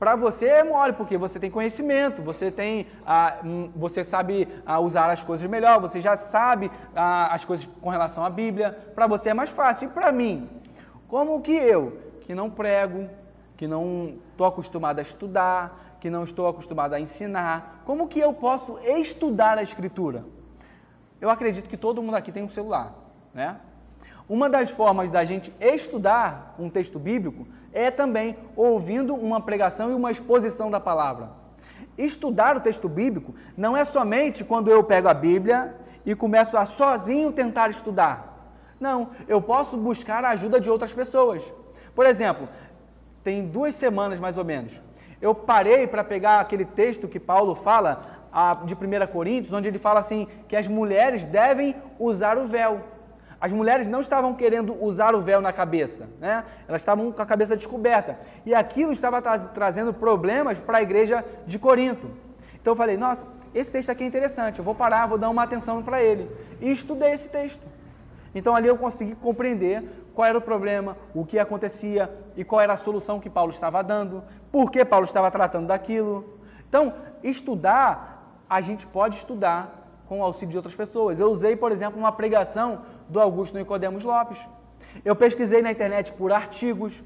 Para 0.00 0.16
você 0.16 0.46
é 0.46 0.64
mole, 0.64 0.94
porque 0.94 1.18
você 1.18 1.38
tem 1.38 1.50
conhecimento, 1.50 2.22
você 2.22 2.50
tem, 2.50 2.86
ah, 3.06 3.36
você 3.76 4.02
sabe 4.02 4.48
ah, 4.64 4.80
usar 4.80 5.10
as 5.10 5.22
coisas 5.22 5.46
melhor, 5.46 5.78
você 5.78 6.00
já 6.00 6.16
sabe 6.16 6.70
ah, 6.96 7.34
as 7.34 7.44
coisas 7.44 7.68
com 7.82 7.90
relação 7.90 8.24
à 8.24 8.30
Bíblia. 8.30 8.72
Para 8.94 9.06
você 9.06 9.28
é 9.28 9.34
mais 9.34 9.50
fácil. 9.50 9.90
E 9.90 9.92
para 9.92 10.10
mim, 10.10 10.48
como 11.06 11.42
que 11.42 11.52
eu, 11.52 12.00
que 12.22 12.34
não 12.34 12.48
prego, 12.48 13.10
que 13.58 13.68
não 13.68 14.14
estou 14.30 14.46
acostumado 14.46 15.00
a 15.00 15.02
estudar, 15.02 15.98
que 16.00 16.08
não 16.08 16.24
estou 16.24 16.48
acostumado 16.48 16.94
a 16.94 17.00
ensinar, 17.00 17.82
como 17.84 18.08
que 18.08 18.18
eu 18.18 18.32
posso 18.32 18.78
estudar 18.78 19.58
a 19.58 19.62
Escritura? 19.62 20.24
Eu 21.20 21.28
acredito 21.28 21.68
que 21.68 21.76
todo 21.76 22.02
mundo 22.02 22.14
aqui 22.14 22.32
tem 22.32 22.42
um 22.42 22.48
celular, 22.48 22.94
né? 23.34 23.60
Uma 24.30 24.48
das 24.48 24.70
formas 24.70 25.10
da 25.10 25.24
gente 25.24 25.52
estudar 25.60 26.54
um 26.56 26.70
texto 26.70 27.00
bíblico 27.00 27.48
é 27.72 27.90
também 27.90 28.36
ouvindo 28.54 29.12
uma 29.12 29.40
pregação 29.40 29.90
e 29.90 29.92
uma 29.92 30.12
exposição 30.12 30.70
da 30.70 30.78
palavra. 30.78 31.30
Estudar 31.98 32.56
o 32.56 32.60
texto 32.60 32.88
bíblico 32.88 33.34
não 33.56 33.76
é 33.76 33.84
somente 33.84 34.44
quando 34.44 34.70
eu 34.70 34.84
pego 34.84 35.08
a 35.08 35.14
Bíblia 35.14 35.74
e 36.06 36.14
começo 36.14 36.56
a 36.56 36.64
sozinho 36.64 37.32
tentar 37.32 37.70
estudar. 37.70 38.54
Não, 38.78 39.08
eu 39.26 39.42
posso 39.42 39.76
buscar 39.76 40.24
a 40.24 40.28
ajuda 40.28 40.60
de 40.60 40.70
outras 40.70 40.92
pessoas. 40.94 41.42
Por 41.92 42.06
exemplo, 42.06 42.48
tem 43.24 43.44
duas 43.44 43.74
semanas 43.74 44.20
mais 44.20 44.38
ou 44.38 44.44
menos, 44.44 44.80
eu 45.20 45.34
parei 45.34 45.88
para 45.88 46.04
pegar 46.04 46.38
aquele 46.38 46.64
texto 46.64 47.08
que 47.08 47.18
Paulo 47.18 47.52
fala 47.52 48.00
de 48.64 48.74
1 48.74 48.78
Coríntios, 49.12 49.52
onde 49.52 49.66
ele 49.66 49.78
fala 49.78 49.98
assim 49.98 50.28
que 50.46 50.54
as 50.54 50.68
mulheres 50.68 51.24
devem 51.24 51.74
usar 51.98 52.38
o 52.38 52.46
véu. 52.46 52.99
As 53.40 53.52
mulheres 53.52 53.88
não 53.88 54.00
estavam 54.00 54.34
querendo 54.34 54.76
usar 54.84 55.14
o 55.14 55.20
véu 55.20 55.40
na 55.40 55.52
cabeça, 55.52 56.08
né? 56.20 56.44
elas 56.68 56.82
estavam 56.82 57.10
com 57.10 57.22
a 57.22 57.26
cabeça 57.26 57.56
descoberta. 57.56 58.18
E 58.44 58.54
aquilo 58.54 58.92
estava 58.92 59.22
tra 59.22 59.38
trazendo 59.38 59.94
problemas 59.94 60.60
para 60.60 60.78
a 60.78 60.82
igreja 60.82 61.24
de 61.46 61.58
Corinto. 61.58 62.10
Então 62.60 62.72
eu 62.72 62.76
falei, 62.76 62.98
nossa, 62.98 63.26
esse 63.54 63.72
texto 63.72 63.88
aqui 63.88 64.04
é 64.04 64.06
interessante, 64.06 64.58
eu 64.58 64.64
vou 64.64 64.74
parar, 64.74 65.06
vou 65.06 65.16
dar 65.16 65.30
uma 65.30 65.42
atenção 65.42 65.82
para 65.82 66.02
ele. 66.02 66.30
E 66.60 66.70
estudei 66.70 67.12
esse 67.12 67.30
texto. 67.30 67.66
Então 68.34 68.54
ali 68.54 68.68
eu 68.68 68.76
consegui 68.76 69.14
compreender 69.14 69.82
qual 70.14 70.28
era 70.28 70.36
o 70.36 70.42
problema, 70.42 70.96
o 71.14 71.24
que 71.24 71.38
acontecia 71.38 72.10
e 72.36 72.44
qual 72.44 72.60
era 72.60 72.74
a 72.74 72.76
solução 72.76 73.18
que 73.18 73.30
Paulo 73.30 73.52
estava 73.52 73.82
dando, 73.82 74.22
por 74.52 74.70
que 74.70 74.84
Paulo 74.84 75.06
estava 75.06 75.30
tratando 75.30 75.68
daquilo. 75.68 76.38
Então, 76.68 76.92
estudar, 77.22 78.44
a 78.48 78.60
gente 78.60 78.86
pode 78.86 79.16
estudar 79.16 79.80
com 80.06 80.20
o 80.20 80.22
auxílio 80.22 80.50
de 80.50 80.56
outras 80.56 80.74
pessoas. 80.74 81.18
Eu 81.18 81.30
usei, 81.30 81.56
por 81.56 81.72
exemplo, 81.72 81.98
uma 81.98 82.12
pregação 82.12 82.82
do 83.10 83.20
Augusto 83.20 83.58
Nicodemos 83.58 84.04
Lopes. 84.04 84.38
Eu 85.04 85.14
pesquisei 85.14 85.60
na 85.60 85.70
internet 85.70 86.12
por 86.12 86.32
artigos. 86.32 87.02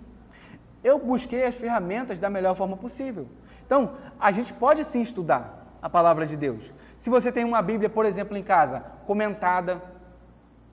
Eu 0.82 0.98
busquei 0.98 1.44
as 1.44 1.54
ferramentas 1.54 2.20
da 2.20 2.30
melhor 2.30 2.54
forma 2.54 2.76
possível. 2.76 3.26
Então, 3.66 3.92
a 4.20 4.30
gente 4.30 4.52
pode 4.52 4.84
sim 4.84 5.02
estudar 5.02 5.76
a 5.80 5.88
palavra 5.88 6.26
de 6.26 6.36
Deus. 6.36 6.72
Se 6.98 7.10
você 7.10 7.32
tem 7.32 7.44
uma 7.44 7.60
Bíblia, 7.62 7.88
por 7.88 8.04
exemplo, 8.04 8.36
em 8.36 8.42
casa, 8.42 8.84
comentada, 9.06 9.82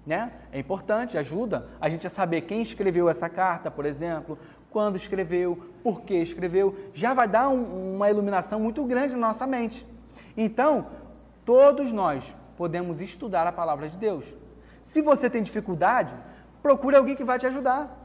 né? 0.06 0.32
É 0.52 0.60
importante, 0.60 1.18
ajuda 1.18 1.68
a 1.80 1.88
gente 1.88 2.06
a 2.06 2.10
saber 2.10 2.42
quem 2.42 2.62
escreveu 2.62 3.10
essa 3.10 3.30
carta, 3.30 3.70
por 3.72 3.86
exemplo, 3.86 4.38
quando 4.70 4.96
escreveu, 4.96 5.58
por 5.84 6.02
que 6.02 6.16
escreveu, 6.16 6.76
já 6.94 7.14
vai 7.14 7.28
dar 7.28 7.50
um, 7.50 7.96
uma 7.96 8.10
iluminação 8.10 8.60
muito 8.60 8.84
grande 8.84 9.16
na 9.16 9.28
nossa 9.28 9.46
mente. 9.46 9.86
Então, 10.36 10.88
Todos 11.46 11.92
nós 11.92 12.36
podemos 12.56 13.02
estudar 13.02 13.48
a 13.48 13.52
palavra 13.52 13.90
de 13.90 13.98
Deus. 13.98 14.26
Se 14.82 15.02
você 15.02 15.30
tem 15.30 15.44
dificuldade, 15.44 16.16
procure 16.62 16.96
alguém 16.96 17.16
que 17.16 17.24
vai 17.24 17.38
te 17.38 17.48
ajudar. 17.48 17.98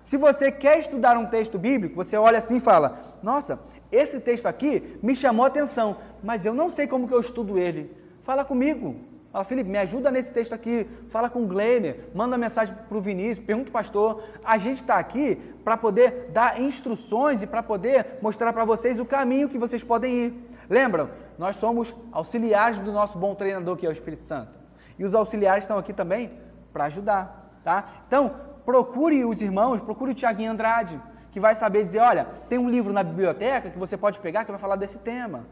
Se 0.00 0.16
você 0.16 0.50
quer 0.50 0.78
estudar 0.78 1.16
um 1.16 1.26
texto 1.26 1.58
bíblico, 1.58 1.94
você 1.94 2.16
olha 2.16 2.38
assim 2.38 2.56
e 2.56 2.60
fala: 2.60 2.98
Nossa, 3.22 3.60
esse 3.90 4.20
texto 4.20 4.46
aqui 4.46 4.98
me 5.02 5.14
chamou 5.14 5.44
a 5.44 5.48
atenção, 5.48 5.96
mas 6.22 6.44
eu 6.44 6.54
não 6.54 6.70
sei 6.70 6.86
como 6.86 7.06
que 7.06 7.14
eu 7.14 7.20
estudo 7.20 7.58
ele. 7.58 7.96
Fala 8.22 8.44
comigo. 8.44 8.96
Fala, 9.32 9.44
Felipe, 9.44 9.70
me 9.70 9.78
ajuda 9.78 10.10
nesse 10.10 10.30
texto 10.30 10.52
aqui. 10.52 10.86
Fala 11.08 11.30
com 11.30 11.42
o 11.42 11.46
Glenner, 11.46 12.10
manda 12.14 12.36
mensagem 12.36 12.74
para 12.86 12.98
o 12.98 13.00
Vinícius, 13.00 13.46
pergunta 13.46 13.70
o 13.70 13.72
pastor. 13.72 14.22
A 14.44 14.58
gente 14.58 14.82
está 14.82 14.96
aqui 14.96 15.36
para 15.64 15.74
poder 15.74 16.28
dar 16.32 16.60
instruções 16.60 17.42
e 17.42 17.46
para 17.46 17.62
poder 17.62 18.18
mostrar 18.20 18.52
para 18.52 18.64
vocês 18.64 19.00
o 19.00 19.06
caminho 19.06 19.48
que 19.48 19.56
vocês 19.56 19.82
podem 19.82 20.12
ir. 20.12 20.34
Lembram? 20.68 21.08
Nós 21.38 21.56
somos 21.56 21.94
auxiliares 22.12 22.78
do 22.78 22.92
nosso 22.92 23.16
bom 23.16 23.34
treinador, 23.34 23.76
que 23.76 23.86
é 23.86 23.88
o 23.88 23.92
Espírito 23.92 24.24
Santo. 24.24 24.61
E 25.02 25.04
os 25.04 25.16
auxiliares 25.16 25.64
estão 25.64 25.78
aqui 25.78 25.92
também 25.92 26.30
para 26.72 26.84
ajudar, 26.84 27.58
tá? 27.64 27.88
Então, 28.06 28.36
procure 28.64 29.24
os 29.24 29.42
irmãos, 29.42 29.80
procure 29.80 30.12
o 30.12 30.14
Tiaguinho 30.14 30.52
Andrade, 30.52 31.02
que 31.32 31.40
vai 31.40 31.56
saber 31.56 31.82
dizer, 31.82 31.98
olha, 31.98 32.24
tem 32.48 32.56
um 32.56 32.70
livro 32.70 32.92
na 32.92 33.02
biblioteca 33.02 33.68
que 33.68 33.80
você 33.80 33.96
pode 33.96 34.20
pegar 34.20 34.44
que 34.44 34.52
vai 34.52 34.60
falar 34.60 34.76
desse 34.76 35.00
tema. 35.00 35.44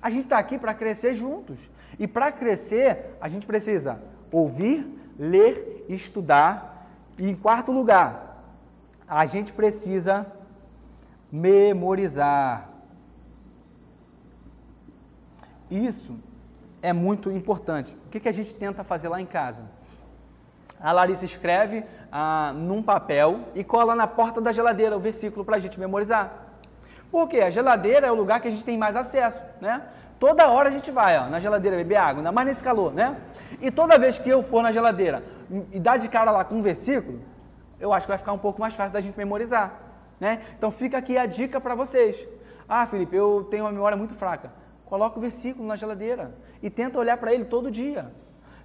A 0.00 0.08
gente 0.08 0.22
está 0.22 0.38
aqui 0.38 0.56
para 0.56 0.72
crescer 0.72 1.14
juntos. 1.14 1.58
E 1.98 2.06
para 2.06 2.30
crescer, 2.30 3.16
a 3.20 3.26
gente 3.26 3.44
precisa 3.44 4.00
ouvir, 4.30 4.86
ler, 5.18 5.84
estudar. 5.88 6.86
E 7.18 7.28
em 7.28 7.34
quarto 7.34 7.72
lugar, 7.72 8.40
a 9.08 9.26
gente 9.26 9.52
precisa 9.52 10.24
memorizar. 11.32 12.70
Isso 15.68 16.16
é 16.86 16.92
muito 16.92 17.32
importante. 17.32 17.96
O 18.06 18.10
que, 18.10 18.20
que 18.20 18.28
a 18.28 18.32
gente 18.32 18.54
tenta 18.54 18.84
fazer 18.84 19.08
lá 19.08 19.20
em 19.20 19.26
casa? 19.26 19.64
A 20.80 20.92
Larissa 20.92 21.24
escreve 21.24 21.84
ah, 22.12 22.52
num 22.54 22.80
papel 22.80 23.40
e 23.56 23.64
cola 23.64 23.96
na 23.96 24.06
porta 24.06 24.40
da 24.40 24.52
geladeira 24.52 24.96
o 24.96 25.00
versículo 25.00 25.44
para 25.44 25.56
a 25.56 25.58
gente 25.58 25.80
memorizar. 25.80 26.32
Porque 27.10 27.38
a 27.38 27.50
geladeira 27.50 28.06
é 28.06 28.12
o 28.12 28.14
lugar 28.14 28.40
que 28.40 28.46
a 28.46 28.50
gente 28.52 28.64
tem 28.64 28.78
mais 28.78 28.94
acesso, 28.94 29.42
né? 29.60 29.82
Toda 30.20 30.48
hora 30.48 30.68
a 30.68 30.72
gente 30.72 30.92
vai 30.92 31.18
ó, 31.18 31.26
na 31.28 31.40
geladeira 31.40 31.76
beber 31.76 31.96
água, 31.96 32.20
ainda 32.20 32.30
mais 32.30 32.46
nesse 32.46 32.62
calor, 32.62 32.92
né? 32.94 33.16
E 33.60 33.68
toda 33.70 33.98
vez 33.98 34.18
que 34.18 34.30
eu 34.30 34.40
for 34.42 34.62
na 34.62 34.70
geladeira 34.70 35.24
e 35.72 35.80
dar 35.80 35.96
de 35.96 36.08
cara 36.08 36.30
lá 36.30 36.44
com 36.44 36.54
um 36.56 36.62
versículo, 36.62 37.20
eu 37.80 37.92
acho 37.92 38.06
que 38.06 38.12
vai 38.12 38.18
ficar 38.18 38.32
um 38.32 38.38
pouco 38.38 38.60
mais 38.60 38.74
fácil 38.74 38.92
da 38.92 39.00
gente 39.00 39.18
memorizar, 39.18 39.74
né? 40.20 40.40
Então 40.56 40.70
fica 40.70 40.96
aqui 40.98 41.18
a 41.18 41.26
dica 41.26 41.60
para 41.60 41.74
vocês. 41.74 42.16
Ah, 42.68 42.86
Felipe, 42.86 43.16
eu 43.16 43.46
tenho 43.50 43.64
uma 43.64 43.72
memória 43.72 43.96
muito 43.96 44.14
fraca. 44.14 44.52
Coloca 44.86 45.18
o 45.18 45.20
versículo 45.20 45.66
na 45.66 45.76
geladeira 45.76 46.34
e 46.62 46.70
tenta 46.70 46.98
olhar 46.98 47.16
para 47.18 47.34
ele 47.34 47.44
todo 47.44 47.70
dia. 47.70 48.12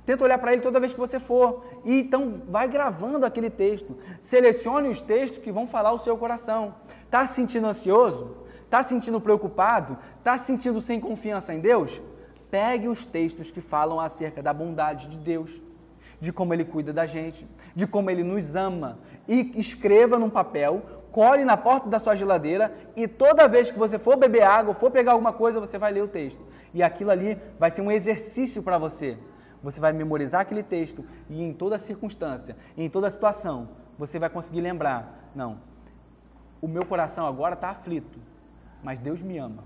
Tenta 0.06 0.24
olhar 0.24 0.38
para 0.38 0.54
ele 0.54 0.62
toda 0.62 0.80
vez 0.80 0.94
que 0.94 1.00
você 1.00 1.20
for. 1.20 1.64
E 1.84 2.00
então 2.00 2.44
vai 2.48 2.68
gravando 2.68 3.26
aquele 3.26 3.50
texto. 3.50 3.98
Selecione 4.20 4.88
os 4.88 5.02
textos 5.02 5.40
que 5.40 5.52
vão 5.52 5.68
falar 5.68 5.92
o 5.92 6.00
seu 6.00 6.18
coração. 6.18 6.76
Está 7.06 7.26
se 7.26 7.36
sentindo 7.36 7.68
ansioso? 7.68 8.38
Está 8.64 8.82
se 8.82 8.90
sentindo 8.90 9.20
preocupado? 9.20 9.98
Está 10.18 10.38
se 10.38 10.46
sentindo 10.46 10.80
sem 10.80 11.00
confiança 11.00 11.54
em 11.54 11.60
Deus? 11.60 12.02
Pegue 12.50 12.88
os 12.88 13.06
textos 13.06 13.52
que 13.52 13.62
falam 13.62 14.00
acerca 14.00 14.42
da 14.42 14.54
bondade 14.54 15.08
de 15.08 15.18
Deus, 15.18 15.62
de 16.20 16.34
como 16.34 16.54
Ele 16.54 16.66
cuida 16.66 16.92
da 16.92 17.06
gente, 17.06 17.48
de 17.74 17.88
como 17.88 18.10
Ele 18.10 18.24
nos 18.24 18.56
ama. 18.56 19.00
E 19.28 19.54
escreva 19.56 20.20
num 20.20 20.30
papel, 20.30 20.82
colhe 21.12 21.44
na 21.44 21.58
porta 21.58 21.90
da 21.90 22.00
sua 22.00 22.16
geladeira 22.16 22.74
e 22.96 23.08
toda 23.08 23.48
vez 23.48 23.70
que 23.70 23.78
você 23.78 24.00
for 24.00 24.18
beber 24.18 24.44
água, 24.44 24.74
for 24.74 24.90
pegar 24.92 25.12
alguma 25.12 25.34
coisa, 25.34 25.60
você 25.60 25.78
vai 25.78 25.92
ler 25.92 26.04
o 26.04 26.08
texto. 26.08 26.42
E 26.74 26.82
aquilo 26.82 27.12
ali 27.12 27.38
vai 27.60 27.70
ser 27.70 27.82
um 27.82 27.92
exercício 27.92 28.64
para 28.64 28.78
você 28.78 29.18
você 29.64 29.80
vai 29.80 29.94
memorizar 29.94 30.42
aquele 30.42 30.64
texto 30.64 31.06
e 31.30 31.42
em 31.42 31.54
toda 31.54 31.78
circunstância, 31.78 32.56
em 32.76 32.90
toda 32.90 33.10
situação, 33.10 33.70
você 33.98 34.18
vai 34.18 34.30
conseguir 34.30 34.62
lembrar: 34.62 35.30
não, 35.36 35.60
o 36.62 36.68
meu 36.68 36.86
coração 36.86 37.28
agora 37.28 37.54
está 37.54 37.70
aflito, 37.70 38.20
mas 38.84 39.00
Deus 39.00 39.22
me 39.22 39.38
ama. 39.38 39.64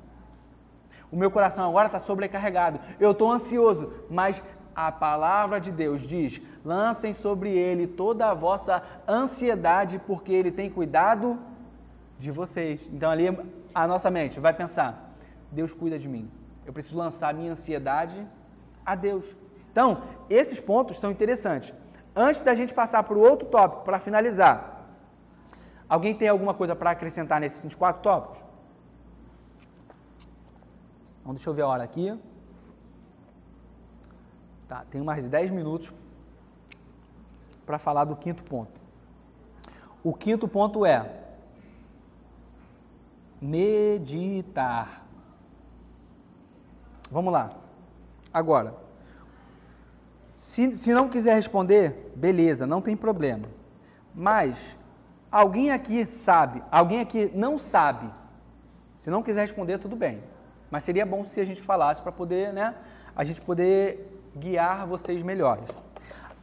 O 1.11 1.15
meu 1.15 1.31
coração 1.31 1.69
agora 1.69 1.85
está 1.85 1.99
sobrecarregado, 1.99 2.79
eu 2.99 3.11
estou 3.11 3.31
ansioso, 3.31 3.93
mas 4.09 4.43
a 4.75 4.91
palavra 4.91 5.59
de 5.59 5.71
Deus 5.71 6.01
diz: 6.01 6.41
lancem 6.63 7.13
sobre 7.13 7.49
ele 7.49 7.87
toda 7.87 8.29
a 8.29 8.33
vossa 8.33 8.83
ansiedade, 9.07 9.99
porque 9.99 10.33
ele 10.33 10.51
tem 10.51 10.69
cuidado 10.69 11.39
de 12.19 12.31
vocês. 12.31 12.81
Então 12.91 13.09
ali 13.09 13.27
a 13.73 13.87
nossa 13.87 14.11
mente 14.11 14.39
vai 14.39 14.53
pensar: 14.53 15.13
Deus 15.51 15.73
cuida 15.73 15.97
de 15.97 16.09
mim. 16.09 16.29
Eu 16.65 16.73
preciso 16.73 16.97
lançar 16.97 17.33
minha 17.33 17.51
ansiedade 17.51 18.27
a 18.85 18.95
Deus. 18.95 19.35
Então, 19.71 20.03
esses 20.29 20.59
pontos 20.59 20.97
são 20.99 21.11
interessantes. 21.11 21.73
Antes 22.15 22.39
da 22.41 22.55
gente 22.55 22.73
passar 22.73 23.03
para 23.03 23.17
o 23.17 23.19
outro 23.19 23.47
tópico, 23.47 23.83
para 23.83 23.99
finalizar, 23.99 24.85
alguém 25.87 26.15
tem 26.15 26.29
alguma 26.29 26.53
coisa 26.53 26.75
para 26.75 26.91
acrescentar 26.91 27.39
nesses 27.41 27.75
quatro 27.75 28.01
tópicos? 28.01 28.43
Então, 31.21 31.33
deixa 31.33 31.49
eu 31.49 31.53
ver 31.53 31.63
a 31.63 31.67
hora 31.67 31.83
aqui. 31.83 32.17
Tá, 34.67 34.83
tenho 34.89 35.05
mais 35.05 35.23
de 35.23 35.29
10 35.29 35.51
minutos 35.51 35.93
para 37.65 37.77
falar 37.77 38.05
do 38.05 38.15
quinto 38.15 38.43
ponto. 38.43 38.79
O 40.03 40.13
quinto 40.13 40.47
ponto 40.47 40.85
é 40.85 41.09
meditar. 43.41 45.05
Vamos 47.11 47.31
lá. 47.31 47.51
Agora, 48.33 48.75
se, 50.35 50.75
se 50.75 50.93
não 50.93 51.09
quiser 51.09 51.35
responder, 51.35 52.11
beleza, 52.15 52.65
não 52.65 52.81
tem 52.81 52.95
problema. 52.95 53.47
Mas 54.13 54.77
alguém 55.31 55.71
aqui 55.71 56.05
sabe, 56.05 56.63
alguém 56.71 57.01
aqui 57.01 57.31
não 57.33 57.57
sabe. 57.57 58.11
Se 58.99 59.09
não 59.09 59.21
quiser 59.21 59.41
responder, 59.41 59.77
tudo 59.77 59.95
bem. 59.95 60.23
Mas 60.71 60.83
seria 60.83 61.05
bom 61.05 61.23
se 61.23 61.39
a 61.39 61.45
gente 61.45 61.61
falasse 61.61 62.01
para 62.01 62.11
poder, 62.11 62.51
né, 62.51 62.75
a 63.15 63.23
gente 63.23 63.41
poder 63.41 64.14
guiar 64.35 64.85
vocês 64.85 65.23
melhores. 65.23 65.75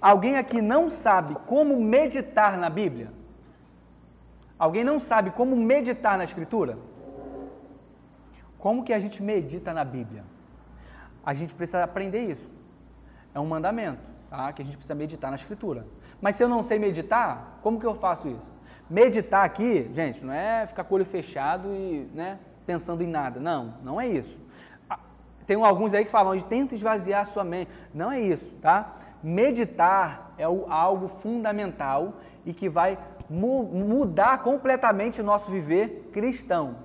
Alguém 0.01 0.37
aqui 0.37 0.61
não 0.61 0.91
sabe 0.91 1.37
como 1.47 1.81
meditar 1.81 2.57
na 2.59 2.69
Bíblia? 2.69 3.13
Alguém 4.59 4.85
não 4.85 4.99
sabe 4.99 5.31
como 5.31 5.57
meditar 5.57 6.17
na 6.17 6.25
Escritura? 6.25 6.79
Como 8.59 8.85
que 8.85 8.93
a 8.93 9.01
gente 9.01 9.23
medita 9.23 9.73
na 9.73 9.85
Bíblia? 9.85 10.25
A 11.25 11.35
gente 11.35 11.55
precisa 11.55 11.85
aprender 11.85 12.21
isso. 12.21 12.51
É 13.35 13.41
um 13.41 13.47
mandamento, 13.47 14.03
tá? 14.31 14.53
Que 14.53 14.63
a 14.63 14.65
gente 14.65 14.77
precisa 14.77 14.95
meditar 14.95 15.31
na 15.31 15.37
Escritura. 15.37 15.87
Mas 16.21 16.37
se 16.37 16.43
eu 16.43 16.49
não 16.49 16.63
sei 16.63 16.79
meditar, 16.79 17.59
como 17.63 17.79
que 17.79 17.87
eu 17.87 17.95
faço 17.95 18.29
isso? 18.29 18.51
Meditar 18.89 19.45
aqui, 19.45 19.91
gente, 19.93 20.25
não 20.25 20.33
é 20.33 20.67
ficar 20.67 20.85
com 20.85 20.95
o 20.95 20.97
olho 20.97 21.05
fechado 21.05 21.69
e, 21.75 22.09
né, 22.15 22.39
pensando 22.67 23.03
em 23.03 23.09
nada. 23.09 23.41
Não, 23.41 23.75
não 23.83 24.01
é 24.01 24.07
isso. 24.07 24.39
Tem 25.47 25.63
alguns 25.63 25.93
aí 25.95 26.05
que 26.05 26.11
falam, 26.11 26.39
tenta 26.41 26.75
esvaziar 26.75 27.23
a 27.23 27.25
sua 27.25 27.45
mente. 27.45 27.71
Não 27.93 28.11
é 28.11 28.21
isso, 28.21 28.51
tá? 28.61 28.97
Meditar 29.23 30.33
é 30.39 30.45
algo 30.45 31.09
fundamental 31.09 32.15
e 32.45 32.53
que 32.53 32.69
vai 32.69 32.99
mu 33.29 33.65
mudar 33.65 34.43
completamente 34.43 35.21
o 35.21 35.25
nosso 35.25 35.51
viver 35.51 36.11
cristão. 36.13 36.77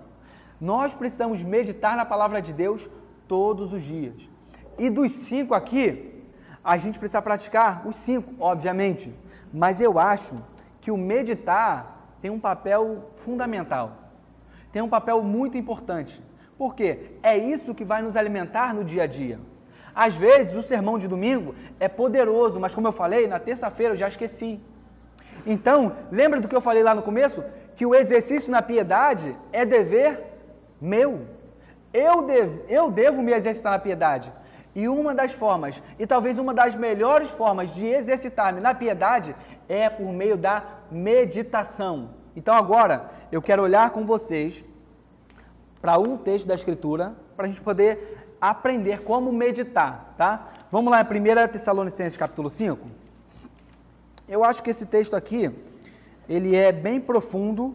Nós 0.60 0.94
precisamos 0.94 1.44
meditar 1.44 1.96
na 1.96 2.06
palavra 2.06 2.42
de 2.42 2.54
Deus 2.54 2.90
todos 3.28 3.74
os 3.74 3.82
dias. 3.82 4.30
E 4.78 4.90
dos 4.90 5.12
cinco 5.12 5.54
aqui, 5.54 6.24
a 6.64 6.78
gente 6.78 7.00
precisa 7.00 7.22
praticar 7.22 7.88
os 7.88 7.96
cinco, 7.96 8.34
obviamente. 8.40 9.14
Mas 9.54 9.80
eu 9.80 9.98
acho 9.98 10.38
que 10.82 10.92
o 10.92 10.98
meditar 10.98 11.98
tem 12.22 12.32
um 12.32 12.40
papel 12.40 13.12
fundamental, 13.16 13.92
tem 14.72 14.82
um 14.82 14.90
papel 14.90 15.22
muito 15.24 15.58
importante. 15.58 16.22
Por 16.58 16.74
quê? 16.76 17.12
É 17.22 17.38
isso 17.38 17.76
que 17.76 17.86
vai 17.86 18.02
nos 18.02 18.16
alimentar 18.16 18.74
no 18.74 18.84
dia 18.84 19.04
a 19.04 19.08
dia. 19.08 19.40
Às 19.94 20.16
vezes 20.16 20.56
o 20.56 20.62
sermão 20.62 20.98
de 20.98 21.08
domingo 21.08 21.56
é 21.80 21.88
poderoso, 21.88 22.60
mas 22.60 22.74
como 22.74 22.88
eu 22.88 22.92
falei, 22.92 23.28
na 23.28 23.40
terça-feira 23.40 23.94
eu 23.94 23.98
já 23.98 24.08
esqueci. 24.08 24.60
Então, 25.46 25.96
lembra 26.12 26.40
do 26.40 26.48
que 26.48 26.56
eu 26.56 26.62
falei 26.62 26.84
lá 26.84 26.94
no 26.94 27.02
começo? 27.02 27.44
Que 27.76 27.86
o 27.86 27.96
exercício 27.96 28.52
na 28.52 28.62
piedade 28.62 29.36
é 29.52 29.66
dever 29.66 30.24
meu. 30.80 31.26
Eu 31.94 32.22
devo, 32.24 32.64
eu 32.68 32.92
devo 32.92 33.22
me 33.22 33.32
exercitar 33.32 33.72
na 33.72 33.80
piedade. 33.80 34.32
E 34.76 34.88
uma 34.88 35.16
das 35.16 35.32
formas, 35.32 35.82
e 35.98 36.06
talvez 36.06 36.38
uma 36.38 36.54
das 36.54 36.76
melhores 36.76 37.30
formas 37.30 37.72
de 37.72 37.88
exercitar-me 37.88 38.62
na 38.62 38.76
piedade 38.76 39.36
é 39.68 39.90
por 39.90 40.12
meio 40.14 40.38
da 40.38 40.64
meditação. 40.92 42.12
Então 42.36 42.54
agora 42.54 43.10
eu 43.32 43.42
quero 43.42 43.64
olhar 43.64 43.90
com 43.90 44.06
vocês 44.06 44.64
para 45.88 45.98
um 46.00 46.18
texto 46.18 46.46
da 46.46 46.54
Escritura, 46.54 47.16
para 47.34 47.46
a 47.46 47.48
gente 47.48 47.62
poder 47.62 48.36
aprender 48.42 49.04
como 49.04 49.32
meditar, 49.32 50.14
tá? 50.18 50.50
Vamos 50.70 50.92
lá, 50.92 51.00
1 51.02 51.48
Tessalonicenses 51.50 52.18
capítulo 52.18 52.50
5. 52.50 52.86
Eu 54.28 54.44
acho 54.44 54.62
que 54.62 54.70
esse 54.70 54.86
texto 54.86 55.16
aqui, 55.16 55.50
ele 56.28 56.54
é 56.58 56.74
bem 56.74 57.00
profundo 57.00 57.74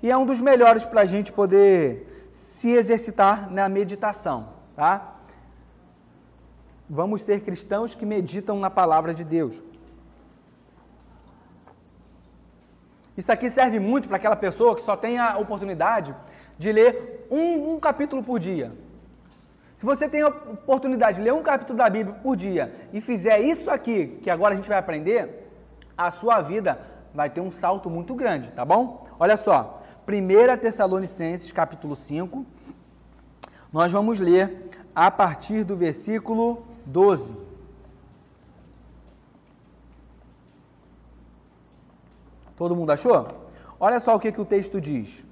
e 0.00 0.08
é 0.08 0.16
um 0.16 0.24
dos 0.24 0.40
melhores 0.40 0.84
para 0.84 1.00
a 1.00 1.04
gente 1.04 1.32
poder 1.32 2.28
se 2.30 2.70
exercitar 2.70 3.50
na 3.50 3.68
meditação, 3.68 4.50
tá? 4.76 5.16
Vamos 6.88 7.22
ser 7.22 7.40
cristãos 7.40 7.92
que 7.92 8.06
meditam 8.06 8.60
na 8.60 8.70
palavra 8.70 9.12
de 9.12 9.24
Deus. 9.24 9.60
Isso 13.16 13.32
aqui 13.32 13.50
serve 13.50 13.80
muito 13.80 14.06
para 14.06 14.16
aquela 14.16 14.36
pessoa 14.36 14.76
que 14.76 14.82
só 14.82 14.96
tem 14.96 15.18
a 15.18 15.36
oportunidade 15.38 16.14
de 16.60 16.70
ler 16.70 17.26
um, 17.30 17.72
um 17.72 17.80
capítulo 17.80 18.22
por 18.22 18.38
dia. 18.38 18.70
Se 19.78 19.86
você 19.86 20.06
tem 20.06 20.20
a 20.20 20.28
oportunidade 20.28 21.16
de 21.16 21.22
ler 21.22 21.32
um 21.32 21.42
capítulo 21.42 21.78
da 21.78 21.88
Bíblia 21.88 22.14
por 22.22 22.36
dia 22.36 22.70
e 22.92 23.00
fizer 23.00 23.40
isso 23.40 23.70
aqui, 23.70 24.18
que 24.22 24.28
agora 24.28 24.52
a 24.52 24.56
gente 24.58 24.68
vai 24.68 24.76
aprender, 24.76 25.50
a 25.96 26.10
sua 26.10 26.42
vida 26.42 26.78
vai 27.14 27.30
ter 27.30 27.40
um 27.40 27.50
salto 27.50 27.88
muito 27.88 28.14
grande, 28.14 28.52
tá 28.52 28.62
bom? 28.62 29.04
Olha 29.18 29.38
só, 29.38 29.80
1 30.06 30.58
Tessalonicenses 30.58 31.50
capítulo 31.50 31.96
5, 31.96 32.44
nós 33.72 33.90
vamos 33.90 34.20
ler 34.20 34.68
a 34.94 35.10
partir 35.10 35.64
do 35.64 35.74
versículo 35.74 36.62
12. 36.84 37.34
Todo 42.54 42.76
mundo 42.76 42.90
achou? 42.90 43.48
Olha 43.80 43.98
só 43.98 44.14
o 44.14 44.20
que, 44.20 44.30
que 44.30 44.42
o 44.42 44.44
texto 44.44 44.78
diz. 44.78 45.29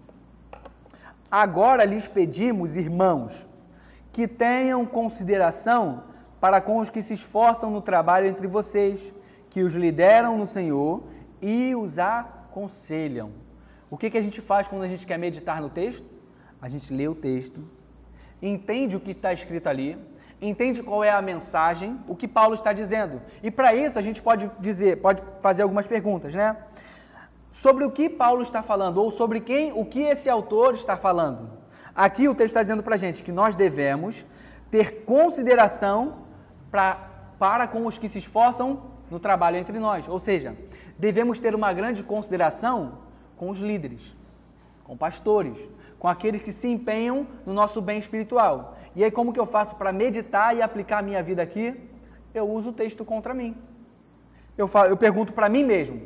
Agora 1.30 1.84
lhes 1.84 2.08
pedimos, 2.08 2.76
irmãos, 2.76 3.46
que 4.12 4.26
tenham 4.26 4.86
consideração 4.86 6.04
para 6.40 6.60
com 6.60 6.78
os 6.78 6.88
que 6.88 7.02
se 7.02 7.14
esforçam 7.14 7.70
no 7.70 7.82
trabalho 7.82 8.26
entre 8.26 8.46
vocês, 8.46 9.12
que 9.50 9.62
os 9.62 9.74
lideram 9.74 10.38
no 10.38 10.46
Senhor 10.46 11.02
e 11.42 11.74
os 11.74 11.98
aconselham. 11.98 13.30
O 13.90 13.96
que, 13.96 14.10
que 14.10 14.18
a 14.18 14.22
gente 14.22 14.40
faz 14.40 14.68
quando 14.68 14.82
a 14.82 14.88
gente 14.88 15.06
quer 15.06 15.18
meditar 15.18 15.60
no 15.60 15.68
texto? 15.68 16.06
A 16.60 16.68
gente 16.68 16.92
lê 16.92 17.06
o 17.06 17.14
texto, 17.14 17.62
entende 18.40 18.96
o 18.96 19.00
que 19.00 19.12
está 19.12 19.32
escrito 19.32 19.68
ali, 19.68 19.98
entende 20.40 20.82
qual 20.82 21.02
é 21.04 21.10
a 21.10 21.22
mensagem, 21.22 21.98
o 22.06 22.16
que 22.16 22.28
Paulo 22.28 22.54
está 22.54 22.72
dizendo. 22.72 23.20
E 23.42 23.50
para 23.50 23.74
isso 23.74 23.98
a 23.98 24.02
gente 24.02 24.22
pode 24.22 24.50
dizer, 24.58 25.00
pode 25.00 25.22
fazer 25.40 25.62
algumas 25.62 25.86
perguntas, 25.86 26.34
né? 26.34 26.56
Sobre 27.50 27.84
o 27.84 27.90
que 27.90 28.08
Paulo 28.08 28.42
está 28.42 28.62
falando, 28.62 28.98
ou 28.98 29.10
sobre 29.10 29.40
quem, 29.40 29.72
o 29.72 29.84
que 29.84 30.00
esse 30.00 30.28
autor 30.28 30.74
está 30.74 30.96
falando. 30.96 31.50
Aqui 31.94 32.28
o 32.28 32.34
texto 32.34 32.48
está 32.48 32.62
dizendo 32.62 32.82
para 32.82 32.94
a 32.94 32.98
gente 32.98 33.24
que 33.24 33.32
nós 33.32 33.54
devemos 33.54 34.24
ter 34.70 35.04
consideração 35.04 36.18
pra, 36.70 37.08
para 37.38 37.66
com 37.66 37.86
os 37.86 37.98
que 37.98 38.08
se 38.08 38.18
esforçam 38.18 38.82
no 39.10 39.18
trabalho 39.18 39.56
entre 39.56 39.78
nós. 39.78 40.06
Ou 40.08 40.20
seja, 40.20 40.56
devemos 40.98 41.40
ter 41.40 41.54
uma 41.54 41.72
grande 41.72 42.02
consideração 42.02 42.98
com 43.36 43.50
os 43.50 43.58
líderes, 43.58 44.16
com 44.84 44.96
pastores, 44.96 45.68
com 45.98 46.08
aqueles 46.08 46.42
que 46.42 46.52
se 46.52 46.68
empenham 46.68 47.26
no 47.44 47.52
nosso 47.52 47.80
bem 47.80 47.98
espiritual. 47.98 48.76
E 48.94 49.02
aí, 49.02 49.10
como 49.10 49.32
que 49.32 49.40
eu 49.40 49.46
faço 49.46 49.74
para 49.76 49.92
meditar 49.92 50.56
e 50.56 50.62
aplicar 50.62 50.98
a 50.98 51.02
minha 51.02 51.22
vida 51.22 51.42
aqui? 51.42 51.74
Eu 52.32 52.48
uso 52.48 52.70
o 52.70 52.72
texto 52.72 53.04
contra 53.04 53.34
mim. 53.34 53.56
Eu, 54.56 54.66
falo, 54.66 54.88
eu 54.88 54.96
pergunto 54.96 55.32
para 55.32 55.48
mim 55.48 55.64
mesmo: 55.64 56.00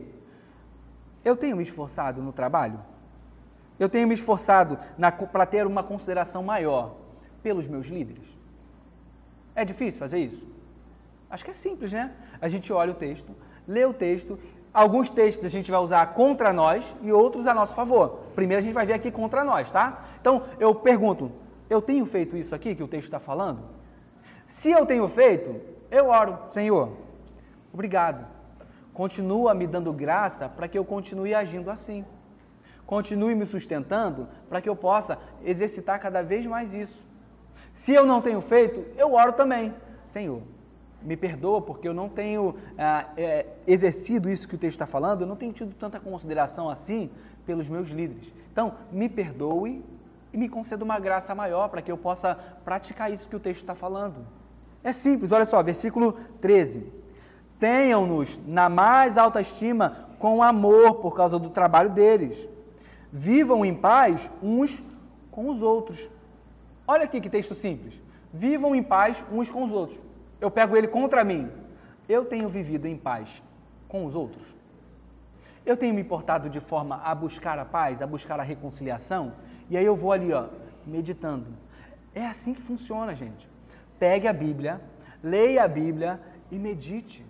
eu 1.25 1.37
tenho 1.37 1.57
me 1.57 1.63
esforçado 1.63 2.23
no 2.23 2.33
trabalho? 2.33 2.81
Eu 3.79 3.89
tenho 3.89 4.07
me 4.07 4.15
esforçado 4.15 4.79
para 5.33 5.47
ter 5.47 5.67
uma 5.67 5.83
consideração 5.83 6.43
maior 6.43 6.95
pelos 7.43 7.67
meus 7.67 7.87
líderes? 7.87 8.27
É 9.55 9.65
difícil 9.65 9.99
fazer 9.99 10.19
isso? 10.19 10.47
Acho 11.29 11.45
que 11.45 11.51
é 11.51 11.55
simples, 11.55 11.93
né? 11.93 12.13
A 12.41 12.49
gente 12.49 12.73
olha 12.73 12.93
o 12.93 12.95
texto, 12.95 13.35
lê 13.67 13.85
o 13.85 13.93
texto, 13.93 14.39
alguns 14.73 15.11
textos 15.11 15.47
a 15.47 15.49
gente 15.49 15.71
vai 15.71 15.81
usar 15.81 16.07
contra 16.15 16.53
nós 16.53 16.95
e 17.03 17.13
outros 17.13 17.47
a 17.47 17.55
nosso 17.55 17.75
favor. 17.75 18.21
Primeiro 18.35 18.61
a 18.61 18.65
gente 18.65 18.75
vai 18.75 18.87
ver 18.87 18.95
aqui 18.95 19.11
contra 19.11 19.45
nós, 19.45 19.71
tá? 19.71 20.05
Então 20.21 20.45
eu 20.59 20.75
pergunto, 20.75 21.33
eu 21.69 21.81
tenho 21.81 22.05
feito 22.07 22.37
isso 22.37 22.55
aqui 22.55 22.75
que 22.75 22.83
o 22.83 22.89
texto 22.89 23.07
está 23.07 23.19
falando? 23.19 23.61
Se 24.47 24.71
eu 24.71 24.85
tenho 24.85 25.09
feito, 25.09 25.73
Eu 25.93 26.09
oro, 26.09 26.39
Senhor, 26.47 26.89
obrigado. 27.71 28.27
Continua 28.93 29.55
me 29.55 29.67
dando 29.67 29.93
graça 29.93 30.49
para 30.49 30.69
que 30.69 30.79
eu 30.79 30.85
continue 30.85 31.35
agindo 31.35 31.71
assim. 31.71 32.05
Continue 32.87 33.35
me 33.35 33.47
sustentando 33.47 34.29
para 34.49 34.61
que 34.61 34.69
eu 34.69 34.77
possa 34.77 35.19
exercitar 35.45 35.99
cada 35.99 36.23
vez 36.23 36.47
mais 36.47 36.75
isso. 36.75 37.07
Se 37.73 37.93
eu 37.93 38.05
não 38.05 38.21
tenho 38.21 38.41
feito, 38.41 38.85
eu 38.99 39.15
oro 39.15 39.33
também. 39.33 39.75
Senhor, 40.07 40.43
me 41.03 41.17
perdoa 41.17 41.63
porque 41.63 41.89
eu 41.89 41.95
não 41.95 42.09
tenho 42.09 42.55
ah, 42.77 43.07
é, 43.17 43.47
exercido 43.67 44.31
isso 44.31 44.47
que 44.47 44.55
o 44.55 44.59
texto 44.59 44.77
está 44.77 44.87
falando, 44.87 45.23
eu 45.23 45.27
não 45.27 45.37
tenho 45.37 45.53
tido 45.53 45.75
tanta 45.75 45.99
consideração 45.99 46.69
assim 46.69 47.11
pelos 47.47 47.69
meus 47.69 47.89
líderes. 47.89 48.31
Então, 48.53 48.75
me 48.91 49.09
perdoe 49.09 49.83
e 50.33 50.37
me 50.37 50.49
conceda 50.49 50.85
uma 50.85 50.99
graça 50.99 51.35
maior 51.35 51.69
para 51.69 51.81
que 51.81 51.91
eu 51.91 51.97
possa 51.97 52.35
praticar 52.65 53.11
isso 53.11 53.29
que 53.29 53.37
o 53.37 53.41
texto 53.41 53.63
está 53.63 53.75
falando. 53.75 54.27
É 54.85 54.93
simples, 54.93 55.33
olha 55.33 55.47
só, 55.47 55.63
versículo 55.63 56.13
13. 56.41 57.02
Tenham-nos 57.63 58.41
na 58.47 58.69
mais 58.69 59.17
alta 59.17 59.41
estima 59.41 60.09
com 60.19 60.43
amor 60.43 60.97
por 60.97 61.15
causa 61.15 61.39
do 61.39 61.51
trabalho 61.51 61.91
deles. 61.91 62.49
Vivam 63.13 63.65
em 63.65 63.75
paz 63.75 64.31
uns 64.43 64.83
com 65.31 65.49
os 65.49 65.63
outros. 65.63 66.11
Olha 66.87 67.05
aqui 67.05 67.21
que 67.21 67.31
texto 67.31 67.55
simples. 67.55 67.95
Vivam 68.33 68.75
em 68.75 68.83
paz 68.83 69.25
uns 69.31 69.51
com 69.51 69.63
os 69.63 69.71
outros 69.71 70.01
eu 70.43 70.51
pego 70.51 70.77
ele 70.77 70.89
contra 70.89 71.23
mim. 71.23 71.49
Eu 72.09 72.25
tenho 72.25 72.49
vivido 72.49 72.87
em 72.87 72.97
paz 72.97 73.41
com 73.89 74.05
os 74.05 74.17
outros? 74.17 74.45
Eu 75.65 75.77
tenho 75.77 75.95
me 75.95 76.03
portado 76.03 76.51
de 76.51 76.59
forma 76.59 77.01
a 77.05 77.15
buscar 77.15 77.61
a 77.61 77.65
paz, 77.65 78.03
a 78.03 78.07
buscar 78.09 78.41
a 78.41 78.43
reconciliação? 78.43 79.35
E 79.71 79.77
aí 79.77 79.85
eu 79.85 79.95
vou 79.95 80.11
ali, 80.11 80.33
ó, 80.33 80.49
meditando. 80.85 81.47
É 82.13 82.27
assim 82.27 82.53
que 82.53 82.61
funciona, 82.61 83.15
gente. 83.15 83.49
Pegue 84.01 84.27
a 84.27 84.33
Bíblia, 84.33 84.81
leia 85.23 85.63
a 85.63 85.69
Bíblia 85.69 86.21
e 86.51 86.59
medite. 86.59 87.25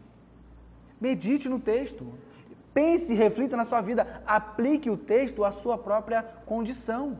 Medite 1.02 1.48
no 1.48 1.58
texto. 1.58 2.06
Pense 2.72 3.12
e 3.12 3.16
reflita 3.16 3.56
na 3.56 3.64
sua 3.64 3.80
vida. 3.80 4.22
Aplique 4.24 4.88
o 4.88 4.96
texto 4.96 5.44
à 5.44 5.50
sua 5.50 5.76
própria 5.76 6.22
condição. 6.46 7.18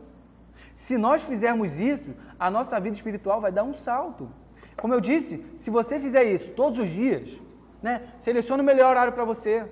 Se 0.73 0.97
nós 0.97 1.25
fizermos 1.25 1.81
isso, 1.81 2.15
a 2.39 2.49
nossa 2.49 2.79
vida 2.79 2.95
espiritual 2.95 3.41
vai 3.41 3.51
dar 3.51 3.65
um 3.65 3.75
salto. 3.75 4.29
Como 4.81 4.95
eu 4.95 5.01
disse, 5.01 5.45
se 5.57 5.69
você 5.69 5.99
fizer 5.99 6.23
isso 6.23 6.53
todos 6.53 6.79
os 6.79 6.89
dias, 6.89 7.41
né, 7.83 8.03
selecione 8.21 8.63
o 8.63 8.65
melhor 8.65 8.91
horário 8.91 9.13
para 9.13 9.25
você. 9.25 9.67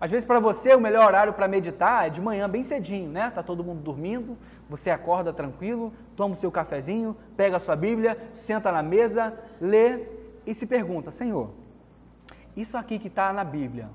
Às 0.00 0.12
vezes 0.12 0.24
para 0.24 0.38
você 0.38 0.72
o 0.72 0.80
melhor 0.80 1.04
horário 1.04 1.32
para 1.32 1.48
meditar 1.48 2.06
é 2.06 2.10
de 2.10 2.20
manhã 2.20 2.48
bem 2.48 2.62
cedinho, 2.62 3.10
né? 3.10 3.32
Tá 3.34 3.42
todo 3.42 3.64
mundo 3.64 3.80
dormindo, 3.80 4.36
você 4.68 4.90
acorda 4.90 5.32
tranquilo, 5.32 5.92
toma 6.14 6.34
o 6.34 6.36
seu 6.36 6.52
cafezinho, 6.52 7.16
pega 7.36 7.56
a 7.56 7.60
sua 7.60 7.74
Bíblia, 7.74 8.16
senta 8.32 8.70
na 8.70 8.82
mesa, 8.82 9.34
lê 9.60 10.04
e 10.46 10.54
se 10.54 10.66
pergunta: 10.66 11.10
Senhor, 11.10 11.50
isso 12.56 12.76
aqui 12.76 12.98
que 12.98 13.08
está 13.08 13.32
na 13.32 13.44
Bíblia, 13.44 13.90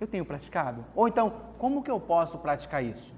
eu 0.00 0.06
tenho 0.06 0.24
praticado? 0.24 0.84
Ou 0.94 1.08
então, 1.08 1.32
como 1.58 1.82
que 1.82 1.90
eu 1.90 1.98
posso 1.98 2.38
praticar 2.38 2.84
isso? 2.84 3.14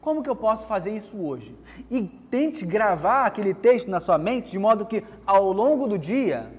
Como 0.00 0.22
que 0.22 0.30
eu 0.30 0.36
posso 0.36 0.66
fazer 0.66 0.96
isso 0.96 1.16
hoje? 1.20 1.58
E 1.90 2.02
tente 2.02 2.64
gravar 2.64 3.26
aquele 3.26 3.52
texto 3.52 3.90
na 3.90 3.98
sua 3.98 4.16
mente 4.16 4.50
de 4.50 4.58
modo 4.58 4.86
que 4.86 5.02
ao 5.26 5.52
longo 5.52 5.88
do 5.88 5.98
dia, 5.98 6.52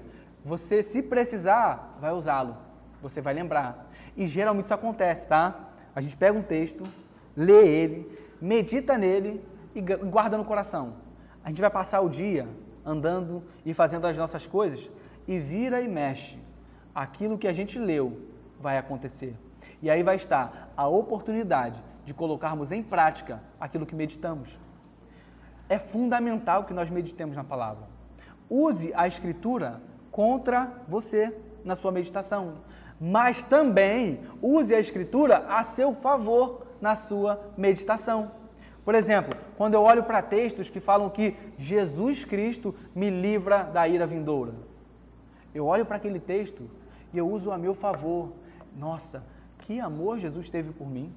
você, 0.44 0.82
se 0.82 1.02
precisar, 1.02 1.96
vai 2.00 2.12
usá-lo. 2.12 2.56
Você 3.00 3.20
vai 3.20 3.32
lembrar. 3.32 3.90
E 4.16 4.26
geralmente 4.26 4.66
isso 4.66 4.74
acontece, 4.74 5.26
tá? 5.26 5.70
A 5.94 6.00
gente 6.00 6.16
pega 6.16 6.38
um 6.38 6.42
texto, 6.42 6.82
lê 7.36 7.66
ele, 7.66 8.18
medita 8.40 8.98
nele 8.98 9.42
e 9.74 9.80
guarda 9.80 10.36
no 10.36 10.44
coração. 10.44 10.94
A 11.42 11.48
gente 11.48 11.60
vai 11.60 11.70
passar 11.70 12.00
o 12.00 12.08
dia 12.08 12.46
andando 12.84 13.42
e 13.64 13.72
fazendo 13.72 14.06
as 14.06 14.16
nossas 14.16 14.46
coisas 14.46 14.90
e 15.26 15.38
vira 15.38 15.80
e 15.80 15.88
mexe. 15.88 16.38
Aquilo 16.98 17.38
que 17.38 17.46
a 17.46 17.52
gente 17.52 17.78
leu 17.78 18.18
vai 18.58 18.76
acontecer. 18.76 19.36
E 19.80 19.88
aí 19.88 20.02
vai 20.02 20.16
estar 20.16 20.72
a 20.76 20.88
oportunidade 20.88 21.80
de 22.04 22.12
colocarmos 22.12 22.72
em 22.72 22.82
prática 22.82 23.40
aquilo 23.60 23.86
que 23.86 23.94
meditamos. 23.94 24.58
É 25.68 25.78
fundamental 25.78 26.64
que 26.64 26.74
nós 26.74 26.90
meditemos 26.90 27.36
na 27.36 27.44
palavra. 27.44 27.84
Use 28.50 28.92
a 28.96 29.06
escritura 29.06 29.80
contra 30.10 30.72
você 30.88 31.32
na 31.64 31.76
sua 31.76 31.92
meditação, 31.92 32.62
mas 33.00 33.44
também 33.44 34.18
use 34.42 34.74
a 34.74 34.80
escritura 34.80 35.46
a 35.48 35.62
seu 35.62 35.94
favor 35.94 36.66
na 36.80 36.96
sua 36.96 37.40
meditação. 37.56 38.32
Por 38.84 38.96
exemplo, 38.96 39.38
quando 39.56 39.74
eu 39.74 39.82
olho 39.82 40.02
para 40.02 40.20
textos 40.20 40.68
que 40.68 40.80
falam 40.80 41.10
que 41.10 41.36
Jesus 41.56 42.24
Cristo 42.24 42.74
me 42.92 43.08
livra 43.08 43.62
da 43.62 43.86
ira 43.86 44.04
vindoura, 44.04 44.54
eu 45.54 45.64
olho 45.64 45.86
para 45.86 45.96
aquele 45.96 46.18
texto 46.18 46.68
e 47.12 47.18
eu 47.18 47.28
uso 47.28 47.50
a 47.50 47.58
meu 47.58 47.74
favor. 47.74 48.32
Nossa, 48.76 49.22
que 49.60 49.80
amor 49.80 50.18
Jesus 50.18 50.48
teve 50.50 50.72
por 50.72 50.88
mim. 50.88 51.12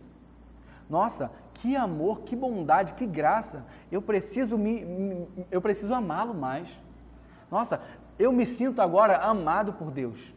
Nossa, 0.90 1.32
que 1.54 1.76
amor, 1.76 2.22
que 2.22 2.36
bondade, 2.36 2.94
que 2.96 3.06
graça. 3.06 3.66
Eu 3.92 4.02
preciso 4.02 4.58
me, 4.58 5.28
eu 5.50 5.62
preciso 5.62 5.94
amá-lo 5.94 6.34
mais. 6.34 6.68
Nossa, 7.50 7.82
eu 8.18 8.32
me 8.32 8.46
sinto 8.46 8.82
agora 8.82 9.18
amado 9.18 9.74
por 9.74 9.92
Deus. 9.92 10.34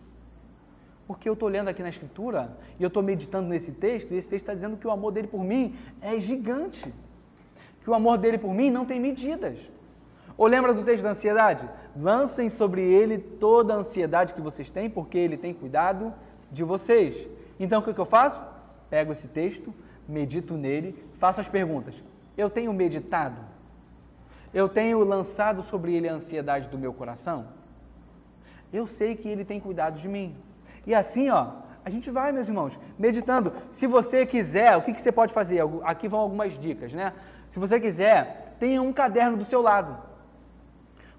Porque 1.06 1.28
eu 1.28 1.34
estou 1.34 1.48
lendo 1.48 1.68
aqui 1.68 1.82
na 1.82 1.88
Escritura 1.88 2.56
e 2.78 2.82
eu 2.82 2.88
estou 2.88 3.02
meditando 3.02 3.48
nesse 3.48 3.72
texto, 3.72 4.12
e 4.12 4.16
esse 4.16 4.28
texto 4.28 4.44
está 4.44 4.54
dizendo 4.54 4.76
que 4.76 4.86
o 4.86 4.90
amor 4.90 5.12
dele 5.12 5.28
por 5.28 5.42
mim 5.42 5.74
é 6.00 6.18
gigante. 6.18 6.94
Que 7.82 7.90
o 7.90 7.94
amor 7.94 8.16
dele 8.16 8.38
por 8.38 8.54
mim 8.54 8.70
não 8.70 8.86
tem 8.86 8.98
medidas. 8.98 9.58
Ou 10.36 10.46
lembra 10.46 10.74
do 10.74 10.82
texto 10.82 11.02
da 11.02 11.10
ansiedade? 11.10 11.68
Lancem 11.96 12.48
sobre 12.48 12.82
ele 12.82 13.18
toda 13.18 13.74
a 13.74 13.76
ansiedade 13.76 14.34
que 14.34 14.40
vocês 14.40 14.70
têm, 14.70 14.90
porque 14.90 15.16
ele 15.16 15.36
tem 15.36 15.54
cuidado 15.54 16.12
de 16.50 16.64
vocês. 16.64 17.28
Então 17.58 17.80
o 17.80 17.82
que 17.82 17.98
eu 17.98 18.04
faço? 18.04 18.42
Pego 18.90 19.12
esse 19.12 19.28
texto, 19.28 19.72
medito 20.08 20.54
nele, 20.54 21.04
faço 21.14 21.40
as 21.40 21.48
perguntas. 21.48 22.02
Eu 22.36 22.50
tenho 22.50 22.72
meditado? 22.72 23.40
Eu 24.52 24.68
tenho 24.68 24.98
lançado 25.04 25.62
sobre 25.62 25.94
ele 25.94 26.08
a 26.08 26.14
ansiedade 26.14 26.68
do 26.68 26.78
meu 26.78 26.92
coração? 26.92 27.46
Eu 28.72 28.86
sei 28.86 29.14
que 29.14 29.28
ele 29.28 29.44
tem 29.44 29.60
cuidado 29.60 30.00
de 30.00 30.08
mim. 30.08 30.36
E 30.86 30.94
assim, 30.94 31.30
ó, 31.30 31.52
a 31.84 31.90
gente 31.90 32.10
vai, 32.10 32.32
meus 32.32 32.48
irmãos, 32.48 32.78
meditando. 32.98 33.52
Se 33.70 33.86
você 33.86 34.26
quiser, 34.26 34.76
o 34.76 34.82
que, 34.82 34.92
que 34.92 35.00
você 35.00 35.12
pode 35.12 35.32
fazer? 35.32 35.62
Aqui 35.84 36.08
vão 36.08 36.20
algumas 36.20 36.58
dicas, 36.58 36.92
né? 36.92 37.12
Se 37.48 37.58
você 37.58 37.78
quiser, 37.78 38.56
tenha 38.58 38.82
um 38.82 38.92
caderno 38.92 39.36
do 39.36 39.44
seu 39.44 39.60
lado. 39.60 40.13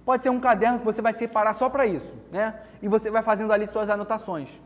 Pode 0.05 0.21
ser 0.21 0.29
um 0.29 0.39
caderno 0.39 0.79
que 0.79 0.85
você 0.85 1.01
vai 1.01 1.11
separar 1.11 1.53
só 1.53 1.67
para 1.67 1.85
isso, 1.87 2.15
né? 2.31 2.61
E 2.81 2.87
você 2.87 3.09
vai 3.09 3.23
fazendo 3.23 3.51
ali 3.51 3.65
suas 3.65 3.89
anotações. 3.89 4.61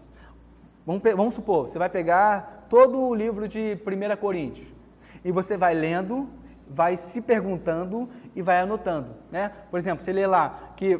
Vamos, 0.85 1.01
vamos 1.01 1.33
supor, 1.33 1.67
você 1.67 1.79
vai 1.79 1.89
pegar 1.89 2.65
todo 2.69 2.99
o 2.99 3.15
livro 3.15 3.47
de 3.47 3.77
1 3.85 4.17
Coríntios 4.17 4.67
e 5.23 5.31
você 5.31 5.55
vai 5.55 5.73
lendo, 5.73 6.27
vai 6.67 6.97
se 6.97 7.21
perguntando 7.21 8.09
e 8.35 8.41
vai 8.41 8.59
anotando. 8.59 9.15
Né? 9.31 9.51
Por 9.71 9.77
exemplo, 9.77 10.03
você 10.03 10.11
lê 10.11 10.27
lá 10.27 10.73
que 10.75 10.99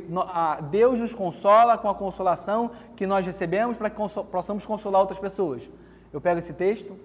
Deus 0.69 0.99
nos 0.99 1.13
consola 1.13 1.77
com 1.77 1.89
a 1.89 1.95
consolação 1.95 2.71
que 2.95 3.05
nós 3.05 3.25
recebemos 3.25 3.77
para 3.77 3.89
que 3.89 3.97
possamos 4.31 4.65
consolar 4.65 5.01
outras 5.01 5.19
pessoas. 5.19 5.69
Eu 6.13 6.21
pego 6.21 6.39
esse 6.39 6.53
texto, 6.53 6.97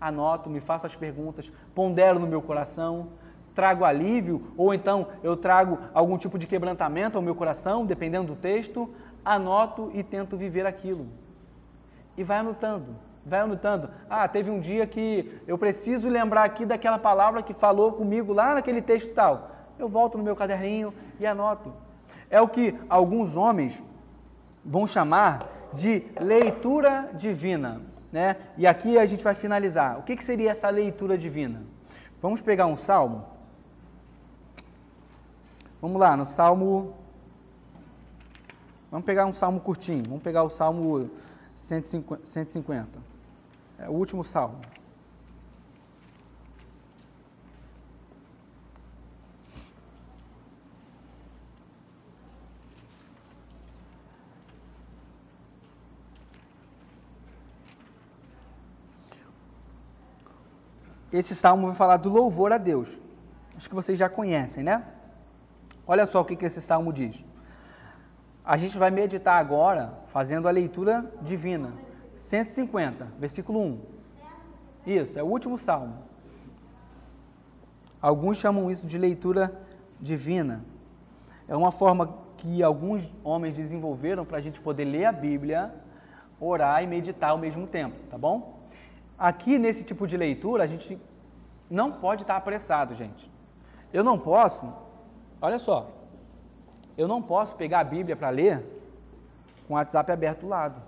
anoto, 0.00 0.48
me 0.48 0.60
faço 0.60 0.86
as 0.86 0.94
perguntas, 0.94 1.52
pondero 1.74 2.18
no 2.18 2.26
meu 2.26 2.42
coração, 2.42 3.08
trago 3.56 3.84
alívio, 3.84 4.52
ou 4.56 4.72
então 4.72 5.08
eu 5.24 5.36
trago 5.36 5.78
algum 5.92 6.16
tipo 6.16 6.38
de 6.38 6.46
quebrantamento 6.46 7.18
ao 7.18 7.22
meu 7.22 7.34
coração, 7.34 7.84
dependendo 7.84 8.28
do 8.28 8.36
texto, 8.36 8.88
anoto 9.24 9.90
e 9.92 10.04
tento 10.04 10.36
viver 10.36 10.64
aquilo 10.64 11.08
e 12.16 12.24
vai 12.24 12.38
anotando. 12.38 12.96
Vai 13.24 13.40
anotando. 13.40 13.90
Ah, 14.08 14.26
teve 14.26 14.50
um 14.50 14.60
dia 14.60 14.86
que 14.86 15.40
eu 15.46 15.58
preciso 15.58 16.08
lembrar 16.08 16.44
aqui 16.44 16.64
daquela 16.64 16.98
palavra 16.98 17.42
que 17.42 17.52
falou 17.52 17.92
comigo 17.92 18.32
lá 18.32 18.54
naquele 18.54 18.80
texto 18.80 19.12
tal. 19.12 19.50
Eu 19.78 19.88
volto 19.88 20.16
no 20.16 20.24
meu 20.24 20.36
caderninho 20.36 20.94
e 21.18 21.26
anoto. 21.26 21.72
É 22.30 22.40
o 22.40 22.48
que 22.48 22.74
alguns 22.88 23.36
homens 23.36 23.82
vão 24.64 24.86
chamar 24.86 25.48
de 25.72 26.04
leitura 26.20 27.10
divina. 27.14 27.82
Né? 28.12 28.36
E 28.56 28.66
aqui 28.66 28.96
a 28.96 29.04
gente 29.04 29.22
vai 29.22 29.34
finalizar. 29.34 29.98
O 29.98 30.02
que, 30.02 30.16
que 30.16 30.24
seria 30.24 30.52
essa 30.52 30.70
leitura 30.70 31.18
divina? 31.18 31.62
Vamos 32.22 32.40
pegar 32.40 32.66
um 32.66 32.76
salmo. 32.76 33.24
Vamos 35.86 36.00
lá, 36.00 36.16
no 36.16 36.26
salmo. 36.26 36.96
Vamos 38.90 39.06
pegar 39.06 39.24
um 39.24 39.32
salmo 39.32 39.60
curtinho. 39.60 40.02
Vamos 40.02 40.20
pegar 40.20 40.42
o 40.42 40.50
salmo 40.50 41.08
150. 41.54 42.98
É 43.78 43.88
o 43.88 43.92
último 43.92 44.24
salmo. 44.24 44.60
Esse 61.12 61.32
salmo 61.36 61.68
vai 61.68 61.76
falar 61.76 61.98
do 61.98 62.10
louvor 62.10 62.52
a 62.52 62.58
Deus. 62.58 63.00
Acho 63.56 63.68
que 63.68 63.74
vocês 63.76 63.96
já 63.96 64.08
conhecem, 64.08 64.64
né? 64.64 64.95
Olha 65.86 66.06
só 66.06 66.20
o 66.20 66.24
que, 66.24 66.44
esse 66.44 66.60
salmo 66.60 66.92
diz. 66.92 67.24
A 68.44 68.56
gente 68.56 68.76
vai 68.78 68.90
meditar 68.90 69.40
agora 69.40 69.94
fazendo 70.06 70.48
a 70.48 70.50
leitura 70.50 71.12
divina. 71.22 71.72
150, 72.16 73.08
versículo 73.18 73.60
1. 73.60 73.80
Isso, 74.86 75.18
é 75.18 75.22
o 75.22 75.26
último 75.26 75.58
salmo. 75.58 75.98
Alguns 78.00 78.36
chamam 78.36 78.70
isso 78.70 78.86
de 78.86 78.98
leitura 78.98 79.60
divina. 80.00 80.64
É 81.48 81.56
uma 81.56 81.72
forma 81.72 82.18
que 82.36 82.62
alguns 82.62 83.14
homens 83.24 83.56
desenvolveram 83.56 84.24
para 84.24 84.38
a 84.38 84.40
gente 84.40 84.60
poder 84.60 84.84
ler 84.84 85.06
a 85.06 85.12
Bíblia, 85.12 85.74
orar 86.40 86.82
e 86.82 86.86
meditar 86.86 87.30
ao 87.30 87.38
mesmo 87.38 87.66
tempo, 87.66 87.96
tá 88.10 88.18
bom? 88.18 88.60
Aqui 89.18 89.58
nesse 89.58 89.82
tipo 89.82 90.06
de 90.06 90.16
leitura, 90.16 90.64
a 90.64 90.66
gente 90.66 91.00
não 91.70 91.90
pode 91.92 92.22
estar 92.22 92.36
apressado, 92.36 92.94
gente. 92.94 93.30
Eu 93.92 94.04
não 94.04 94.18
posso, 94.18 94.72
olha 95.40 95.58
só, 95.58 95.90
eu 96.96 97.06
não 97.06 97.20
posso 97.22 97.54
pegar 97.56 97.80
a 97.80 97.84
Bíblia 97.84 98.16
para 98.16 98.30
ler 98.30 98.64
com 99.66 99.74
o 99.74 99.76
WhatsApp 99.76 100.10
aberto 100.10 100.40
do 100.40 100.48
lado. 100.48 100.80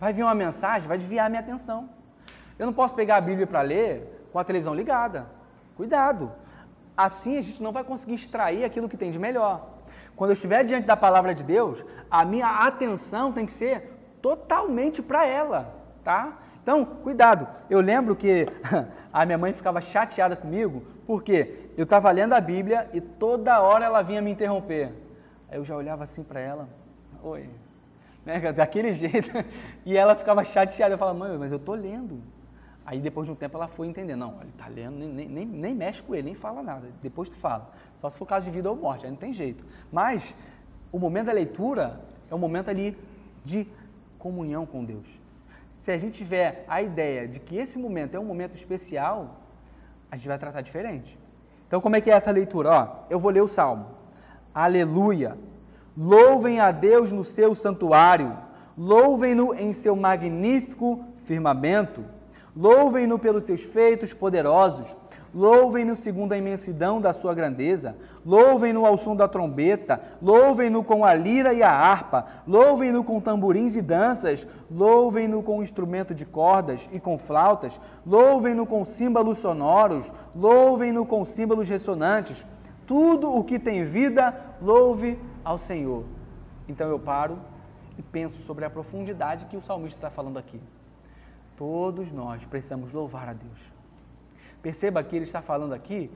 Vai 0.00 0.12
vir 0.12 0.22
uma 0.22 0.34
mensagem, 0.34 0.88
vai 0.88 0.98
desviar 0.98 1.26
a 1.26 1.28
minha 1.28 1.40
atenção. 1.40 1.88
Eu 2.58 2.66
não 2.66 2.72
posso 2.72 2.94
pegar 2.94 3.16
a 3.16 3.20
Bíblia 3.20 3.46
para 3.46 3.60
ler 3.62 4.28
com 4.32 4.38
a 4.38 4.44
televisão 4.44 4.74
ligada. 4.74 5.26
Cuidado. 5.76 6.32
Assim 6.96 7.38
a 7.38 7.40
gente 7.40 7.62
não 7.62 7.72
vai 7.72 7.84
conseguir 7.84 8.14
extrair 8.14 8.64
aquilo 8.64 8.88
que 8.88 8.96
tem 8.96 9.10
de 9.10 9.18
melhor. 9.18 9.68
Quando 10.16 10.30
eu 10.30 10.34
estiver 10.34 10.64
diante 10.64 10.86
da 10.86 10.96
palavra 10.96 11.34
de 11.34 11.44
Deus, 11.44 11.84
a 12.10 12.24
minha 12.24 12.48
atenção 12.66 13.32
tem 13.32 13.46
que 13.46 13.52
ser 13.52 13.96
totalmente 14.20 15.00
para 15.00 15.24
ela, 15.24 15.72
tá? 16.02 16.38
Então, 16.68 16.84
cuidado. 16.84 17.48
Eu 17.70 17.80
lembro 17.80 18.14
que 18.14 18.46
a 19.10 19.24
minha 19.24 19.38
mãe 19.38 19.54
ficava 19.54 19.80
chateada 19.80 20.36
comigo, 20.36 20.82
porque 21.06 21.70
eu 21.78 21.84
estava 21.84 22.10
lendo 22.10 22.34
a 22.34 22.42
Bíblia 22.42 22.90
e 22.92 23.00
toda 23.00 23.58
hora 23.62 23.86
ela 23.86 24.02
vinha 24.02 24.20
me 24.20 24.30
interromper. 24.30 24.92
Aí 25.50 25.56
eu 25.56 25.64
já 25.64 25.74
olhava 25.74 26.04
assim 26.04 26.22
para 26.22 26.40
ela, 26.40 26.68
oi, 27.22 27.48
né, 28.22 28.52
daquele 28.52 28.92
jeito, 28.92 29.30
e 29.86 29.96
ela 29.96 30.14
ficava 30.14 30.44
chateada. 30.44 30.92
Eu 30.92 30.98
falava, 30.98 31.18
mãe, 31.18 31.38
mas 31.38 31.52
eu 31.52 31.56
estou 31.56 31.74
lendo. 31.74 32.20
Aí 32.84 33.00
depois 33.00 33.26
de 33.26 33.32
um 33.32 33.34
tempo 33.34 33.56
ela 33.56 33.66
foi 33.66 33.86
entender, 33.86 34.14
não, 34.14 34.34
ele 34.42 34.50
está 34.50 34.68
lendo, 34.68 34.98
nem, 34.98 35.26
nem, 35.26 35.46
nem 35.46 35.74
mexe 35.74 36.02
com 36.02 36.14
ele, 36.14 36.24
nem 36.24 36.34
fala 36.34 36.62
nada, 36.62 36.90
depois 37.02 37.30
tu 37.30 37.36
fala. 37.36 37.70
Só 37.96 38.10
se 38.10 38.18
for 38.18 38.26
caso 38.26 38.44
de 38.44 38.50
vida 38.50 38.68
ou 38.68 38.76
morte, 38.76 39.06
aí 39.06 39.10
não 39.10 39.16
tem 39.16 39.32
jeito. 39.32 39.64
Mas 39.90 40.36
o 40.92 40.98
momento 40.98 41.28
da 41.28 41.32
leitura 41.32 41.98
é 42.30 42.34
um 42.34 42.38
momento 42.38 42.68
ali 42.68 42.94
de 43.42 43.66
comunhão 44.18 44.66
com 44.66 44.84
Deus. 44.84 45.27
Se 45.70 45.90
a 45.90 45.98
gente 45.98 46.18
tiver 46.18 46.64
a 46.68 46.82
ideia 46.82 47.26
de 47.26 47.40
que 47.40 47.56
esse 47.56 47.78
momento 47.78 48.16
é 48.16 48.20
um 48.20 48.24
momento 48.24 48.56
especial, 48.56 49.40
a 50.10 50.16
gente 50.16 50.28
vai 50.28 50.38
tratar 50.38 50.60
diferente. 50.60 51.18
Então 51.66 51.80
como 51.80 51.96
é 51.96 52.00
que 52.00 52.10
é 52.10 52.14
essa 52.14 52.30
leitura? 52.30 52.70
Ó, 52.70 52.88
eu 53.10 53.18
vou 53.18 53.30
ler 53.30 53.42
o 53.42 53.48
Salmo. 53.48 53.86
Aleluia! 54.54 55.36
Louvem 55.96 56.60
a 56.60 56.70
Deus 56.70 57.12
no 57.12 57.24
seu 57.24 57.54
santuário, 57.54 58.36
louvem-no 58.76 59.52
em 59.54 59.72
seu 59.72 59.96
magnífico 59.96 61.04
firmamento 61.16 62.04
Louvem-no 62.58 63.20
pelos 63.20 63.44
seus 63.44 63.62
feitos 63.62 64.12
poderosos. 64.12 64.96
Louvem-no 65.34 65.94
segundo 65.94 66.32
a 66.32 66.38
imensidão 66.38 67.00
da 67.00 67.12
sua 67.12 67.34
grandeza. 67.34 67.96
Louvem-no 68.24 68.86
ao 68.86 68.96
som 68.96 69.14
da 69.14 69.28
trombeta. 69.28 70.00
Louvem-no 70.20 70.82
com 70.82 71.04
a 71.04 71.14
lira 71.14 71.52
e 71.52 71.62
a 71.62 71.70
harpa. 71.70 72.26
Louvem-no 72.46 73.04
com 73.04 73.20
tamborins 73.20 73.76
e 73.76 73.82
danças. 73.82 74.46
Louvem-no 74.70 75.42
com 75.42 75.62
instrumento 75.62 76.14
de 76.14 76.24
cordas 76.24 76.88
e 76.92 76.98
com 76.98 77.18
flautas. 77.18 77.80
Louvem-no 78.06 78.66
com 78.66 78.84
símbolos 78.84 79.38
sonoros. 79.38 80.12
Louvem-no 80.34 81.04
com 81.04 81.24
símbolos 81.24 81.68
ressonantes. 81.68 82.44
Tudo 82.86 83.34
o 83.34 83.44
que 83.44 83.58
tem 83.58 83.84
vida, 83.84 84.34
louve 84.62 85.18
ao 85.44 85.58
Senhor. 85.58 86.04
Então 86.66 86.88
eu 86.88 86.98
paro 86.98 87.38
e 87.98 88.02
penso 88.02 88.42
sobre 88.42 88.64
a 88.64 88.70
profundidade 88.70 89.46
que 89.46 89.56
o 89.56 89.62
salmista 89.62 89.98
está 89.98 90.10
falando 90.10 90.38
aqui. 90.38 90.60
Todos 91.56 92.12
nós 92.12 92.46
precisamos 92.46 92.92
louvar 92.92 93.28
a 93.28 93.32
Deus. 93.32 93.77
Perceba 94.62 95.02
que 95.02 95.14
ele 95.14 95.24
está 95.24 95.40
falando 95.40 95.72
aqui 95.72 96.10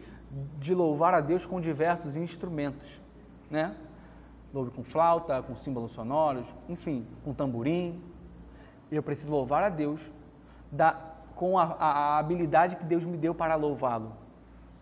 de 0.59 0.74
louvar 0.74 1.14
a 1.14 1.20
Deus 1.20 1.45
com 1.45 1.61
diversos 1.61 2.16
instrumentos, 2.16 3.01
né? 3.51 3.76
Louve 4.53 4.70
com 4.70 4.84
flauta, 4.84 5.43
com 5.43 5.55
símbolos 5.57 5.93
sonoros, 5.93 6.55
enfim, 6.68 7.07
com 7.24 7.32
tamborim. 7.32 8.03
Eu 8.90 9.03
preciso 9.03 9.30
louvar 9.30 9.62
a 9.62 9.68
Deus 9.68 10.12
da, 10.70 10.93
com 11.34 11.59
a, 11.59 11.64
a, 11.64 12.18
habilidade 12.18 12.76
que 12.76 12.84
Deus 12.84 13.05
me 13.05 13.16
deu 13.16 13.34
para 13.34 13.55
louvá-lo. 13.55 14.12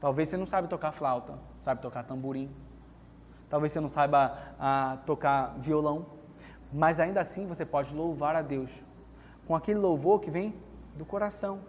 Talvez 0.01 0.29
você 0.29 0.37
não 0.37 0.47
sabe 0.47 0.67
tocar 0.67 0.93
flauta, 0.93 1.35
sabe 1.65 1.81
tocar 1.81 2.05
tamborim. 2.05 2.51
Talvez 3.49 3.73
você 3.73 3.81
não 3.81 3.89
saiba 3.89 4.39
a, 4.59 4.99
tocar 5.07 5.55
violão, 5.59 6.07
mas 6.73 6.99
ainda 6.99 7.21
assim 7.21 7.47
você 7.47 7.65
pode 7.65 7.95
louvar 7.95 8.35
a 8.35 8.43
Deus 8.43 8.83
com 9.47 9.55
aquele 9.55 9.79
louvor 9.79 10.21
que 10.21 10.31
vem 10.31 10.55
do 10.97 11.05
coração, 11.05 11.61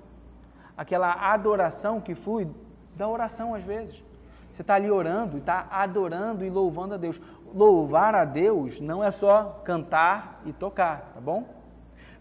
aquela 0.78 1.32
adoração 1.32 2.00
que 2.02 2.16
flui 2.16 2.48
da 2.96 3.08
oração 3.08 3.54
às 3.54 3.64
vezes. 3.64 4.04
Você 4.52 4.62
está 4.62 4.76
ali 4.76 4.92
orando 4.92 5.38
está 5.38 5.68
adorando 5.72 6.46
e 6.46 6.50
louvando 6.50 6.94
a 6.94 6.98
Deus. 6.98 7.20
Louvar 7.54 8.16
a 8.16 8.26
Deus 8.26 8.80
não 8.80 9.04
é 9.04 9.12
só 9.12 9.62
cantar 9.64 10.42
e 10.46 10.54
tocar, 10.54 11.12
tá 11.14 11.20
bom? 11.20 11.46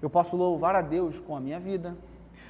Eu 0.03 0.09
posso 0.09 0.36
louvar 0.36 0.74
a 0.74 0.82
Deus 0.82 1.20
com 1.20 1.36
a 1.36 1.40
minha 1.40 1.61
vida. 1.61 1.96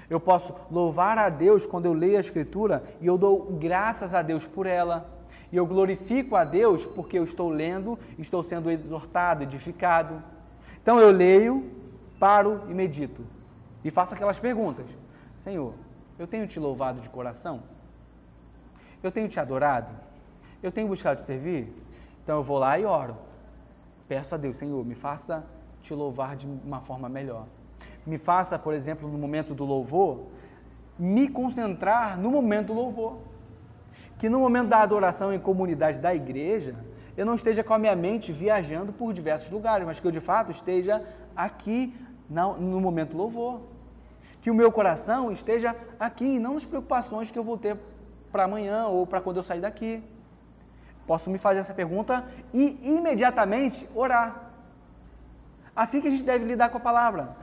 Eu 0.08 0.18
posso 0.18 0.54
louvar 0.70 1.18
a 1.18 1.28
Deus 1.28 1.66
quando 1.66 1.86
eu 1.86 1.92
leio 1.92 2.16
a 2.16 2.20
Escritura 2.20 2.82
e 3.00 3.06
eu 3.06 3.16
dou 3.16 3.56
graças 3.60 4.14
a 4.14 4.22
Deus 4.22 4.46
por 4.46 4.66
ela. 4.66 5.08
E 5.52 5.56
eu 5.56 5.66
glorifico 5.66 6.36
a 6.36 6.44
Deus 6.44 6.86
porque 6.86 7.18
eu 7.18 7.24
estou 7.24 7.48
lendo, 7.48 7.98
estou 8.18 8.42
sendo 8.42 8.70
exortado, 8.70 9.42
edificado. 9.42 10.22
Então 10.80 10.98
eu 10.98 11.10
leio, 11.10 11.70
paro 12.18 12.62
e 12.68 12.74
medito. 12.74 13.24
E 13.84 13.90
faço 13.90 14.14
aquelas 14.14 14.38
perguntas: 14.38 14.86
Senhor, 15.42 15.74
eu 16.20 16.26
tenho 16.26 16.46
te 16.46 16.60
louvado 16.60 17.00
de 17.00 17.08
coração? 17.08 17.62
Eu 19.02 19.10
tenho 19.10 19.26
te 19.26 19.40
adorado? 19.40 19.90
Eu 20.62 20.70
tenho 20.70 20.86
buscado 20.86 21.18
te 21.18 21.24
servir? 21.24 21.72
Então 22.22 22.36
eu 22.36 22.42
vou 22.42 22.58
lá 22.58 22.78
e 22.78 22.84
oro. 22.84 23.16
Peço 24.06 24.34
a 24.34 24.38
Deus, 24.38 24.56
Senhor, 24.56 24.84
me 24.84 24.94
faça 24.94 25.42
te 25.80 25.94
louvar 25.94 26.36
de 26.36 26.46
uma 26.46 26.82
forma 26.82 27.08
melhor. 27.08 27.46
Me 28.06 28.18
faça, 28.18 28.58
por 28.58 28.74
exemplo, 28.74 29.08
no 29.08 29.16
momento 29.16 29.54
do 29.54 29.64
louvor, 29.64 30.26
me 30.98 31.26
concentrar 31.26 32.18
no 32.18 32.30
momento 32.30 32.66
do 32.66 32.74
louvor. 32.74 33.16
Que 34.18 34.28
no 34.28 34.40
momento 34.40 34.68
da 34.68 34.82
adoração 34.82 35.32
em 35.32 35.38
comunidade 35.38 35.98
da 35.98 36.14
igreja, 36.14 36.74
eu 37.16 37.24
não 37.24 37.34
esteja 37.34 37.64
com 37.64 37.72
a 37.72 37.78
minha 37.78 37.96
mente 37.96 38.30
viajando 38.30 38.92
por 38.92 39.14
diversos 39.14 39.50
lugares, 39.50 39.86
mas 39.86 39.98
que 39.98 40.06
eu 40.06 40.10
de 40.10 40.20
fato 40.20 40.50
esteja 40.50 41.02
aqui 41.34 41.96
no 42.28 42.78
momento 42.78 43.16
louvor. 43.16 43.62
Que 44.40 44.50
o 44.50 44.54
meu 44.54 44.72
coração 44.72 45.30
esteja 45.30 45.76
aqui, 45.98 46.38
não 46.38 46.54
nas 46.54 46.64
preocupações 46.64 47.30
que 47.30 47.38
eu 47.38 47.44
vou 47.44 47.58
ter 47.58 47.76
para 48.32 48.44
amanhã 48.44 48.86
ou 48.86 49.06
para 49.06 49.20
quando 49.20 49.38
eu 49.38 49.42
sair 49.42 49.60
daqui. 49.60 50.02
Posso 51.06 51.28
me 51.28 51.38
fazer 51.38 51.60
essa 51.60 51.74
pergunta 51.74 52.24
e 52.52 52.78
imediatamente 52.82 53.88
orar. 53.94 54.50
Assim 55.74 56.00
que 56.00 56.08
a 56.08 56.10
gente 56.10 56.24
deve 56.24 56.44
lidar 56.44 56.68
com 56.68 56.78
a 56.78 56.80
palavra. 56.80 57.36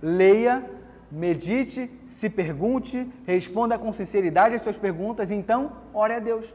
Leia, 0.00 0.64
medite, 1.10 1.90
se 2.04 2.30
pergunte, 2.30 3.10
responda 3.26 3.78
com 3.78 3.92
sinceridade 3.92 4.54
as 4.54 4.62
suas 4.62 4.78
perguntas 4.78 5.30
então 5.30 5.72
ore 5.92 6.14
a 6.14 6.18
Deus. 6.18 6.46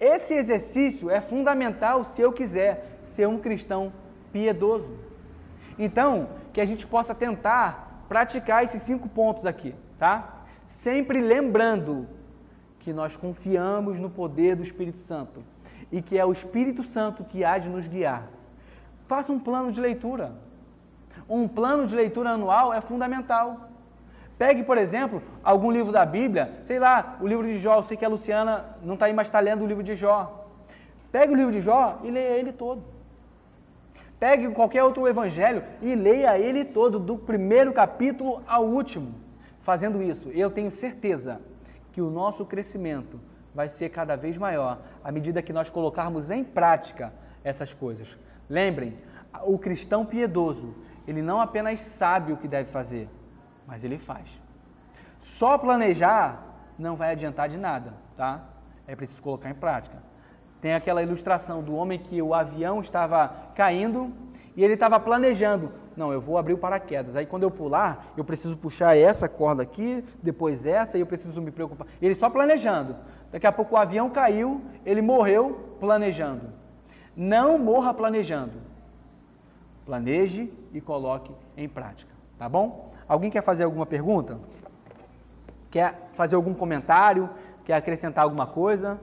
Esse 0.00 0.34
exercício 0.34 1.10
é 1.10 1.20
fundamental 1.20 2.04
se 2.04 2.20
eu 2.20 2.32
quiser 2.32 3.00
ser 3.04 3.26
um 3.26 3.38
cristão 3.38 3.92
piedoso. 4.32 4.92
Então, 5.78 6.28
que 6.52 6.60
a 6.60 6.66
gente 6.66 6.86
possa 6.86 7.14
tentar 7.14 7.85
praticar 8.08 8.64
esses 8.64 8.82
cinco 8.82 9.08
pontos 9.08 9.46
aqui, 9.46 9.74
tá? 9.98 10.42
Sempre 10.64 11.20
lembrando 11.20 12.08
que 12.80 12.92
nós 12.92 13.16
confiamos 13.16 13.98
no 13.98 14.08
poder 14.08 14.56
do 14.56 14.62
Espírito 14.62 15.00
Santo 15.00 15.42
e 15.90 16.00
que 16.00 16.18
é 16.18 16.24
o 16.24 16.32
Espírito 16.32 16.82
Santo 16.82 17.24
que 17.24 17.44
há 17.44 17.58
de 17.58 17.68
nos 17.68 17.88
guiar. 17.88 18.28
Faça 19.06 19.32
um 19.32 19.38
plano 19.38 19.70
de 19.70 19.80
leitura. 19.80 20.32
Um 21.28 21.48
plano 21.48 21.86
de 21.86 21.94
leitura 21.94 22.30
anual 22.30 22.72
é 22.72 22.80
fundamental. 22.80 23.68
Pegue, 24.38 24.62
por 24.62 24.76
exemplo, 24.76 25.22
algum 25.42 25.70
livro 25.70 25.90
da 25.90 26.04
Bíblia, 26.04 26.60
sei 26.64 26.78
lá, 26.78 27.16
o 27.20 27.26
livro 27.26 27.46
de 27.46 27.58
Jó. 27.58 27.76
Eu 27.76 27.82
sei 27.82 27.96
que 27.96 28.04
a 28.04 28.08
Luciana 28.08 28.76
não 28.82 28.94
está 28.94 29.06
aí, 29.06 29.12
mas 29.12 29.28
está 29.28 29.40
lendo 29.40 29.64
o 29.64 29.66
livro 29.66 29.82
de 29.82 29.94
Jó. 29.94 30.46
Pegue 31.10 31.32
o 31.32 31.36
livro 31.36 31.52
de 31.52 31.60
Jó 31.60 32.00
e 32.04 32.10
leia 32.10 32.38
ele 32.38 32.52
todo. 32.52 32.95
Pegue 34.18 34.50
qualquer 34.50 34.82
outro 34.82 35.06
evangelho 35.06 35.62
e 35.82 35.94
leia 35.94 36.38
ele 36.38 36.64
todo, 36.64 36.98
do 36.98 37.18
primeiro 37.18 37.72
capítulo 37.72 38.42
ao 38.46 38.64
último. 38.64 39.14
Fazendo 39.60 40.02
isso, 40.02 40.30
eu 40.30 40.50
tenho 40.50 40.70
certeza 40.70 41.40
que 41.92 42.00
o 42.00 42.10
nosso 42.10 42.44
crescimento 42.44 43.20
vai 43.54 43.68
ser 43.68 43.88
cada 43.88 44.16
vez 44.16 44.38
maior 44.38 44.80
à 45.02 45.10
medida 45.10 45.42
que 45.42 45.52
nós 45.52 45.70
colocarmos 45.70 46.30
em 46.30 46.44
prática 46.44 47.12
essas 47.42 47.74
coisas. 47.74 48.16
Lembrem, 48.48 48.96
o 49.44 49.58
cristão 49.58 50.04
piedoso, 50.04 50.74
ele 51.06 51.22
não 51.22 51.40
apenas 51.40 51.80
sabe 51.80 52.32
o 52.32 52.36
que 52.36 52.48
deve 52.48 52.70
fazer, 52.70 53.08
mas 53.66 53.84
ele 53.84 53.98
faz. 53.98 54.28
Só 55.18 55.58
planejar 55.58 56.42
não 56.78 56.96
vai 56.96 57.12
adiantar 57.12 57.48
de 57.48 57.56
nada, 57.56 57.94
tá? 58.16 58.44
É 58.86 58.94
preciso 58.94 59.22
colocar 59.22 59.50
em 59.50 59.54
prática. 59.54 59.96
Tem 60.60 60.74
aquela 60.74 61.02
ilustração 61.02 61.62
do 61.62 61.74
homem 61.74 61.98
que 61.98 62.20
o 62.20 62.34
avião 62.34 62.80
estava 62.80 63.34
caindo 63.54 64.12
e 64.56 64.64
ele 64.64 64.74
estava 64.74 64.98
planejando. 64.98 65.70
Não, 65.96 66.12
eu 66.12 66.20
vou 66.20 66.38
abrir 66.38 66.54
o 66.54 66.58
paraquedas. 66.58 67.14
Aí 67.14 67.26
quando 67.26 67.42
eu 67.42 67.50
pular, 67.50 68.12
eu 68.16 68.24
preciso 68.24 68.56
puxar 68.56 68.96
essa 68.96 69.28
corda 69.28 69.62
aqui, 69.62 70.02
depois 70.22 70.66
essa, 70.66 70.96
e 70.96 71.00
eu 71.00 71.06
preciso 71.06 71.40
me 71.42 71.50
preocupar. 71.50 71.86
Ele 72.00 72.14
só 72.14 72.30
planejando. 72.30 72.96
Daqui 73.30 73.46
a 73.46 73.52
pouco 73.52 73.74
o 73.74 73.78
avião 73.78 74.08
caiu, 74.08 74.62
ele 74.84 75.02
morreu 75.02 75.76
planejando. 75.78 76.52
Não 77.14 77.58
morra 77.58 77.92
planejando. 77.92 78.54
Planeje 79.84 80.52
e 80.72 80.80
coloque 80.80 81.32
em 81.56 81.68
prática. 81.68 82.12
Tá 82.38 82.48
bom? 82.48 82.90
Alguém 83.08 83.30
quer 83.30 83.42
fazer 83.42 83.64
alguma 83.64 83.86
pergunta? 83.86 84.38
Quer 85.70 86.08
fazer 86.12 86.34
algum 86.34 86.54
comentário? 86.54 87.30
Quer 87.64 87.74
acrescentar 87.74 88.24
alguma 88.24 88.46
coisa? 88.46 88.98